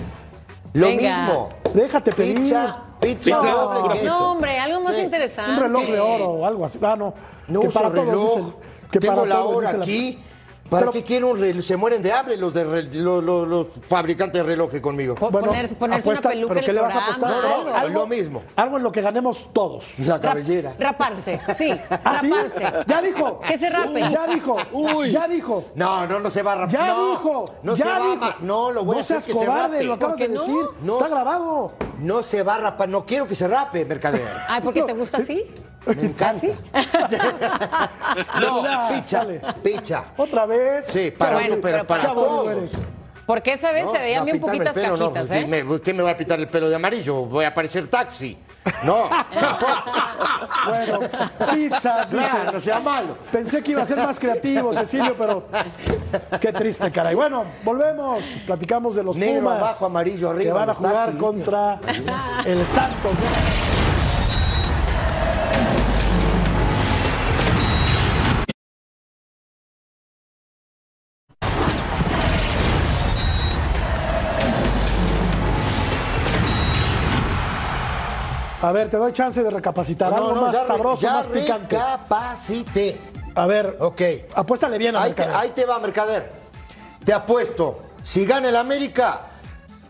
Lo 0.74 0.86
Venga. 0.86 1.18
mismo. 1.18 1.48
Déjate 1.74 2.12
pedir. 2.12 2.38
Pizza, 2.38 2.80
pizza, 3.00 3.36
doble 3.38 3.94
queso. 3.98 4.06
No, 4.20 4.30
hombre, 4.32 4.56
algo 4.60 4.82
más 4.82 4.94
Sí. 4.94 5.00
interesante. 5.02 5.50
Un 5.50 5.58
reloj 5.58 5.82
de 5.84 5.98
oro 5.98 6.28
o 6.30 6.46
algo 6.46 6.64
así. 6.64 6.78
Ah, 6.80 6.94
no. 6.96 7.12
No 7.48 7.60
que 7.62 7.66
uso 7.66 7.80
para 7.80 7.92
todos 7.92 8.06
reloj. 8.06 8.36
dicen- 8.36 8.54
que 8.92 8.98
Tengo 9.00 9.14
para 9.16 9.26
la 9.26 9.34
todos 9.34 9.56
hora 9.56 9.72
dice 9.72 9.78
la- 9.78 9.84
aquí. 9.84 10.18
¿Para 10.70 10.82
Pero- 10.82 10.92
qué 10.92 11.02
quieren 11.02 11.28
un 11.28 11.38
reloj? 11.38 11.64
Se 11.64 11.76
mueren 11.76 12.00
de 12.00 12.12
hambre 12.12 12.36
los, 12.36 12.54
de 12.54 12.64
re- 12.64 12.82
los, 12.94 13.22
los- 13.24 13.46
los 13.48 13.66
fabricantes 13.88 14.40
de 14.40 14.46
relojes 14.48 14.80
conmigo. 14.80 15.16
Bueno, 15.18 15.48
poner- 15.48 15.74
ponerse 15.76 16.08
apuesta, 16.08 16.28
una 16.28 16.34
peluca 16.36 16.54
¿pero 16.54 16.66
qué 16.66 16.72
le 16.72 16.80
vas 16.80 16.94
a 16.94 17.04
apostar? 17.04 17.30
No, 17.30 17.64
no, 17.64 17.74
algo. 17.74 17.98
lo 18.00 18.06
mismo. 18.06 18.42
Algo 18.56 18.76
en 18.76 18.82
lo 18.84 18.92
que 18.92 19.02
ganemos 19.02 19.48
todos. 19.52 19.86
La 19.98 20.14
Rap- 20.14 20.22
cabellera. 20.22 20.74
raparse, 20.78 21.40
sí, 21.58 21.70
¿Ah, 22.04 22.18
sí? 22.20 22.30
raparse. 22.30 22.84
Ya 22.86 23.02
dijo. 23.02 23.40
Que 23.40 23.58
se 23.58 23.68
rape. 23.68 24.02
Ya 24.10 24.26
dijo. 24.28 24.56
Uy. 24.72 25.10
Ya 25.10 25.26
dijo. 25.28 25.64
No, 25.74 26.06
no, 26.06 26.20
no 26.20 26.30
se 26.30 26.42
va 26.42 26.52
a 26.52 26.54
rapar. 26.54 26.70
Ya 26.72 26.86
no, 26.86 27.10
dijo. 27.10 27.44
No 27.64 27.74
ya 27.74 27.84
se 27.84 27.90
va 27.90 28.26
a 28.28 28.36
No, 28.40 28.70
lo 28.70 28.84
voy 28.84 28.94
no 28.94 28.98
a 28.98 29.02
hacer 29.02 29.16
que 29.18 29.32
se 29.34 29.44
cobarde, 29.46 29.74
rape. 29.74 29.84
lo 29.84 29.94
acabas 29.94 30.18
¿Por 30.18 30.28
de 30.28 30.32
decir. 30.38 30.64
No. 30.82 30.94
Está 30.94 31.08
grabado. 31.08 31.72
No 31.98 32.22
se 32.22 32.42
va 32.42 32.54
a 32.54 32.58
rapar. 32.58 32.88
No 32.88 33.04
quiero 33.04 33.26
que 33.26 33.34
se 33.34 33.48
rape, 33.48 33.84
mercader. 33.84 34.22
Ay, 34.48 34.60
¿por 34.60 34.72
qué 34.72 34.82
te 34.82 34.92
gusta 34.92 35.18
así? 35.18 35.44
Me 35.86 36.02
encanta. 36.02 36.46
no, 38.40 38.64
Ya, 38.64 38.88
picha, 38.90 39.26
picha. 39.62 40.04
Otra 40.16 40.46
vez. 40.46 40.86
Sí, 40.86 41.10
para 41.10 41.32
bueno, 41.34 41.54
tú, 41.56 41.60
pero 41.62 41.76
pero 41.78 41.86
para 41.86 42.12
todos. 42.12 42.70
Porque 43.26 43.52
esa 43.52 43.70
vez 43.70 43.84
No, 43.84 43.92
se 43.92 43.98
veían 44.00 44.20
no, 44.20 44.24
bien 44.24 44.40
poquitas 44.40 44.76
el 44.76 44.82
pelo, 44.82 44.96
no, 44.96 45.12
cajitas, 45.12 45.28
pues, 45.28 45.44
¿eh? 45.44 45.64
me- 45.64 45.80
¿Qué 45.80 45.94
me 45.94 46.02
va 46.02 46.10
a 46.10 46.16
pitar 46.16 46.40
el 46.40 46.48
pelo 46.48 46.68
de 46.68 46.74
amarillo? 46.74 47.26
Voy 47.26 47.44
a 47.44 47.54
parecer 47.54 47.86
taxi. 47.86 48.36
No. 48.82 49.08
Bueno, 50.66 50.98
pizzas, 51.52 52.10
dice. 52.10 52.22
Claro, 52.22 52.52
no 52.52 52.60
sea 52.60 52.80
malo. 52.80 53.16
Pensé 53.32 53.62
que 53.62 53.70
iba 53.72 53.82
a 53.82 53.86
ser 53.86 53.96
más 53.96 54.18
creativo, 54.18 54.74
Cecilio, 54.74 55.16
pero 55.16 55.44
qué 56.38 56.52
triste, 56.52 56.92
caray. 56.92 57.14
Bueno, 57.14 57.44
volvemos, 57.64 58.22
platicamos 58.44 58.94
de 58.94 59.02
los 59.02 59.16
Negro 59.16 59.40
Pumas 59.44 59.56
abajo, 59.58 59.86
amarillo 59.86 60.28
arriba, 60.30 60.44
que 60.44 60.52
van 60.52 60.70
a 60.70 60.74
jugar 60.74 61.16
contra 61.16 61.80
el 62.44 62.66
Santos. 62.66 63.12
A 78.70 78.72
ver, 78.72 78.88
te 78.88 78.96
doy 78.98 79.12
chance 79.12 79.42
de 79.42 79.50
recapacitar 79.50 80.14
algo 80.14 80.32
más 80.32 80.52
ya, 80.52 80.64
sabroso, 80.64 81.02
ya 81.02 81.14
más 81.14 81.26
picante. 81.26 81.76
A 83.34 83.46
ver, 83.46 83.76
Ok. 83.80 84.00
apuéstale 84.32 84.78
bien 84.78 84.94
a 84.94 85.02
Ahí 85.02 85.12
te, 85.12 85.22
Mercader. 85.22 85.42
ahí 85.42 85.50
te 85.50 85.64
va, 85.66 85.80
Mercader. 85.80 86.30
Te 87.04 87.12
apuesto, 87.12 87.80
si 88.00 88.24
gana 88.24 88.48
el 88.48 88.54
América, 88.54 89.22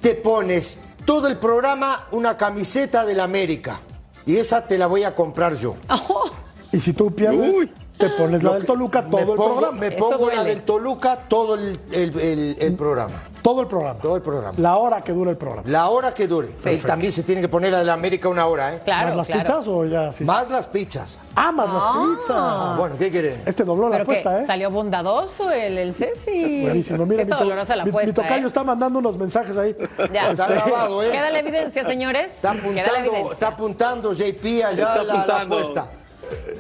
te 0.00 0.14
pones 0.14 0.80
todo 1.04 1.28
el 1.28 1.36
programa 1.36 2.06
una 2.12 2.38
camiseta 2.38 3.04
del 3.04 3.20
América. 3.20 3.80
Y 4.24 4.38
esa 4.38 4.66
te 4.66 4.78
la 4.78 4.86
voy 4.86 5.04
a 5.04 5.14
comprar 5.14 5.54
yo. 5.56 5.76
Y 6.72 6.80
si 6.80 6.94
tú 6.94 7.14
pierdes, 7.14 7.52
Uy. 7.52 7.70
Te 8.00 8.10
pones 8.10 8.42
la 8.42 8.54
del 8.54 8.66
Toluca 8.66 9.04
todo 9.04 9.18
el 9.20 9.34
programa. 9.36 9.70
Me 9.72 9.90
pongo 9.92 10.30
la 10.30 10.42
del 10.44 10.62
Toluca 10.62 11.16
todo 11.28 11.54
el, 11.54 11.78
el- 11.92 12.18
el- 12.18 12.56
el 12.58 12.74
programa. 12.74 13.22
Todo 13.42 13.62
el 13.62 13.66
programa. 13.68 13.98
Todo 14.00 14.16
el 14.16 14.22
programa. 14.22 14.54
La 14.58 14.76
hora 14.76 15.00
que 15.02 15.12
dura 15.12 15.30
el 15.30 15.36
programa. 15.36 15.62
La 15.66 15.88
hora 15.88 16.12
que 16.12 16.26
dure. 16.26 16.48
Y 16.70 16.76
también 16.78 17.10
se 17.12 17.22
tiene 17.22 17.40
que 17.40 17.48
poner 17.48 17.72
la 17.72 17.78
del 17.78 17.88
América 17.90 18.28
una 18.28 18.44
hora, 18.46 18.74
¿eh? 18.74 18.80
Claro, 18.84 19.08
¿Más 19.08 19.16
las 19.16 19.26
claro. 19.28 19.42
pizzas 19.42 19.68
o 19.68 19.84
ya? 19.86 20.12
Sí. 20.12 20.24
Más 20.24 20.50
las 20.50 20.66
pizzas. 20.66 21.18
Ah, 21.34 21.50
más 21.52 21.68
Ah, 21.70 21.94
las 22.04 22.18
pizzas. 22.18 22.76
bueno, 22.76 22.96
¿qué 22.98 23.10
quieres? 23.10 23.40
Este 23.46 23.64
dobló 23.64 23.84
la 23.88 23.92
Pero 23.92 24.02
apuesta, 24.02 24.40
¿eh? 24.40 24.44
salió 24.46 24.70
bondadoso 24.70 25.50
el, 25.50 25.78
el 25.78 25.94
Ceci. 25.94 26.62
Buenísimo. 26.62 27.04
Sí 27.04 27.10
Mira, 27.10 27.22
está 27.22 27.36
mi, 27.36 27.42
dolorosa 27.44 27.76
la 27.76 27.84
mi- 27.84 27.90
mi 27.92 27.96
apuesta, 27.96 28.22
tocayo 28.22 28.44
¿eh? 28.44 28.46
está 28.46 28.64
mandando 28.64 28.98
unos 28.98 29.16
mensajes 29.16 29.56
ahí. 29.56 29.74
Ya. 30.12 30.30
Está 30.32 30.46
grabado, 30.48 31.02
¿eh? 31.02 31.10
Queda 31.10 31.30
la 31.30 31.38
evidencia, 31.38 31.84
señores. 31.84 32.32
Está 32.34 32.52
Queda 32.52 32.62
la 32.62 32.68
apuntando, 32.68 32.98
evidencia. 33.08 33.32
está 33.32 33.46
apuntando 33.48 34.12
JP 34.12 34.44
allá 34.64 34.70
Está 34.70 34.96
la- 34.96 35.02
la, 35.04 35.12
apuntando. 35.14 35.56
apuesta. 35.58 35.90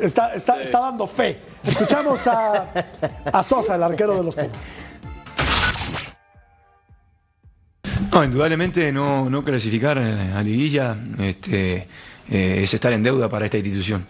Está, 0.00 0.34
está, 0.34 0.62
está 0.62 0.80
dando 0.80 1.06
fe. 1.06 1.38
Escuchamos 1.62 2.26
a, 2.26 2.66
a 3.32 3.42
Sosa, 3.42 3.76
el 3.76 3.82
arquero 3.82 4.16
de 4.16 4.24
los 4.24 4.34
Pumas. 4.34 4.86
No, 8.12 8.24
indudablemente 8.24 8.90
no, 8.92 9.30
no 9.30 9.44
clasificar 9.44 9.98
eh, 9.98 10.32
a 10.34 10.42
liguilla 10.42 10.96
este, 11.18 11.86
eh, 12.28 12.60
es 12.62 12.74
estar 12.74 12.92
en 12.92 13.02
deuda 13.02 13.28
para 13.28 13.44
esta 13.44 13.58
institución. 13.58 14.06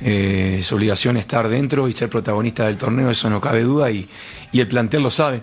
Eh, 0.00 0.56
es 0.60 0.72
obligación 0.72 1.16
estar 1.16 1.48
dentro 1.48 1.86
y 1.88 1.92
ser 1.92 2.08
protagonista 2.08 2.66
del 2.66 2.76
torneo, 2.76 3.10
eso 3.10 3.30
no 3.30 3.40
cabe 3.40 3.62
duda 3.62 3.90
y, 3.92 4.08
y 4.50 4.60
el 4.60 4.66
plantel 4.66 5.02
lo 5.04 5.10
sabe. 5.10 5.42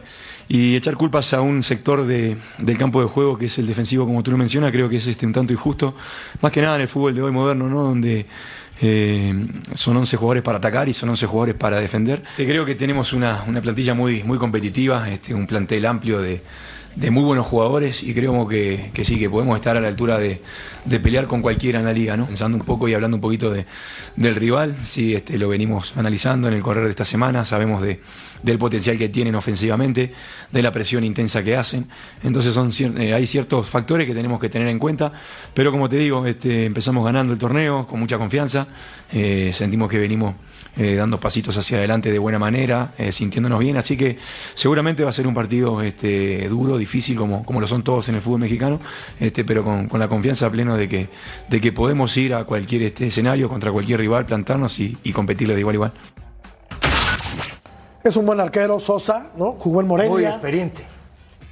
Y 0.49 0.75
echar 0.75 0.97
culpas 0.97 1.33
a 1.33 1.39
un 1.39 1.63
sector 1.63 2.05
de- 2.05 2.35
del 2.57 2.77
campo 2.77 2.99
de 3.01 3.07
juego 3.07 3.37
que 3.37 3.45
es 3.45 3.57
el 3.59 3.67
defensivo, 3.67 4.05
como 4.05 4.21
tú 4.21 4.31
lo 4.31 4.37
mencionas, 4.37 4.73
creo 4.73 4.89
que 4.89 4.97
es 4.97 5.07
este, 5.07 5.25
un 5.25 5.31
tanto 5.31 5.53
injusto. 5.53 5.95
Más 6.41 6.51
que 6.51 6.61
nada 6.61 6.75
en 6.75 6.81
el 6.81 6.87
fútbol 6.89 7.15
de 7.15 7.21
hoy 7.21 7.31
moderno, 7.31 7.69
¿no? 7.69 7.83
Donde 7.83 8.25
eh, 8.81 9.33
son 9.75 9.97
11 9.97 10.17
jugadores 10.17 10.43
para 10.43 10.57
atacar 10.57 10.89
y 10.89 10.93
son 10.93 11.09
11 11.09 11.25
jugadores 11.25 11.55
para 11.55 11.79
defender. 11.79 12.23
Creo 12.35 12.65
que 12.65 12.75
tenemos 12.75 13.13
una, 13.13 13.43
una 13.47 13.61
plantilla 13.61 13.93
muy, 13.93 14.23
muy 14.23 14.37
competitiva, 14.37 15.09
este, 15.09 15.33
un 15.33 15.47
plantel 15.47 15.85
amplio 15.85 16.19
de, 16.19 16.41
de 16.95 17.11
muy 17.11 17.23
buenos 17.23 17.45
jugadores 17.45 18.03
y 18.03 18.13
creo 18.13 18.47
que 18.47 18.91
sí, 19.03 19.17
que 19.19 19.29
podemos 19.29 19.55
estar 19.55 19.77
a 19.77 19.81
la 19.81 19.87
altura 19.87 20.17
de, 20.17 20.41
de 20.85 20.99
pelear 20.99 21.27
con 21.27 21.41
cualquiera 21.41 21.79
en 21.79 21.85
la 21.85 21.93
liga, 21.93 22.17
¿no? 22.17 22.25
Pensando 22.25 22.57
un 22.57 22.63
poco 22.63 22.87
y 22.87 22.93
hablando 22.93 23.17
un 23.17 23.21
poquito 23.21 23.51
de, 23.51 23.65
del 24.15 24.35
rival, 24.35 24.75
sí, 24.83 25.13
este, 25.13 25.37
lo 25.37 25.47
venimos 25.47 25.93
analizando 25.95 26.47
en 26.47 26.55
el 26.55 26.61
correr 26.61 26.85
de 26.85 26.89
esta 26.89 27.05
semana, 27.05 27.45
sabemos 27.45 27.81
de, 27.81 27.99
del 28.41 28.57
potencial 28.57 28.97
que 28.97 29.09
tienen 29.09 29.35
ofensivamente, 29.35 30.11
de 30.51 30.61
la 30.61 30.71
presión 30.71 31.03
intensa 31.03 31.43
que 31.43 31.55
hacen, 31.55 31.87
entonces 32.23 32.53
son 32.53 32.71
eh, 32.97 33.13
hay 33.13 33.27
ciertos 33.27 33.67
factores 33.67 34.07
que 34.07 34.13
tenemos 34.13 34.39
que 34.39 34.49
tener 34.49 34.67
en 34.67 34.79
cuenta, 34.79 35.11
pero 35.53 35.71
como 35.71 35.87
te 35.87 35.97
digo, 35.97 36.25
este, 36.25 36.65
empezamos 36.65 37.05
ganando 37.05 37.33
el 37.33 37.39
torneo 37.39 37.85
con 37.87 37.99
mucha 37.99 38.17
confianza, 38.17 38.67
eh, 39.11 39.51
sentimos 39.53 39.89
que 39.89 39.99
venimos 39.99 40.35
eh, 40.77 40.95
dando 40.95 41.19
pasitos 41.19 41.57
hacia 41.57 41.77
adelante 41.77 42.11
de 42.11 42.17
buena 42.17 42.39
manera, 42.39 42.93
sintiéndonos 43.11 43.59
bien, 43.59 43.77
así 43.77 43.97
que 43.97 44.17
seguramente 44.53 45.03
va 45.03 45.09
a 45.09 45.13
ser 45.13 45.27
un 45.27 45.33
partido 45.33 45.81
este, 45.81 46.47
duro, 46.47 46.77
difícil, 46.77 47.17
como, 47.17 47.45
como 47.45 47.59
lo 47.59 47.67
son 47.67 47.83
todos 47.83 48.07
en 48.09 48.15
el 48.15 48.21
fútbol 48.21 48.39
mexicano, 48.39 48.79
este, 49.19 49.43
pero 49.43 49.63
con, 49.63 49.87
con 49.87 49.99
la 49.99 50.07
confianza 50.07 50.49
plena 50.49 50.70
de 50.77 50.87
que, 50.89 51.09
de 51.49 51.61
que 51.61 51.71
podemos 51.71 52.15
ir 52.17 52.33
a 52.33 52.43
cualquier 52.45 52.83
este, 52.83 53.07
escenario, 53.07 53.49
contra 53.49 53.71
cualquier 53.71 53.99
rival, 53.99 54.25
plantarnos 54.25 54.79
y, 54.79 54.97
y 55.03 55.11
competirle 55.13 55.53
de 55.53 55.59
igual 55.61 55.73
a 55.73 55.75
igual. 55.77 55.93
Es 58.03 58.15
un 58.15 58.25
buen 58.25 58.39
arquero, 58.39 58.79
Sosa, 58.79 59.29
¿no? 59.37 59.53
Jugó 59.59 59.81
en 59.81 59.87
Morelia. 59.87 60.11
Muy 60.11 60.25
experiente. 60.25 60.83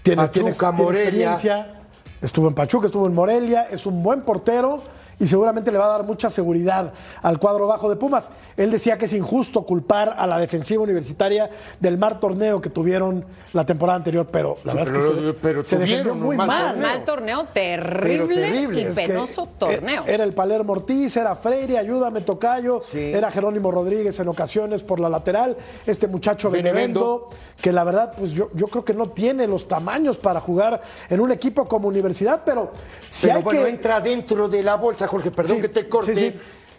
Tiene, 0.02 0.24
Pachuca, 0.24 0.32
tiene- 0.34 0.56
tiene 0.56 0.84
Morelia. 0.84 1.04
experiencia. 1.34 1.76
Estuvo 2.22 2.48
en 2.48 2.54
Pachuca, 2.54 2.88
estuvo 2.88 3.06
en 3.08 3.14
Morelia, 3.14 3.68
es 3.72 3.86
un 3.86 4.02
buen 4.04 4.22
portero 4.22 4.84
y 5.20 5.28
seguramente 5.28 5.72
le 5.72 5.78
va 5.78 5.86
a 5.86 5.90
dar 5.90 6.04
mucha 6.04 6.30
seguridad 6.30 6.94
al 7.22 7.40
cuadro 7.40 7.68
bajo 7.68 7.90
de 7.90 7.96
Pumas. 7.98 8.32
Él 8.58 8.72
decía 8.72 8.98
que 8.98 9.06
es 9.06 9.14
injusto 9.14 9.64
culpar 9.64 10.16
a 10.18 10.26
la 10.26 10.40
defensiva 10.40 10.82
universitaria 10.84 11.50
del 11.80 11.98
mal 11.98 12.20
torneo 12.20 12.62
que 12.62 12.70
tuvieron 12.70 13.26
la 13.54 13.66
temporada 13.66 13.98
anterior, 13.98 14.28
pero 14.32 14.58
la 14.64 14.72
Sí, 14.72 14.78
verdad 14.78 14.94
pero- 14.94 15.08
es 15.10 15.16
que 15.16 15.26
se, 15.26 15.34
pero 15.34 15.64
se 16.04 16.12
un 16.12 16.22
muy 16.22 16.38
mal 16.38 16.48
mal. 16.48 16.68
torneo. 16.74 16.88
Mal 16.90 17.06
torneo, 17.06 17.46
terrible, 17.54 18.42
terrible. 18.42 18.82
y 18.82 18.86
Es 18.86 18.96
penoso 18.96 19.44
e- 19.44 19.60
torneo. 19.60 20.04
Era 20.08 20.24
el 20.24 20.34
Palermo 20.34 20.74
Ortiz, 20.74 21.16
era 21.18 21.36
Freire, 21.36 21.78
ayúdame 21.78 22.22
Tocayo, 22.22 22.82
Sí. 22.82 23.12
era 23.14 23.30
Jerónimo 23.32 23.72
Rodríguez 23.72 24.20
en 24.20 24.28
ocasiones 24.28 24.84
por 24.84 25.00
la 25.00 25.10
lateral, 25.10 25.58
este 25.86 26.08
muchacho 26.08 26.50
Benevendo, 26.50 27.28
Benevendo. 27.30 27.30
que 27.62 27.72
la 27.72 27.84
verdad, 27.84 28.14
pues 28.18 28.32
yo, 28.32 28.50
yo 28.54 28.68
creo 28.68 28.86
que 28.86 28.94
no 28.94 29.10
tiene 29.10 29.48
los 29.48 29.68
tamaños 29.68 30.18
para 30.18 30.40
jugar 30.42 30.82
en 31.10 31.20
un 31.20 31.32
equipo 31.32 31.68
como 31.68 31.88
universidad, 31.88 32.42
pero 32.46 32.72
si 33.08 33.28
Pero 33.28 33.38
hay 33.38 33.44
bueno, 33.44 33.64
que. 33.64 33.70
entra 33.70 34.00
dentro 34.00 34.48
de 34.48 34.64
la 34.64 34.76
bolsa, 34.76 35.08
Jorge, 35.10 35.32
perdón 35.32 35.58
Sí, 35.58 35.62
que 35.64 35.70
te 35.70 35.90
corte. 35.90 36.16
sí, 36.16 36.22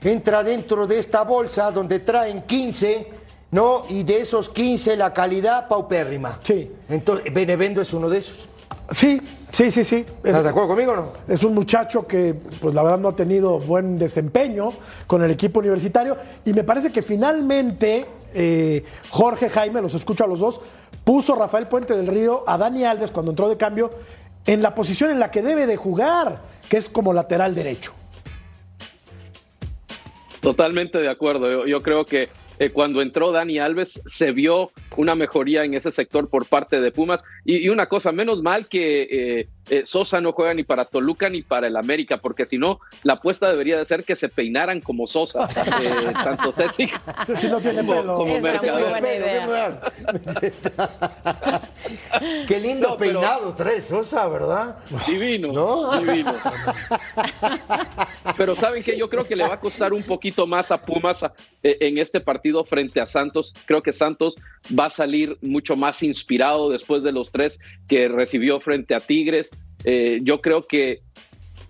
sí. 0.02 0.08
Entra 0.08 0.42
dentro 0.42 0.86
de 0.86 0.98
esta 0.98 1.24
bolsa 1.24 1.70
donde 1.70 1.98
traen 2.00 2.42
15, 2.42 3.08
¿no? 3.50 3.84
Y 3.90 4.02
de 4.02 4.20
esos 4.22 4.48
15 4.48 4.96
la 4.96 5.12
calidad 5.12 5.68
paupérrima. 5.68 6.40
Sí. 6.42 6.70
Entonces, 6.88 7.32
Benevendo 7.34 7.82
es 7.82 7.92
uno 7.92 8.08
de 8.08 8.18
esos. 8.18 8.48
Sí, 8.92 9.20
sí, 9.52 9.70
sí, 9.70 9.84
sí. 9.84 10.06
¿Estás 10.24 10.42
de 10.42 10.48
acuerdo 10.50 10.68
conmigo 10.70 10.92
o 10.92 10.96
no? 10.96 11.12
Es 11.28 11.44
un 11.44 11.54
muchacho 11.54 12.06
que, 12.06 12.34
pues 12.60 12.74
la 12.74 12.82
verdad, 12.82 12.98
no 12.98 13.08
ha 13.08 13.14
tenido 13.16 13.58
buen 13.60 13.96
desempeño 13.98 14.72
con 15.06 15.22
el 15.22 15.30
equipo 15.30 15.60
universitario. 15.60 16.16
Y 16.44 16.52
me 16.54 16.64
parece 16.64 16.90
que 16.90 17.02
finalmente 17.02 18.06
eh, 18.34 18.82
Jorge 19.10 19.48
Jaime, 19.50 19.82
los 19.82 19.94
escucho 19.94 20.24
a 20.24 20.26
los 20.26 20.40
dos, 20.40 20.60
puso 21.04 21.34
Rafael 21.34 21.68
Puente 21.68 21.94
del 21.94 22.06
Río 22.06 22.42
a 22.46 22.56
Dani 22.56 22.84
Alves 22.84 23.10
cuando 23.10 23.32
entró 23.32 23.48
de 23.48 23.56
cambio 23.56 23.90
en 24.46 24.62
la 24.62 24.74
posición 24.74 25.10
en 25.10 25.20
la 25.20 25.30
que 25.30 25.42
debe 25.42 25.66
de 25.66 25.76
jugar, 25.76 26.40
que 26.68 26.78
es 26.78 26.88
como 26.88 27.12
lateral 27.12 27.54
derecho. 27.54 27.92
Totalmente 30.40 30.98
de 30.98 31.08
acuerdo. 31.08 31.50
Yo, 31.50 31.66
yo 31.66 31.82
creo 31.82 32.04
que 32.04 32.28
eh, 32.58 32.70
cuando 32.70 33.02
entró 33.02 33.32
Dani 33.32 33.58
Alves 33.58 34.00
se 34.06 34.32
vio 34.32 34.70
una 34.96 35.14
mejoría 35.14 35.64
en 35.64 35.74
ese 35.74 35.92
sector 35.92 36.28
por 36.28 36.46
parte 36.46 36.80
de 36.80 36.90
Pumas. 36.90 37.20
Y, 37.44 37.68
una 37.68 37.86
cosa, 37.86 38.12
menos 38.12 38.42
mal 38.42 38.68
que 38.68 39.02
eh, 39.02 39.48
eh, 39.68 39.82
Sosa 39.84 40.20
no 40.20 40.32
juega 40.32 40.54
ni 40.54 40.64
para 40.64 40.84
Toluca 40.84 41.28
ni 41.28 41.42
para 41.42 41.68
el 41.68 41.76
América, 41.76 42.18
porque 42.18 42.46
si 42.46 42.58
no, 42.58 42.80
la 43.02 43.14
apuesta 43.14 43.50
debería 43.50 43.78
de 43.78 43.86
ser 43.86 44.04
que 44.04 44.16
se 44.16 44.28
peinaran 44.28 44.80
como 44.80 45.06
Sosa, 45.06 45.48
tanto 46.24 46.52
Ceci 46.52 46.90
no 47.48 47.60
tiene 47.60 47.86
como, 47.86 48.16
como 48.16 48.34
Qué 52.46 52.60
lindo 52.60 52.96
peinado 52.96 53.54
trae 53.54 53.80
Sosa, 53.80 54.26
¿verdad? 54.28 54.76
Divino, 55.06 56.00
divino. 56.00 56.34
pero 58.36 58.56
saben 58.56 58.82
que 58.82 58.98
yo 58.98 59.08
creo 59.08 59.24
que 59.24 59.36
le 59.36 59.46
va 59.46 59.54
a 59.54 59.60
costar 59.60 59.92
un 59.92 60.02
poquito 60.02 60.46
más 60.46 60.70
a 60.70 60.84
Pumas 60.84 61.24
en 61.62 61.98
este 61.98 62.20
partido 62.20 62.64
frente 62.64 63.00
a 63.00 63.06
Santos. 63.06 63.54
Creo 63.66 63.82
que 63.82 63.92
Santos 63.92 64.34
va 64.78 64.79
a 64.86 64.90
salir 64.90 65.36
mucho 65.42 65.76
más 65.76 66.02
inspirado 66.02 66.70
después 66.70 67.02
de 67.02 67.12
los 67.12 67.30
tres 67.30 67.58
que 67.88 68.08
recibió 68.08 68.60
frente 68.60 68.94
a 68.94 69.00
Tigres. 69.00 69.50
Eh, 69.84 70.20
yo 70.22 70.40
creo 70.40 70.66
que 70.66 71.02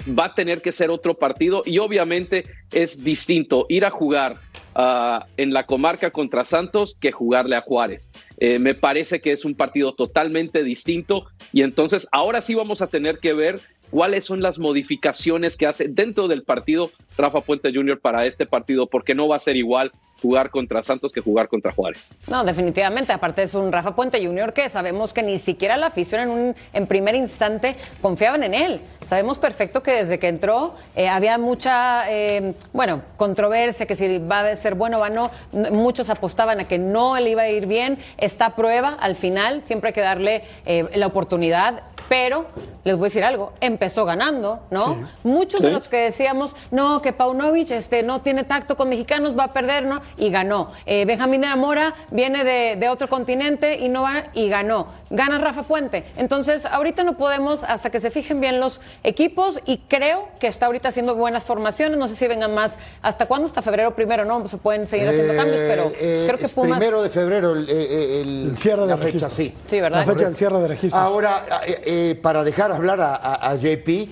va 0.08 0.26
a 0.26 0.34
tener 0.34 0.62
que 0.62 0.72
ser 0.72 0.90
otro 0.90 1.14
partido 1.14 1.62
y 1.64 1.78
obviamente 1.78 2.44
es 2.72 3.02
distinto 3.04 3.66
ir 3.68 3.84
a 3.84 3.90
jugar 3.90 4.36
ah, 4.74 5.26
en 5.36 5.52
la 5.52 5.66
comarca 5.66 6.10
contra 6.10 6.44
Santos 6.44 6.96
que 7.00 7.12
jugarle 7.12 7.56
a 7.56 7.60
Juárez. 7.60 8.10
Eh, 8.38 8.58
me 8.58 8.74
parece 8.74 9.20
que 9.20 9.32
es 9.32 9.44
un 9.44 9.54
partido 9.54 9.94
totalmente 9.94 10.62
distinto 10.62 11.26
y 11.52 11.62
entonces 11.62 12.08
ahora 12.12 12.42
sí 12.42 12.54
vamos 12.54 12.82
a 12.82 12.86
tener 12.86 13.18
que 13.18 13.32
ver 13.32 13.60
cuáles 13.90 14.24
son 14.24 14.42
las 14.42 14.58
modificaciones 14.58 15.56
que 15.56 15.66
hace 15.66 15.88
dentro 15.88 16.28
del 16.28 16.42
partido 16.42 16.90
Rafa 17.16 17.40
Puente 17.40 17.72
Jr. 17.72 18.00
para 18.00 18.26
este 18.26 18.46
partido, 18.46 18.86
porque 18.86 19.14
no 19.14 19.28
va 19.28 19.36
a 19.36 19.40
ser 19.40 19.56
igual 19.56 19.92
jugar 20.20 20.50
contra 20.50 20.82
Santos 20.82 21.12
que 21.12 21.20
jugar 21.20 21.48
contra 21.48 21.72
Juárez. 21.72 22.06
No, 22.28 22.44
definitivamente. 22.44 23.12
Aparte 23.12 23.42
es 23.42 23.54
un 23.54 23.72
Rafa 23.72 23.94
Puente 23.94 24.24
Jr. 24.24 24.52
que 24.52 24.68
sabemos 24.68 25.12
que 25.12 25.22
ni 25.22 25.38
siquiera 25.38 25.76
la 25.76 25.86
afición 25.86 26.20
en, 26.20 26.28
un, 26.30 26.56
en 26.72 26.86
primer 26.86 27.14
instante 27.14 27.76
confiaban 28.00 28.42
en 28.42 28.54
él. 28.54 28.80
Sabemos 29.04 29.38
perfecto 29.38 29.82
que 29.82 29.92
desde 29.92 30.18
que 30.18 30.28
entró 30.28 30.74
eh, 30.94 31.08
había 31.08 31.38
mucha, 31.38 32.10
eh, 32.10 32.54
bueno, 32.72 33.02
controversia, 33.16 33.86
que 33.86 33.96
si 33.96 34.18
va 34.18 34.40
a 34.40 34.56
ser 34.56 34.74
bueno 34.74 34.98
o 34.98 35.08
no. 35.08 35.30
Muchos 35.72 36.10
apostaban 36.10 36.60
a 36.60 36.64
que 36.64 36.78
no 36.78 37.18
le 37.18 37.30
iba 37.30 37.42
a 37.42 37.50
ir 37.50 37.66
bien. 37.66 37.98
Esta 38.18 38.54
prueba 38.56 38.90
al 39.00 39.16
final, 39.16 39.62
siempre 39.64 39.88
hay 39.88 39.94
que 39.94 40.00
darle 40.00 40.42
eh, 40.66 40.84
la 40.94 41.06
oportunidad 41.06 41.82
pero 42.10 42.46
les 42.82 42.96
voy 42.96 43.04
a 43.04 43.08
decir 43.08 43.22
algo, 43.22 43.52
empezó 43.60 44.04
ganando, 44.04 44.60
¿no? 44.72 45.06
Muchos 45.22 45.62
de 45.62 45.70
los 45.70 45.86
que 45.86 45.98
decíamos, 45.98 46.56
no, 46.72 47.00
que 47.02 47.12
Paunovic 47.12 47.70
este, 47.70 48.02
no 48.02 48.20
tiene 48.20 48.42
tacto 48.42 48.76
con 48.76 48.88
mexicanos, 48.88 49.38
va 49.38 49.44
a 49.44 49.52
perder, 49.52 49.84
¿no? 49.84 50.00
Y 50.16 50.30
ganó. 50.30 50.72
Eh, 50.86 51.04
Benjamín 51.04 51.42
de 51.42 51.46
la 51.46 51.54
Mora 51.54 51.94
viene 52.10 52.42
de, 52.42 52.88
otro 52.88 53.08
continente 53.08 53.78
y 53.78 53.88
no 53.88 54.02
va, 54.02 54.24
y 54.34 54.48
ganó. 54.48 54.88
Gana 55.10 55.38
Rafa 55.38 55.64
Puente. 55.64 56.04
Entonces, 56.16 56.66
ahorita 56.66 57.04
no 57.04 57.16
podemos, 57.16 57.62
hasta 57.62 57.90
que 57.90 58.00
se 58.00 58.10
fijen 58.10 58.40
bien 58.40 58.58
los 58.58 58.80
equipos, 59.04 59.60
y 59.64 59.78
creo 59.78 60.28
que 60.40 60.48
está 60.48 60.66
ahorita 60.66 60.88
haciendo 60.88 61.14
buenas 61.14 61.44
formaciones, 61.44 61.96
no 61.96 62.08
sé 62.08 62.16
si 62.16 62.26
vengan 62.26 62.54
más, 62.54 62.76
¿hasta 63.02 63.26
cuándo? 63.26 63.46
Hasta 63.46 63.62
febrero 63.62 63.94
primero, 63.94 64.24
¿no? 64.24 64.48
Se 64.48 64.56
pueden 64.56 64.88
seguir 64.88 65.08
haciendo 65.08 65.36
cambios, 65.36 65.60
pero 65.68 65.92
eh, 66.00 66.24
creo 66.26 66.38
que 66.38 66.44
es 66.46 66.52
Primero 66.52 67.02
de 67.02 67.10
febrero 67.10 67.52
el, 67.52 68.52
cierre 68.56 68.82
de 68.82 68.88
la 68.88 68.96
fecha, 68.96 69.30
sí. 69.30 69.54
Sí, 69.66 69.80
¿verdad? 69.80 70.04
La 70.04 70.12
fecha 70.12 70.24
del 70.24 70.34
cierre 70.34 70.58
de 70.58 70.68
registro. 70.68 70.98
Ahora, 70.98 71.44
eh, 71.66 71.99
eh, 72.00 72.14
para 72.14 72.42
dejar 72.42 72.72
hablar 72.72 72.98
a, 73.00 73.54
JP, 73.56 74.08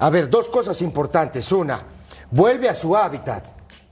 a 0.00 0.10
ver, 0.10 0.28
dos 0.28 0.48
cosas 0.48 0.82
importantes. 0.82 1.52
Una, 1.52 1.80
vuelve 2.30 2.68
a 2.68 2.74
su 2.74 2.96
hábitat, 2.96 3.44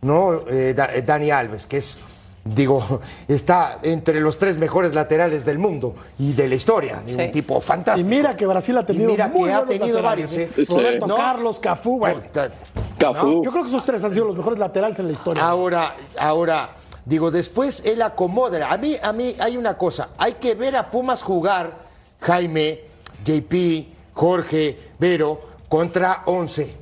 ¿no? 0.02 0.42
Eh, 0.48 0.74
eh, 0.76 1.02
Dani 1.06 1.30
Alves, 1.30 1.66
que 1.66 1.76
es, 1.76 1.98
digo, 2.44 3.00
está 3.28 3.78
entre 3.82 4.20
los 4.20 4.38
tres 4.38 4.58
mejores 4.58 4.92
laterales 4.92 5.44
del 5.44 5.58
mundo 5.58 5.94
y 6.18 6.32
de 6.32 6.48
la 6.48 6.56
historia. 6.56 7.00
Un 7.06 7.30
tipo 7.30 7.60
fantástico. 7.60 8.08
Y 8.08 8.10
mira 8.10 8.34
que 8.34 8.44
Brasil 8.44 8.76
ha 8.76 8.84
tenido, 8.84 9.10
mira 9.10 9.32
que 9.32 9.52
ha 9.52 9.64
tenido 9.64 10.02
varios. 10.02 10.32
Roberto 10.68 11.06
Carlos, 11.16 11.60
Cafú, 11.60 11.98
bueno. 12.00 12.22
Cafú. 12.98 13.42
Yo 13.44 13.52
creo 13.52 13.62
que 13.62 13.68
esos 13.68 13.84
tres 13.84 14.02
han 14.02 14.12
sido 14.12 14.24
los 14.24 14.36
mejores 14.36 14.58
laterales 14.58 14.98
en 14.98 15.06
la 15.06 15.12
historia. 15.12 15.46
Ahora, 15.46 15.94
ahora. 16.18 16.70
Digo, 17.04 17.30
después 17.30 17.82
él 17.86 18.02
acomoda. 18.02 18.70
A 18.70 18.76
mí, 18.76 18.94
a 19.02 19.14
mí 19.14 19.34
hay 19.38 19.56
una 19.56 19.78
cosa, 19.78 20.10
hay 20.18 20.34
que 20.34 20.54
ver 20.54 20.76
a 20.76 20.90
Pumas 20.90 21.22
jugar, 21.22 21.72
Jaime, 22.20 22.87
JP, 23.24 24.14
Jorge, 24.14 24.78
Vero, 24.98 25.40
contra 25.68 26.22
11. 26.26 26.76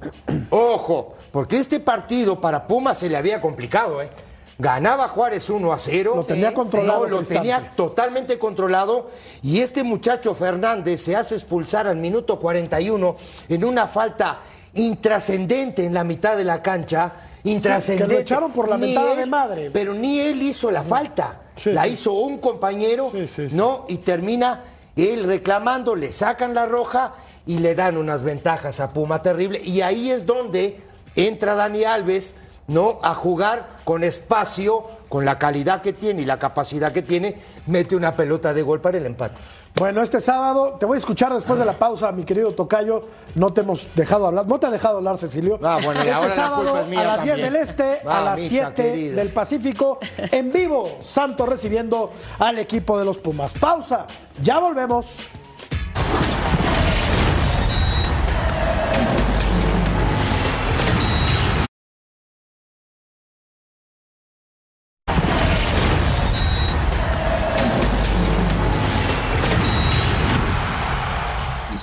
Ojo, 0.51 1.15
porque 1.33 1.59
este 1.59 1.81
partido 1.81 2.41
para 2.41 2.67
Pumas 2.67 2.99
se 2.99 3.09
le 3.09 3.17
había 3.17 3.41
complicado, 3.41 4.01
¿eh? 4.01 4.11
Ganaba 4.59 5.09
Juárez 5.09 5.51
1 5.51 5.71
a 5.73 5.79
0. 5.79 6.13
Lo 6.17 6.25
tenía 6.25 6.55
controlado. 6.55 7.07
lo 7.07 7.23
tenía 7.23 7.73
totalmente 7.77 8.39
controlado. 8.39 9.11
Y 9.43 9.61
este 9.61 9.83
muchacho 9.83 10.35
Fernández 10.35 11.03
se 11.03 11.15
hace 11.15 11.35
expulsar 11.35 11.87
al 11.87 11.97
minuto 11.97 12.39
41 12.39 13.17
en 13.51 13.65
una 13.65 13.87
falta 13.87 14.39
intrascendente 14.75 15.85
en 15.85 15.93
la 15.93 16.05
mitad 16.05 16.37
de 16.37 16.45
la 16.45 16.63
cancha. 16.63 17.13
Intrascendente. 17.45 18.15
lo 18.15 18.21
echaron 18.21 18.53
por 18.53 18.69
la 18.69 18.79
mentada 18.79 19.15
de 19.15 19.27
madre. 19.27 19.71
Pero 19.71 19.93
ni 19.93 20.21
él 20.21 20.43
hizo 20.43 20.71
la 20.71 20.83
falta. 20.83 21.43
la 21.65 21.87
hizo 21.87 22.15
un 22.15 22.39
compañero, 22.39 23.13
¿no? 23.53 23.85
Y 23.89 23.99
termina 23.99 24.63
él 24.97 25.25
reclamando, 25.25 25.95
le 25.95 26.13
sacan 26.13 26.55
la 26.55 26.67
roja 26.67 27.15
y 27.47 27.59
le 27.59 27.75
dan 27.75 27.97
unas 27.97 28.23
ventajas 28.23 28.81
a 28.81 28.93
Puma 28.93 29.23
terrible. 29.23 29.61
Y 29.63 29.83
ahí 29.83 30.11
es 30.11 30.27
donde 30.27 30.81
entra 31.15 31.55
Dani 31.55 31.85
Alves, 31.85 32.35
¿no? 32.69 32.99
A 33.03 33.15
jugar 33.15 33.69
con 33.85 34.05
espacio, 34.05 34.85
con 35.09 35.25
la 35.25 35.39
calidad 35.39 35.83
que 35.83 35.93
tiene 35.93 36.23
y 36.23 36.25
la 36.25 36.39
capacidad 36.39 36.93
que 36.93 37.03
tiene, 37.03 37.37
mete 37.67 37.97
una 37.97 38.17
pelota 38.17 38.53
de 38.53 38.63
gol 38.63 38.81
para 38.81 38.99
el 38.99 39.07
empate. 39.07 39.41
Bueno, 39.77 40.01
este 40.01 40.21
sábado 40.21 40.77
te 40.81 40.87
voy 40.87 40.97
a 40.97 40.99
escuchar 40.99 41.35
después 41.35 41.59
de 41.59 41.67
la 41.67 41.75
pausa, 41.75 42.11
mi 42.11 42.25
querido 42.25 42.53
Tocayo. 42.53 43.05
No 43.35 43.53
te 43.53 43.61
hemos 43.61 43.87
dejado 43.95 44.27
hablar, 44.27 44.47
no 44.47 44.59
te 44.59 44.67
ha 44.67 44.71
dejado 44.71 44.97
hablar, 44.97 45.19
Cecilio. 45.19 45.61
Ah, 45.63 45.79
bueno, 45.85 46.01
y 46.01 46.05
este 46.05 46.13
ahora 46.15 46.35
sábado, 46.35 46.63
la 46.63 46.71
culpa 46.71 46.81
es 46.81 46.89
mía 46.89 47.01
a 47.01 47.05
las 47.05 47.17
también. 47.17 47.37
10 47.37 47.53
del 47.53 47.63
Este, 47.63 48.01
a 48.09 48.21
las 48.23 48.41
7 48.41 49.13
del 49.13 49.33
Pacífico, 49.35 49.99
en 50.17 50.51
vivo, 50.51 50.99
Santos 51.03 51.47
recibiendo 51.47 52.11
al 52.39 52.59
equipo 52.59 52.99
de 52.99 53.05
los 53.05 53.19
Pumas. 53.19 53.53
Pausa, 53.53 54.07
ya 54.43 54.59
volvemos. 54.59 55.07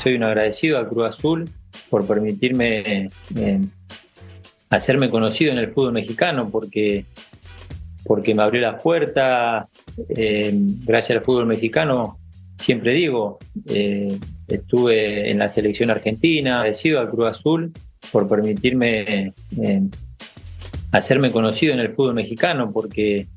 Soy 0.04 0.16
un 0.16 0.24
agradecido 0.24 0.78
al 0.78 0.90
Cruz 0.90 1.08
Azul 1.08 1.50
por 1.90 2.06
permitirme 2.06 3.10
eh, 3.38 3.62
hacerme 4.70 5.10
conocido 5.10 5.54
en 5.54 5.60
el 5.60 5.72
fútbol 5.72 5.94
mexicano, 5.94 6.50
porque, 6.50 7.06
porque 8.04 8.36
me 8.36 8.44
abrió 8.44 8.62
la 8.62 8.78
puerta, 8.78 9.70
eh, 10.10 10.52
gracias 10.54 11.20
al 11.20 11.24
fútbol 11.24 11.46
mexicano, 11.46 12.20
siempre 12.60 12.92
digo, 12.92 13.40
eh, 13.70 14.20
estuve 14.48 15.32
en 15.32 15.40
la 15.40 15.48
selección 15.48 15.90
argentina, 15.90 16.58
agradecido 16.58 17.00
al 17.00 17.10
Cruz 17.10 17.28
Azul 17.28 17.72
por 18.12 18.28
permitirme 18.28 19.32
hacerme 20.92 21.32
conocido 21.32 21.74
en 21.74 21.80
el 21.80 21.94
fútbol 21.94 22.16
mexicano, 22.16 22.72
porque, 22.74 23.28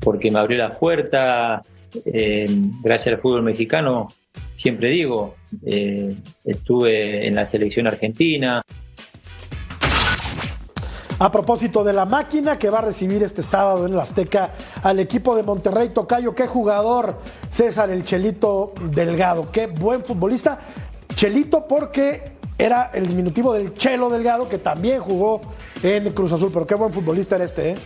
porque 0.00 0.30
me 0.32 0.40
abrió 0.40 0.58
la 0.58 0.76
puerta, 0.76 1.62
gracias 2.82 3.14
al 3.14 3.20
fútbol 3.20 3.44
mexicano, 3.44 4.08
siempre 4.58 4.90
digo, 4.90 5.36
eh, 5.64 6.16
estuve 6.44 7.26
en 7.26 7.36
la 7.36 7.46
selección 7.46 7.86
argentina. 7.86 8.60
A 11.20 11.32
propósito 11.32 11.84
de 11.84 11.92
la 11.92 12.04
máquina 12.04 12.58
que 12.58 12.68
va 12.68 12.78
a 12.78 12.82
recibir 12.82 13.22
este 13.22 13.42
sábado 13.42 13.86
en 13.86 13.92
el 13.92 14.00
Azteca 14.00 14.52
al 14.82 15.00
equipo 15.00 15.36
de 15.36 15.44
Monterrey 15.44 15.90
Tocayo, 15.90 16.34
qué 16.34 16.46
jugador 16.46 17.18
César 17.48 17.90
el 17.90 18.04
Chelito 18.04 18.74
Delgado, 18.90 19.50
qué 19.50 19.66
buen 19.66 20.04
futbolista. 20.04 20.60
Chelito 21.14 21.66
porque 21.66 22.32
era 22.56 22.90
el 22.94 23.06
diminutivo 23.06 23.54
del 23.54 23.74
Chelo 23.74 24.10
Delgado 24.10 24.48
que 24.48 24.58
también 24.58 25.00
jugó 25.00 25.40
en 25.82 26.10
Cruz 26.12 26.32
Azul, 26.32 26.50
pero 26.52 26.66
qué 26.66 26.74
buen 26.74 26.92
futbolista 26.92 27.36
era 27.36 27.44
este, 27.44 27.70
¿eh? 27.70 27.76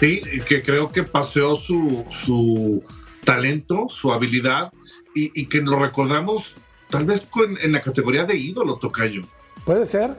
Sí, 0.00 0.20
que 0.46 0.62
creo 0.62 0.88
que 0.88 1.04
paseó 1.04 1.56
su, 1.56 2.04
su 2.08 2.82
talento, 3.24 3.88
su 3.88 4.12
habilidad 4.12 4.72
y, 5.14 5.46
que 5.46 5.58
lo 5.58 5.78
recordamos 5.78 6.54
tal 6.90 7.04
vez 7.04 7.26
en 7.60 7.72
la 7.72 7.80
categoría 7.80 8.24
de 8.24 8.36
ídolo, 8.36 8.76
Tocayo. 8.76 9.22
Puede 9.64 9.86
ser, 9.86 10.16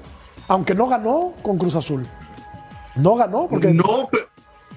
aunque 0.47 0.75
no 0.75 0.87
ganó 0.87 1.33
con 1.41 1.57
Cruz 1.57 1.75
Azul. 1.75 2.05
No 2.95 3.15
ganó 3.15 3.47
porque... 3.47 3.73
No, 3.73 4.09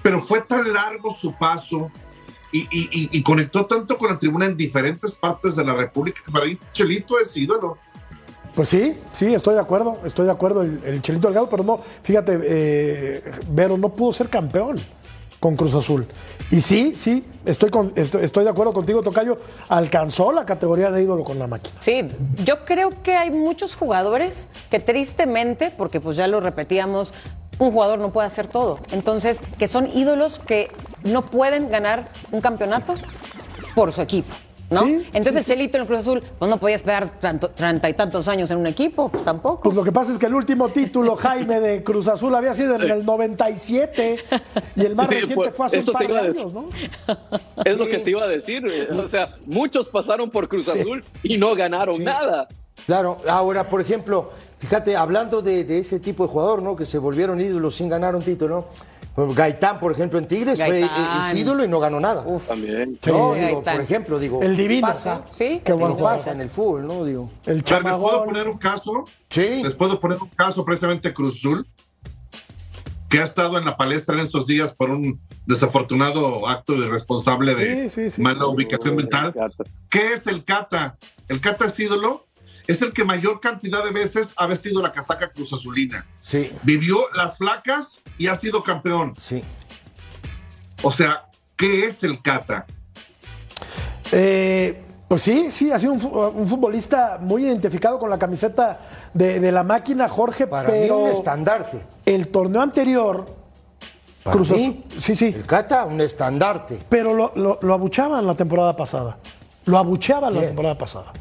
pero, 0.01 0.21
fue 0.23 0.41
tan 0.41 0.71
largo 0.73 1.15
su 1.15 1.33
paso 1.37 1.91
y, 2.51 3.23
conectó 3.23 3.65
tanto 3.65 3.97
con 3.97 4.09
la 4.09 4.19
tribuna 4.19 4.45
en 4.45 4.55
diferentes 4.55 5.11
partes 5.13 5.55
de 5.55 5.65
la 5.65 5.73
República 5.73 6.21
que 6.25 6.31
para 6.31 6.45
mí 6.45 6.57
Chelito 6.71 7.19
es 7.19 7.35
ídolo. 7.35 7.77
Pues 8.53 8.69
sí, 8.69 8.95
sí, 9.11 9.33
estoy 9.33 9.55
de 9.55 9.61
acuerdo, 9.61 9.99
estoy 10.05 10.25
de 10.25 10.31
acuerdo, 10.31 10.61
el, 10.61 11.01
Chelito 11.01 11.27
Delgado, 11.27 11.49
pero 11.49 11.63
no, 11.63 11.79
fíjate, 12.03 12.39
eh, 12.43 13.31
Vero 13.49 13.77
no 13.77 13.89
pudo 13.89 14.13
ser 14.13 14.29
campeón. 14.29 14.79
Con 15.43 15.57
Cruz 15.57 15.75
Azul. 15.75 16.07
Y 16.51 16.61
sí, 16.61 16.93
sí, 16.95 17.21
estoy, 17.43 17.69
con, 17.69 17.91
estoy, 17.97 18.23
estoy 18.23 18.45
de 18.45 18.49
acuerdo 18.49 18.71
contigo, 18.71 19.01
Tocayo, 19.01 19.37
alcanzó 19.67 20.31
la 20.31 20.45
categoría 20.45 20.89
de 20.89 21.03
ídolo 21.03 21.25
con 21.25 21.37
la 21.37 21.47
máquina. 21.47 21.75
Sí, 21.79 22.05
yo 22.45 22.63
creo 22.63 23.03
que 23.03 23.17
hay 23.17 23.29
muchos 23.29 23.75
jugadores 23.75 24.47
que 24.71 24.79
tristemente, 24.79 25.69
porque 25.69 25.99
pues 25.99 26.15
ya 26.15 26.29
lo 26.29 26.39
repetíamos, 26.39 27.13
un 27.59 27.73
jugador 27.73 27.99
no 27.99 28.13
puede 28.13 28.25
hacer 28.25 28.47
todo. 28.47 28.79
Entonces, 28.93 29.41
que 29.59 29.67
son 29.67 29.89
ídolos 29.93 30.39
que 30.39 30.71
no 31.03 31.25
pueden 31.25 31.69
ganar 31.69 32.07
un 32.31 32.39
campeonato 32.39 32.95
por 33.75 33.91
su 33.91 34.01
equipo. 34.01 34.33
¿No? 34.73 34.81
Sí, 34.81 35.07
Entonces 35.13 35.33
sí, 35.33 35.39
el 35.39 35.45
Chelito 35.45 35.77
en 35.77 35.81
el 35.81 35.87
Cruz 35.87 35.99
Azul, 35.99 36.23
pues 36.39 36.49
no 36.49 36.57
podía 36.57 36.75
esperar 36.75 37.19
tanto, 37.19 37.49
treinta 37.49 37.89
y 37.89 37.93
tantos 37.93 38.27
años 38.27 38.49
en 38.51 38.57
un 38.57 38.67
equipo, 38.67 39.09
pues 39.09 39.23
tampoco. 39.23 39.61
Pues 39.61 39.75
lo 39.75 39.83
que 39.83 39.91
pasa 39.91 40.11
es 40.11 40.19
que 40.19 40.25
el 40.25 40.33
último 40.35 40.69
título, 40.69 41.15
Jaime, 41.17 41.59
de 41.59 41.83
Cruz 41.83 42.07
Azul 42.07 42.33
había 42.35 42.53
sido 42.53 42.75
en 42.75 42.81
el 42.89 43.05
97 43.05 44.17
y 44.75 44.81
el 44.85 44.95
más 44.95 45.07
Sí, 45.07 45.13
reciente 45.15 45.35
pues, 45.35 45.55
fue 45.55 45.65
hace 45.67 45.79
un 45.79 45.85
par 45.85 46.07
de 46.07 46.17
años, 46.19 46.53
¿no? 46.53 46.65
Es 47.63 47.77
lo 47.77 47.85
que 47.85 47.99
te 47.99 48.09
iba 48.09 48.23
a 48.23 48.27
decir. 48.27 48.65
eh, 48.69 48.87
O 48.91 49.07
sea, 49.07 49.29
muchos 49.47 49.89
pasaron 49.89 50.29
por 50.29 50.47
Cruz 50.49 50.67
Azul 50.69 51.03
y 51.23 51.37
no 51.37 51.55
ganaron 51.55 51.97
Sí. 51.97 52.03
nada. 52.03 52.47
Claro, 52.85 53.19
ahora, 53.29 53.69
por 53.69 53.79
ejemplo, 53.79 54.31
fíjate, 54.57 54.95
hablando 54.97 55.41
de, 55.41 55.63
de 55.63 55.77
ese 55.79 55.99
tipo 55.99 56.23
de 56.25 56.29
jugador, 56.33 56.61
¿no? 56.61 56.75
Que 56.75 56.85
se 56.85 56.97
volvieron 56.97 57.39
ídolos 57.39 57.75
sin 57.75 57.87
ganar 57.87 58.15
un 58.15 58.23
título, 58.23 58.55
¿no? 58.55 58.65
Bueno, 59.15 59.33
Gaitán, 59.35 59.79
por 59.79 59.91
ejemplo, 59.91 60.17
en 60.17 60.27
Tigres 60.27 60.57
fue 60.59 60.79
Gaitán. 60.81 61.21
eh, 61.27 61.31
es 61.31 61.39
ídolo 61.39 61.63
y 61.63 61.67
no 61.67 61.79
ganó 61.79 61.99
nada. 61.99 62.25
También. 62.47 62.97
No, 63.05 63.33
Sí, 63.35 63.39
digo, 63.41 63.61
por 63.63 63.79
ejemplo, 63.81 64.17
digo, 64.19 64.41
El 64.41 64.57
divino. 64.57 64.87
pasa, 64.87 65.23
Sí, 65.29 65.61
Qué 65.63 65.71
buen 65.73 65.85
digo, 65.87 65.99
jugador. 65.99 66.17
pasa 66.17 66.31
en 66.31 66.41
el 66.41 66.49
fútbol, 66.49 66.87
¿no? 66.87 67.03
Digo, 67.05 67.29
El 67.45 67.57
¿Les 67.57 67.63
puedo 67.81 68.25
poner 68.25 68.47
un 68.49 68.57
caso? 68.57 69.05
sí, 69.29 69.61
Les 69.63 69.75
puedo 69.75 69.99
poner 69.99 70.17
un 70.19 70.29
caso 70.29 70.65
precisamente 70.65 71.13
Cruz 71.13 71.35
Azul, 71.37 71.67
que 73.07 73.19
ha 73.19 73.23
estado 73.25 73.59
en 73.59 73.65
la 73.65 73.77
palestra 73.77 74.15
en 74.15 74.21
estos 74.21 74.47
días 74.47 74.73
por 74.73 74.89
un 74.89 75.19
desafortunado 75.45 76.47
acto 76.47 76.73
irresponsable 76.73 77.53
de 77.53 77.89
Sí, 77.89 78.03
sí, 78.05 78.09
sí. 78.09 78.21
mala 78.21 78.47
ubicación 78.47 78.95
mental. 78.95 79.31
¿Qué 79.89 80.13
es 80.13 80.25
el 80.25 80.43
Cata? 80.43 80.97
El 81.27 81.39
Cata 81.39 81.65
es 81.65 81.79
ídolo, 81.79 82.25
es 82.67 82.81
el 82.81 82.93
que 82.93 83.03
mayor 83.03 83.39
cantidad 83.39 83.83
de 83.83 83.91
veces 83.91 84.27
ha 84.37 84.47
vestido 84.47 84.81
la 84.81 84.91
casaca 84.93 85.29
Cruz 85.29 85.51
Azulina. 85.53 86.05
sí, 86.19 86.51
Vivió 86.63 86.97
las 87.13 87.37
flacas 87.37 87.99
y 88.17 88.27
ha 88.27 88.35
sido 88.35 88.63
campeón. 88.63 89.13
sí. 89.17 89.43
O 90.85 90.91
sea, 90.91 91.25
¿qué 91.55 91.85
es 91.85 92.03
el 92.03 92.21
Cata? 92.21 92.65
Eh, 94.11 94.83
pues 95.07 95.21
sí, 95.21 95.49
sí, 95.51 95.71
ha 95.71 95.79
sido 95.79 95.93
un, 95.93 95.99
fu- 95.99 96.09
un 96.09 96.47
futbolista 96.47 97.17
muy 97.21 97.45
identificado 97.45 97.97
con 97.99 98.09
la 98.09 98.17
camiseta 98.19 98.79
de, 99.13 99.39
de 99.39 99.51
la 99.51 99.63
máquina, 99.63 100.07
Jorge, 100.09 100.47
Para 100.47 100.69
mí 100.69 100.75
pero 100.81 100.97
un 100.99 101.09
estandarte. 101.09 101.85
el 102.05 102.27
torneo 102.29 102.61
anterior, 102.61 103.25
Para 104.23 104.35
Cruz 104.35 104.49
mí, 104.51 104.83
Azul- 104.89 105.01
sí, 105.01 105.15
sí, 105.15 105.25
el 105.27 105.45
Cata, 105.45 105.85
un 105.85 106.01
estandarte. 106.01 106.79
pero 106.89 107.13
lo, 107.13 107.31
lo, 107.35 107.59
lo 107.61 107.73
abuchaban 107.73 108.25
la 108.25 108.33
temporada 108.33 108.75
pasada. 108.75 109.17
Lo 109.65 109.77
abucheaban 109.77 110.33
la 110.33 110.41
temporada 110.41 110.77
pasada. 110.77 111.13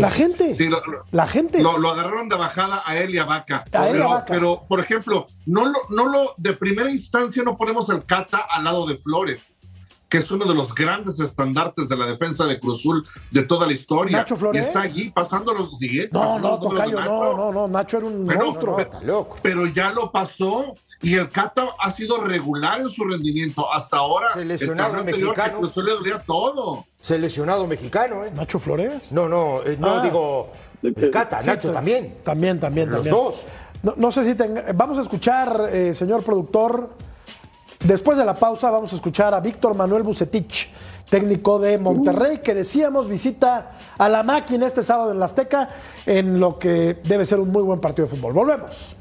La 0.00 0.10
gente, 0.10 0.54
Sí, 0.54 0.68
lo- 0.68 0.82
la 1.10 1.26
gente. 1.26 1.62
Lo, 1.62 1.78
lo 1.78 1.90
agarraron 1.90 2.28
de 2.28 2.36
bajada 2.36 2.82
a 2.84 2.96
él 2.96 3.14
y 3.14 3.18
a 3.18 3.24
Vaca. 3.24 3.64
A 3.72 3.88
él 3.88 3.96
y 3.96 3.98
a 3.98 4.02
pero, 4.02 4.08
Vaca. 4.10 4.24
pero, 4.28 4.62
por 4.68 4.80
ejemplo, 4.80 5.26
no 5.46 5.64
lo, 5.66 5.78
no 5.90 6.06
lo, 6.08 6.34
de 6.36 6.52
primera 6.54 6.90
instancia 6.90 7.42
no 7.42 7.56
ponemos 7.56 7.88
el 7.90 8.04
Cata 8.04 8.38
al 8.50 8.64
lado 8.64 8.86
de 8.86 8.96
Flores, 8.98 9.56
que 10.08 10.18
es 10.18 10.30
uno 10.30 10.44
de 10.44 10.54
los 10.54 10.74
grandes 10.74 11.20
estandartes 11.20 11.88
de 11.88 11.96
la 11.96 12.06
defensa 12.06 12.44
de 12.46 12.58
Cruzul 12.58 13.06
de 13.30 13.42
toda 13.44 13.66
la 13.66 13.72
historia. 13.72 14.18
Nacho 14.18 14.36
Flores. 14.36 14.62
Y 14.62 14.66
está 14.66 14.80
allí 14.80 15.10
pasando 15.10 15.54
los 15.54 15.78
siguientes. 15.78 16.12
no, 16.12 16.38
no, 16.38 16.58
Tocayo, 16.58 17.00
no, 17.00 17.36
no, 17.36 17.52
no, 17.52 17.68
Nacho 17.68 17.98
era 17.98 18.06
un 18.06 18.26
Pero- 18.26 18.44
monstruo. 18.46 18.78
Está 18.80 19.00
loco. 19.02 19.36
Pero 19.42 19.66
ya 19.66 19.90
lo 19.90 20.10
pasó. 20.10 20.74
Y 21.02 21.14
el 21.14 21.30
Cata 21.30 21.64
ha 21.78 21.90
sido 21.92 22.18
regular 22.22 22.78
en 22.80 22.88
su 22.90 23.04
rendimiento. 23.04 23.72
Hasta 23.72 23.96
ahora, 23.96 24.34
Seleccionado 24.34 24.90
el 24.90 24.96
torneo 24.96 25.00
anterior, 25.14 25.28
mexicano. 25.30 25.54
que 25.54 25.60
Cruzul 25.60 25.84
le 25.86 25.92
dolía 25.92 26.22
todo. 26.26 26.84
Seleccionado 27.00 27.66
mexicano, 27.66 28.24
¿eh? 28.24 28.30
Nacho 28.34 28.58
Flores. 28.58 29.10
No, 29.10 29.28
no, 29.28 29.62
eh, 29.64 29.76
no 29.78 29.96
Ah. 29.98 30.00
digo 30.02 30.48
el 30.82 31.10
Cata, 31.10 31.40
Sí, 31.42 31.46
Nacho 31.48 31.68
ta- 31.68 31.74
también. 31.74 32.16
También, 32.22 32.60
también, 32.60 32.90
Los 32.90 32.96
también. 33.06 33.14
dos. 33.14 33.44
No, 33.82 33.94
no 33.96 34.10
sé 34.12 34.24
si 34.24 34.34
tenga- 34.34 34.66
Vamos 34.74 34.98
a 34.98 35.02
escuchar, 35.02 35.70
eh, 35.72 35.94
señor 35.94 36.22
productor. 36.22 36.90
Después 37.84 38.18
de 38.18 38.24
la 38.26 38.34
pausa, 38.34 38.70
vamos 38.70 38.92
a 38.92 38.96
escuchar 38.96 39.32
a 39.32 39.40
Víctor 39.40 39.74
Manuel 39.74 40.02
Bucetich, 40.02 40.68
técnico 41.08 41.58
de 41.58 41.78
Monterrey, 41.78 42.38
que 42.38 42.54
decíamos 42.54 43.08
visita 43.08 43.70
a 43.96 44.08
la 44.10 44.22
máquina 44.22 44.66
este 44.66 44.82
sábado 44.82 45.12
en 45.12 45.18
la 45.18 45.24
Azteca, 45.24 45.70
en 46.04 46.38
lo 46.38 46.58
que 46.58 46.98
debe 47.04 47.24
ser 47.24 47.40
un 47.40 47.48
muy 47.50 47.62
buen 47.62 47.80
partido 47.80 48.06
de 48.06 48.14
fútbol. 48.14 48.34
Volvemos. 48.34 48.96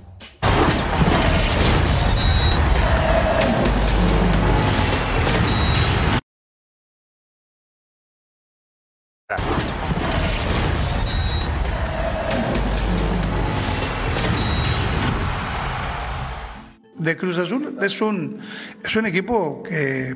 De 17.00 17.18
Cruz 17.18 17.38
Azul 17.38 17.78
es 17.82 18.02
un, 18.02 18.40
es 18.84 18.96
un 18.96 19.06
equipo 19.06 19.64
que 19.64 20.16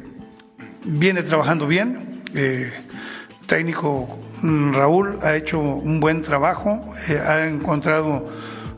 viene 0.85 1.23
trabajando 1.23 1.65
bien. 1.65 2.21
Eh, 2.35 2.71
técnico 3.47 4.19
mm, 4.41 4.73
Raúl 4.73 5.19
ha 5.21 5.35
hecho 5.35 5.59
un 5.59 5.99
buen 5.99 6.21
trabajo, 6.21 6.91
eh, 7.09 7.17
ha 7.17 7.47
encontrado 7.47 8.31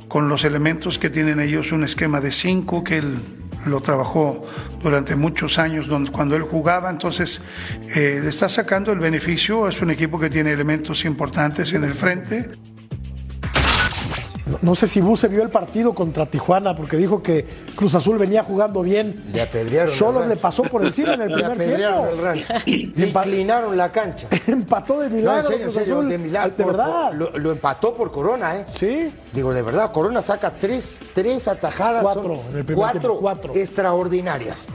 con 0.07 0.29
los 0.29 0.45
elementos 0.45 0.99
que 0.99 1.09
tienen 1.09 1.39
ellos 1.39 1.71
un 1.71 1.83
esquema 1.83 2.21
de 2.21 2.31
cinco 2.31 2.83
que 2.83 2.97
él 2.97 3.17
lo 3.65 3.81
trabajó 3.81 4.43
durante 4.81 5.15
muchos 5.15 5.57
años 5.57 5.87
donde, 5.87 6.11
cuando 6.11 6.35
él 6.35 6.43
jugaba, 6.43 6.89
entonces 6.91 7.41
eh, 7.95 8.19
le 8.21 8.29
está 8.29 8.47
sacando 8.47 8.91
el 8.91 8.99
beneficio, 8.99 9.67
es 9.67 9.81
un 9.81 9.89
equipo 9.89 10.19
que 10.19 10.29
tiene 10.29 10.51
elementos 10.51 11.03
importantes 11.05 11.73
en 11.73 11.83
el 11.83 11.95
frente. 11.95 12.51
No, 14.45 14.59
no 14.61 14.75
sé 14.75 14.85
si 14.85 15.01
Buse 15.01 15.27
vio 15.27 15.41
el 15.41 15.49
partido 15.49 15.93
contra 15.95 16.27
Tijuana, 16.27 16.75
porque 16.75 16.97
dijo 16.97 17.23
que 17.23 17.45
Cruz 17.75 17.95
Azul 17.95 18.17
venía 18.19 18.43
jugando 18.43 18.83
bien. 18.83 19.23
Le 19.33 19.41
apedrearon. 19.41 19.91
el 19.91 19.97
Cholos 19.99 20.27
le 20.27 20.35
pasó 20.35 20.61
por 20.63 20.85
encima 20.85 21.15
en 21.15 21.21
el 21.23 21.29
Le 21.29 21.33
primer 21.35 21.51
apedrearon 21.53 22.03
el 22.03 22.09
tiempo. 22.09 22.23
rancho. 22.23 22.53
Le 22.95 23.07
inclinaron 23.07 23.75
la 23.77 23.91
cancha. 23.91 24.27
Empató 24.47 24.99
de 24.99 25.09
No, 25.09 25.15
milagro. 25.15 25.41
en 25.41 25.47
serio, 25.47 25.65
en 25.65 25.71
serio, 25.71 25.93
Azul. 25.95 26.09
de 26.09 26.17
milagro. 26.19 26.53
De 26.55 26.63
por- 26.63 26.77
verdad. 26.77 27.07
por- 27.07 27.15
lo, 27.15 27.37
lo 27.39 27.51
empató 27.51 27.93
por 27.95 28.11
Corona, 28.11 28.55
¿eh? 28.57 28.65
Sí. 28.77 29.11
Digo, 29.33 29.51
de 29.51 29.63
verdad, 29.63 29.91
Corona 29.91 30.21
saca 30.21 30.51
tres, 30.51 30.99
tres 31.13 31.47
atajadas. 31.47 32.03
Cuatro 32.03 32.35
son 32.35 32.45
en 32.51 32.57
el 32.57 32.65
primer 32.65 32.75
cuatro, 32.75 32.99
tiempo, 33.01 33.19
cuatro. 33.19 33.55
extraordinarias. 33.55 34.65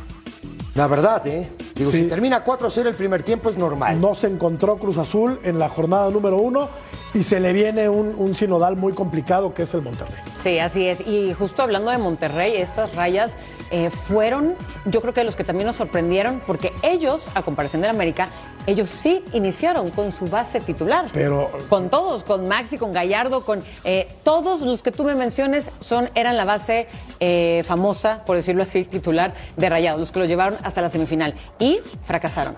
La 0.81 0.87
verdad, 0.87 1.27
¿eh? 1.27 1.47
Digo, 1.75 1.91
Sí. 1.91 1.99
si 1.99 2.05
termina 2.09 2.43
4-0 2.43 2.89
el 2.89 2.95
primer 2.95 3.23
tiempo 3.23 3.51
es 3.51 3.59
normal. 3.59 4.01
No 4.01 4.15
se 4.15 4.29
encontró 4.29 4.79
Cruz 4.79 4.97
Azul 4.97 5.39
en 5.43 5.59
la 5.59 5.69
jornada 5.69 6.09
número 6.11 6.39
uno 6.39 6.71
y 7.13 7.23
se 7.23 7.39
le 7.39 7.53
viene 7.53 7.91
un, 7.91 8.15
un 8.17 8.35
sinodal 8.35 8.77
muy 8.77 8.95
complicado 8.95 9.53
que 9.53 9.65
es 9.65 9.75
el 9.75 9.83
Monterrey. 9.83 10.15
Sí, 10.43 10.59
así 10.59 10.87
es. 10.87 11.03
Y 11.07 11.35
justo 11.35 11.63
hablando 11.63 11.91
de 11.91 11.99
Monterrey, 11.99 12.57
estas 12.57 12.97
rayas 12.97 13.37
eh, 13.71 13.91
fueron, 13.91 14.55
yo 14.87 15.03
creo 15.03 15.13
que 15.13 15.23
los 15.23 15.37
que 15.37 15.45
también 15.45 15.67
nos 15.67 15.77
sorprendieron, 15.77 16.41
porque 16.47 16.73
ellos, 16.83 17.29
a 17.35 17.43
comparación 17.43 17.83
del 17.83 17.91
América, 17.91 18.29
ellos 18.67 18.89
sí 18.89 19.25
iniciaron 19.33 19.91
con 19.91 20.13
su 20.13 20.27
base 20.27 20.61
titular. 20.61 21.07
Pero- 21.13 21.51
Con 21.69 21.91
todos, 21.91 22.25
con 22.25 22.49
Maxi, 22.49 22.79
con 22.79 22.93
Gallardo, 22.93 23.45
con 23.45 23.63
eh, 23.85 24.09
todos 24.23 24.61
los 24.63 24.83
que 24.83 24.93
tú 24.93 25.05
me 25.05 25.15
menciones, 25.15 25.71
son, 25.81 26.11
eran 26.15 26.37
la 26.37 26.45
base 26.45 26.87
eh, 27.21 27.63
famosa, 27.67 28.23
por 28.25 28.37
decirlo 28.37 28.63
así, 28.63 28.85
titular 28.85 29.33
de 29.57 29.69
Rayados, 29.69 30.01
los 30.01 30.13
que 30.13 30.19
los 30.21 30.29
llevaron 30.29 30.59
hasta 30.63 30.81
la 30.83 30.91
semifinal. 30.91 31.35
Y 31.59 31.81
fracasaron, 32.05 32.55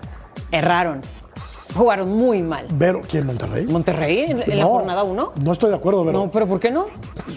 erraron, 0.51 1.01
jugaron 1.75 2.09
muy 2.09 2.41
mal. 2.43 2.67
Vero, 2.73 3.01
¿quién 3.07 3.25
Monterrey? 3.25 3.65
Monterrey 3.65 4.19
en, 4.31 4.41
en 4.43 4.57
la 4.57 4.63
No, 4.63 4.69
jornada 4.69 5.03
1. 5.03 5.33
No 5.43 5.51
estoy 5.51 5.69
de 5.69 5.75
acuerdo, 5.75 6.05
pero 6.05 6.17
No, 6.19 6.31
pero 6.31 6.47
¿por 6.47 6.59
qué 6.59 6.71
no? 6.71 6.87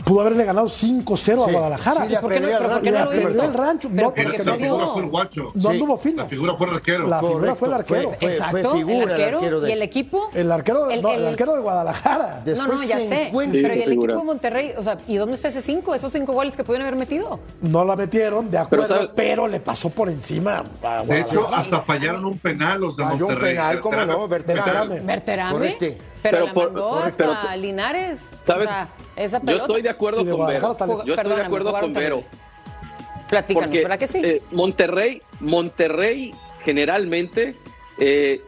pudo 0.05 0.21
haberle 0.21 0.45
ganado 0.45 0.69
5-0 0.69 1.43
a 1.43 1.47
Sí, 1.47 1.53
Guadalajara. 1.53 2.03
sí, 2.05 2.09
le 2.09 2.15
¿Y 2.15 2.19
por 2.19 2.33
qué 2.33 2.41
no, 2.41 2.47
apedrea 2.47 2.59
pero 2.59 2.69
al 2.69 2.75
por 2.75 2.83
qué 2.83 2.91
Le 2.91 2.99
no 2.99 3.05
lo 3.05 3.11
apedreó 3.11 3.31
hizo? 3.31 3.43
el 3.45 3.55
rancho. 3.55 3.89
Pero 3.91 4.03
No, 4.03 4.09
porque 4.09 4.23
porque 4.25 4.39
la 4.39 4.45
no 4.45 4.57
figura 4.59 4.85
dio- 4.85 4.93
fue 4.93 5.03
el 5.03 5.09
guacho. 5.11 5.53
No 5.55 5.61
Sí, 5.61 5.69
anduvo 5.69 5.97
fino. 5.99 6.17
La 6.23 6.29
figura 6.29 6.55
fue 6.57 6.67
el 6.69 6.75
arquero. 6.75 7.07
La 7.07 7.21
figura 7.21 7.55
fue 7.55 7.69
el 7.69 7.75
arquero. 7.75 8.09
fue- 8.09 8.17
fue 8.19 8.33
Exacto, 8.33 8.73
figura 8.73 8.95
el 8.95 9.03
el 9.21 9.35
arquero, 9.35 9.61
de- 9.61 9.69
y 9.69 9.73
el 9.73 9.83
equipo. 9.83 10.31
El 10.35 10.53
arquero, 10.53 10.87
de, 10.87 10.95
El- 10.95 11.03
no, 11.03 11.11
el 11.11 11.21
el- 11.21 11.27
arquero 11.29 11.55
de 11.57 11.61
Guadalajara. 11.63 12.43
Después 12.45 12.69
no, 12.69 12.75
no, 12.75 12.83
ya 12.83 12.99
se 12.99 13.09
sé. 13.09 13.29
encuentra- 13.29 13.63
Pero 13.63 13.75
y 13.75 13.83
el 13.83 13.93
equipo 13.93 14.13
de 14.19 14.25
Monterrey, 14.25 14.73
o 14.77 14.83
sea, 14.83 14.99
¿y 15.09 15.17
dónde 15.17 15.35
está 15.35 15.49
ese 15.49 15.63
cinco? 15.63 15.95
Esos 15.95 16.13
cinco 16.13 16.33
goles 16.33 16.57
que 16.57 16.65
pudieron 16.65 16.87
haber 16.87 16.99
metido. 16.99 17.39
No 17.63 17.85
la 17.85 17.97
metieron, 17.97 18.51
de 18.51 18.59
acuerdo, 18.59 19.11
pero, 19.15 19.49
le 19.49 19.61
pasó 19.61 19.91
por 19.91 20.09
encima 20.09 20.65
a 20.83 21.03
De 21.05 21.21
hecho, 21.21 21.53
hasta 21.53 21.81
fallaron 21.81 22.25
un 22.25 22.39
penal 22.39 22.81
los 22.81 22.97
de 22.97 23.05
Falló 23.05 23.27
un 23.27 23.33
Monterrey. 23.33 23.55
penal, 23.57 23.81
¿cómo 23.81 23.97
no? 24.05 24.26
Berterame. 24.29 25.01
Berterame. 25.01 25.53
Correcto. 25.53 25.85
Pero, 26.23 26.37
Pero 26.39 26.47
la 26.47 26.55
por- 26.55 26.73
mandó 26.73 26.97
hasta 26.99 27.17
pero- 27.51 27.57
Linares. 27.61 28.29
¿Sabes? 28.41 28.67
O 28.67 28.71
sea, 28.71 28.89
esa 29.17 29.41
Yo 29.45 29.57
estoy 29.57 29.83
de 29.83 29.89
acuerdo 29.91 30.25
de 30.25 30.33
con 30.33 30.47
Vero. 30.47 30.77
Yo 31.05 31.15
estoy 31.15 31.35
de 31.37 31.43
acuerdo 31.43 31.73
con 31.73 31.93
Vero. 31.93 32.25
Platícanos, 33.29 33.69
Porque 33.69 33.83
¿verdad 33.83 33.99
que 33.99 34.07
sí? 34.09 34.21
eh, 34.25 34.43
Monterrey, 34.53 35.21
Monterrey 35.41 36.33
generalmente 36.65 37.57
eh, 37.99 38.41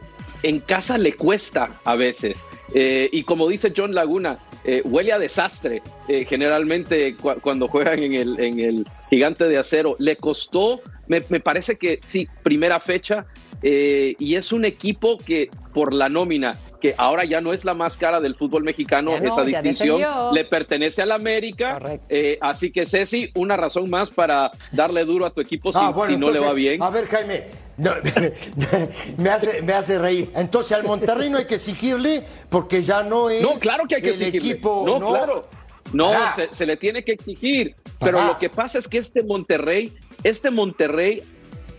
en 0.43 0.59
casa 0.59 0.97
le 0.97 1.13
cuesta 1.13 1.79
a 1.83 1.95
veces. 1.95 2.45
Eh, 2.73 3.09
y 3.11 3.23
como 3.23 3.49
dice 3.49 3.73
John 3.75 3.93
Laguna, 3.93 4.39
eh, 4.63 4.81
huele 4.85 5.11
a 5.11 5.19
desastre 5.19 5.81
eh, 6.07 6.25
generalmente 6.25 7.15
cu- 7.17 7.39
cuando 7.41 7.67
juegan 7.67 7.99
en 8.03 8.13
el, 8.13 8.39
en 8.39 8.59
el 8.59 8.87
gigante 9.09 9.49
de 9.49 9.57
acero. 9.57 9.95
Le 9.99 10.15
costó 10.15 10.79
me, 11.07 11.25
me 11.29 11.39
parece 11.41 11.77
que 11.77 11.99
sí, 12.05 12.27
primera 12.43 12.79
fecha, 12.79 13.25
eh, 13.61 14.15
y 14.19 14.35
es 14.35 14.51
un 14.51 14.65
equipo 14.65 15.17
que 15.17 15.49
por 15.73 15.93
la 15.93 16.09
nómina, 16.09 16.57
que 16.81 16.95
ahora 16.97 17.25
ya 17.25 17.41
no 17.41 17.53
es 17.53 17.65
la 17.65 17.73
más 17.73 17.97
cara 17.97 18.19
del 18.19 18.35
fútbol 18.35 18.63
mexicano, 18.63 19.19
no, 19.19 19.27
esa 19.27 19.43
distinción 19.43 20.01
le 20.33 20.45
pertenece 20.45 21.01
a 21.01 21.05
la 21.05 21.15
América. 21.15 21.79
Eh, 22.09 22.37
así 22.41 22.71
que 22.71 22.85
Ceci, 22.85 23.31
una 23.35 23.57
razón 23.57 23.89
más 23.89 24.09
para 24.11 24.51
darle 24.71 25.03
duro 25.05 25.25
a 25.25 25.29
tu 25.29 25.41
equipo 25.41 25.71
si, 25.71 25.79
Ah, 25.79 25.91
bueno, 25.91 26.13
si 26.13 26.19
no 26.19 26.31
le 26.31 26.39
va 26.39 26.53
bien. 26.53 26.81
A 26.81 26.89
ver, 26.89 27.05
Jaime, 27.07 27.43
no, 27.77 27.91
me, 29.17 29.29
hace, 29.29 29.61
me 29.61 29.73
hace 29.73 29.99
reír. 29.99 30.31
Entonces 30.35 30.71
al 30.71 30.83
Monterrey 30.83 31.29
no 31.29 31.37
hay 31.37 31.45
que 31.45 31.55
exigirle 31.55 32.23
porque 32.49 32.81
ya 32.81 33.03
no 33.03 33.29
es 33.29 33.41
No, 33.43 33.53
claro 33.59 33.85
que 33.87 33.95
hay 33.95 34.01
que 34.01 34.09
el 34.09 34.21
exigirle. 34.21 34.51
equipo. 34.51 34.83
No, 34.85 34.99
claro. 34.99 35.47
No, 35.93 36.11
se, 36.35 36.53
se 36.53 36.65
le 36.65 36.77
tiene 36.77 37.03
que 37.03 37.11
exigir. 37.11 37.75
Pero 37.99 38.25
lo 38.25 38.37
que 38.37 38.49
pasa 38.49 38.79
es 38.79 38.87
que 38.87 38.97
este 38.97 39.23
Monterrey, 39.23 39.93
este 40.23 40.49
Monterrey 40.51 41.23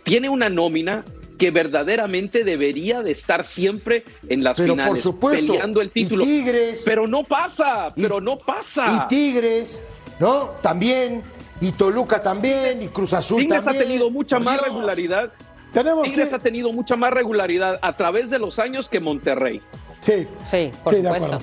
tiene 0.05 0.29
una 0.29 0.49
nómina 0.49 1.05
que 1.41 1.51
verdaderamente 1.51 2.45
debería 2.45 3.03
de 3.03 3.13
estar 3.13 3.45
siempre 3.47 4.05
en 4.29 4.45
las 4.45 4.59
Pero 4.59 4.75
por 4.75 4.83
finales, 4.85 5.03
supuesto. 5.03 5.47
peleando 5.53 5.81
el 5.81 5.91
título. 5.91 6.23
Y 6.23 6.27
Tigres. 6.27 6.83
Pero 6.85 7.07
no 7.09 7.25
pasa, 7.25 7.89
Y- 7.97 8.03
pero 8.03 8.21
no 8.21 8.39
pasa. 8.39 8.85
Y 8.87 9.09
Tigres, 9.09 9.81
¿no? 10.21 10.51
También. 10.61 11.25
Y 11.63 11.73
Toluca 11.73 12.21
también. 12.23 12.83
Y 12.83 12.89
Cruz 12.89 13.15
Azul 13.15 13.41
Tigres 13.41 13.61
ha 13.63 13.65
también. 13.65 13.85
tenido 13.87 14.11
mucha 14.11 14.37
Por 14.37 14.45
más 14.45 14.55
Dios. 14.57 14.67
regularidad. 14.67 15.33
Tenemos 15.73 16.05
Tigres 16.05 16.29
que- 16.29 16.35
ha 16.35 16.39
tenido 16.39 16.73
mucha 16.73 16.95
más 16.97 17.11
regularidad 17.13 17.79
a 17.81 17.97
través 17.97 18.29
de 18.29 18.39
los 18.39 18.59
años 18.59 18.89
que 18.91 19.01
Monterrey. 19.01 19.63
Sí, 20.03 20.27
Sí, 20.45 20.71
por 20.85 20.95
sí, 20.95 21.01
de 21.01 21.09
supuesto. 21.09 21.27
acuerdo. 21.37 21.39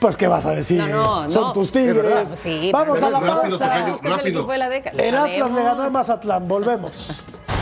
Pues, 0.00 0.16
¿qué 0.16 0.26
vas 0.28 0.46
a 0.46 0.52
decir? 0.52 0.78
No, 0.80 1.24
no, 1.26 1.28
Son 1.28 1.42
no. 1.48 1.52
tus 1.52 1.66
Es 1.66 1.72
tigres. 1.72 1.96
verdad. 1.96 2.38
Sí, 2.42 2.70
Vamos 2.72 3.02
a 3.02 3.10
la 3.10 3.20
rápido, 3.20 3.58
pausa. 3.58 3.78
el 3.78 3.92
rápido. 4.10 4.18
equipo 4.38 4.52
de 4.52 4.58
la. 4.58 4.66
El 4.76 5.14
Atlas 5.16 5.50
le 5.50 5.62
ganó 5.62 5.82
a 5.82 5.90
Mazatlán. 5.90 6.48
Volvemos. 6.48 7.10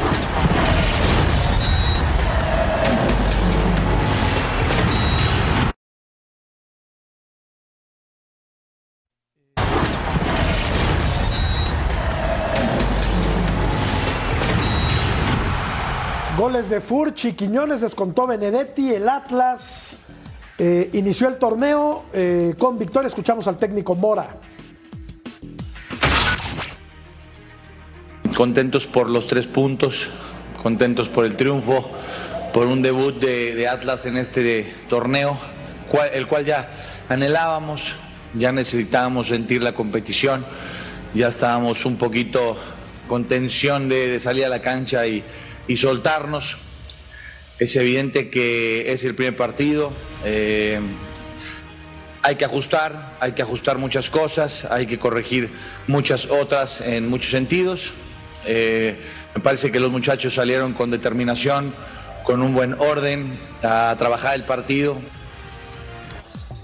Goles 16.47 16.71
de 16.71 16.81
Furchi, 16.81 17.33
Quiñones 17.33 17.81
descontó 17.81 18.25
Benedetti, 18.25 18.95
el 18.95 19.09
Atlas 19.09 19.97
eh, 20.57 20.91
inició 20.93 21.27
el 21.27 21.39
torneo 21.39 22.05
eh, 22.13 22.55
con 22.57 22.79
victoria. 22.79 23.09
Escuchamos 23.09 23.49
al 23.49 23.59
técnico 23.59 23.97
Mora. 23.97 24.29
contentos 28.37 28.87
por 28.87 29.11
los 29.11 29.27
tres 29.27 29.49
puntos, 29.49 30.09
contentos 30.63 31.09
por 31.09 31.25
el 31.25 31.37
triunfo, 31.37 31.91
por 32.55 32.67
un 32.69 32.81
debut 32.81 33.19
de, 33.19 33.67
Atlas 33.67 34.07
en 34.07 34.17
este 34.17 34.73
torneo, 34.89 35.37
el 36.13 36.29
cual 36.29 36.45
ya 36.45 36.69
anhelábamos, 37.09 37.97
ya 38.35 38.53
necesitábamos 38.53 39.27
sentir 39.27 39.65
la 39.65 39.73
competición, 39.73 40.47
ya 41.13 41.27
estábamos 41.27 41.85
un 41.85 41.97
poquito 41.97 42.57
con 43.09 43.25
tensión 43.25 43.89
de 43.89 44.21
salir 44.21 44.45
a 44.45 44.49
la 44.49 44.63
cancha 44.63 45.09
y, 45.09 45.25
y 45.69 45.77
soltarnos. 45.77 46.57
Es 47.59 47.75
evidente 47.77 48.31
que 48.31 48.93
es 48.93 49.05
el 49.05 49.15
primer 49.15 49.37
partido. 49.37 49.93
eh, 50.25 50.81
hay 52.27 52.35
que 52.35 52.45
ajustar, 52.45 53.17
hay 53.21 53.33
que 53.33 53.43
ajustar 53.43 53.79
muchas 53.79 54.11
cosas, 54.11 54.65
hay 54.65 54.87
que 54.87 54.99
corregir 54.99 55.49
muchas 55.87 56.27
otras 56.27 56.81
en 56.81 57.09
muchos 57.09 57.31
sentidos. 57.31 57.93
Eh, 58.47 58.97
me 59.33 59.41
parece 59.41 59.71
que 59.71 59.79
los 59.79 59.93
muchachos 59.93 60.35
salieron 60.35 60.73
con 60.73 60.91
determinación, 60.91 61.73
con 62.25 62.43
un 62.43 62.53
buen 62.53 62.75
orden 62.81 63.39
a 63.63 63.95
trabajar 63.97 64.35
el 64.35 64.43
partido. 64.43 64.99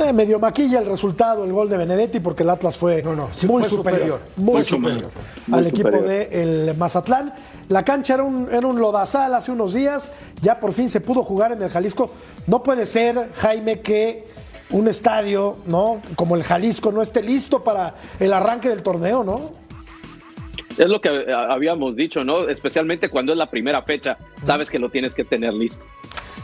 Eh, 0.04 0.12
medio 0.12 0.38
maquilla 0.38 0.80
el 0.80 0.86
resultado, 0.86 1.44
el 1.44 1.52
gol 1.52 1.68
de 1.68 1.76
Benedetti, 1.76 2.18
porque 2.18 2.42
el 2.42 2.50
Atlas 2.50 2.76
fue 2.76 3.04
sí, 3.32 3.46
muy 3.46 3.62
fue 3.62 3.70
superior, 3.70 3.70
superior. 3.70 4.20
muy 4.36 4.64
superior 4.64 5.02
superior. 5.02 5.10
Muy 5.46 5.58
al 5.58 5.66
equipo 5.68 5.90
del 5.90 6.76
Mazatlán. 6.76 7.32
La 7.68 7.84
cancha 7.84 8.14
era 8.14 8.24
un, 8.24 8.48
era 8.50 8.66
un 8.66 8.80
lodazal 8.80 9.32
hace 9.34 9.52
unos 9.52 9.74
días, 9.74 10.12
ya 10.40 10.58
por 10.58 10.72
fin 10.72 10.88
se 10.88 11.00
pudo 11.00 11.22
jugar 11.22 11.52
en 11.52 11.62
el 11.62 11.70
Jalisco. 11.70 12.10
No 12.46 12.62
puede 12.62 12.86
ser, 12.86 13.30
Jaime, 13.34 13.80
que 13.80 14.26
un 14.70 14.88
estadio 14.88 15.58
¿no? 15.66 16.00
como 16.16 16.34
el 16.34 16.42
Jalisco 16.42 16.90
no 16.90 17.02
esté 17.02 17.22
listo 17.22 17.62
para 17.62 17.94
el 18.18 18.32
arranque 18.32 18.68
del 18.68 18.82
torneo, 18.82 19.22
¿no? 19.22 19.50
Es 20.78 20.88
lo 20.88 21.00
que 21.00 21.10
eh, 21.10 21.32
habíamos 21.32 21.94
dicho, 21.94 22.24
¿no? 22.24 22.48
Especialmente 22.48 23.08
cuando 23.08 23.32
es 23.32 23.38
la 23.38 23.50
primera 23.50 23.82
fecha, 23.82 24.16
sabes 24.42 24.68
que 24.68 24.78
lo 24.78 24.90
tienes 24.90 25.14
que 25.14 25.24
tener 25.24 25.52
listo. 25.52 25.84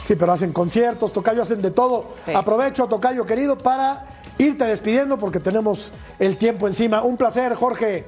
Sí, 0.04 0.14
pero 0.16 0.32
hacen 0.32 0.52
conciertos, 0.52 1.12
Tocayo, 1.12 1.42
hacen 1.42 1.60
de 1.60 1.70
todo. 1.70 2.06
Sí. 2.24 2.32
Aprovecho, 2.34 2.86
Tocayo 2.86 3.26
querido, 3.26 3.58
para 3.58 4.06
irte 4.38 4.64
despidiendo 4.64 5.18
porque 5.18 5.40
tenemos 5.40 5.92
el 6.18 6.36
tiempo 6.36 6.66
encima. 6.66 7.02
Un 7.02 7.16
placer, 7.16 7.54
Jorge. 7.54 8.06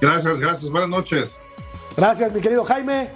Gracias, 0.00 0.38
gracias. 0.38 0.70
Buenas 0.70 0.88
noches. 0.90 1.40
Gracias, 1.96 2.32
mi 2.32 2.40
querido 2.40 2.64
Jaime. 2.64 3.10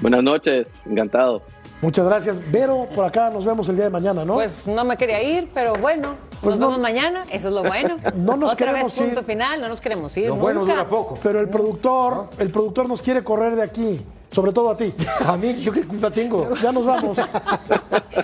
Buenas 0.00 0.22
noches, 0.22 0.66
encantado. 0.86 1.42
Muchas 1.82 2.06
gracias. 2.06 2.40
Vero, 2.50 2.88
por 2.94 3.04
acá 3.04 3.30
nos 3.30 3.44
vemos 3.44 3.68
el 3.68 3.76
día 3.76 3.84
de 3.84 3.90
mañana, 3.90 4.24
¿no? 4.24 4.34
Pues 4.34 4.66
no 4.66 4.84
me 4.84 4.96
quería 4.96 5.22
ir, 5.22 5.50
pero 5.54 5.72
bueno, 5.74 6.14
Pues 6.42 6.56
nos 6.56 6.58
no- 6.58 6.66
vemos 6.68 6.80
mañana, 6.80 7.24
eso 7.30 7.48
es 7.48 7.54
lo 7.54 7.62
bueno. 7.62 7.96
No 8.16 8.36
nos 8.36 8.52
Otra 8.52 8.66
queremos 8.68 8.92
vez 8.94 9.02
punto 9.06 9.20
ir. 9.20 9.26
final, 9.26 9.60
no 9.60 9.68
nos 9.68 9.80
queremos 9.80 10.14
ir 10.16 10.26
Lo 10.28 10.36
bueno 10.36 10.60
dura 10.64 10.86
poco. 10.88 11.18
Pero 11.22 11.40
el 11.40 11.48
productor, 11.48 12.28
el 12.38 12.50
productor 12.50 12.86
nos 12.88 13.00
quiere 13.02 13.22
correr 13.24 13.56
de 13.56 13.62
aquí, 13.62 14.04
sobre 14.30 14.52
todo 14.52 14.70
a 14.70 14.76
ti. 14.76 14.94
A 15.26 15.36
mí, 15.36 15.54
¿yo 15.60 15.72
qué 15.72 15.86
culpa 15.86 16.10
tengo? 16.10 16.54
Ya 16.56 16.72
nos 16.72 16.84
vamos. 16.84 17.16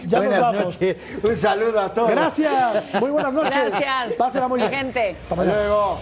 Ya 0.08 0.18
buenas 0.18 0.40
nos 0.40 0.52
vamos. 0.52 0.74
noches. 0.74 1.18
Un 1.22 1.36
saludo 1.36 1.80
a 1.80 1.94
todos. 1.94 2.10
Gracias. 2.10 2.94
Muy 3.00 3.10
buenas 3.10 3.32
noches. 3.32 3.52
Gracias. 3.70 4.12
Pásela 4.18 4.48
muy 4.48 4.60
mi 4.60 4.68
bien. 4.68 4.84
gente. 4.86 5.16
Hasta 5.22 5.34
mañana. 5.34 5.56
Luego. 5.58 5.98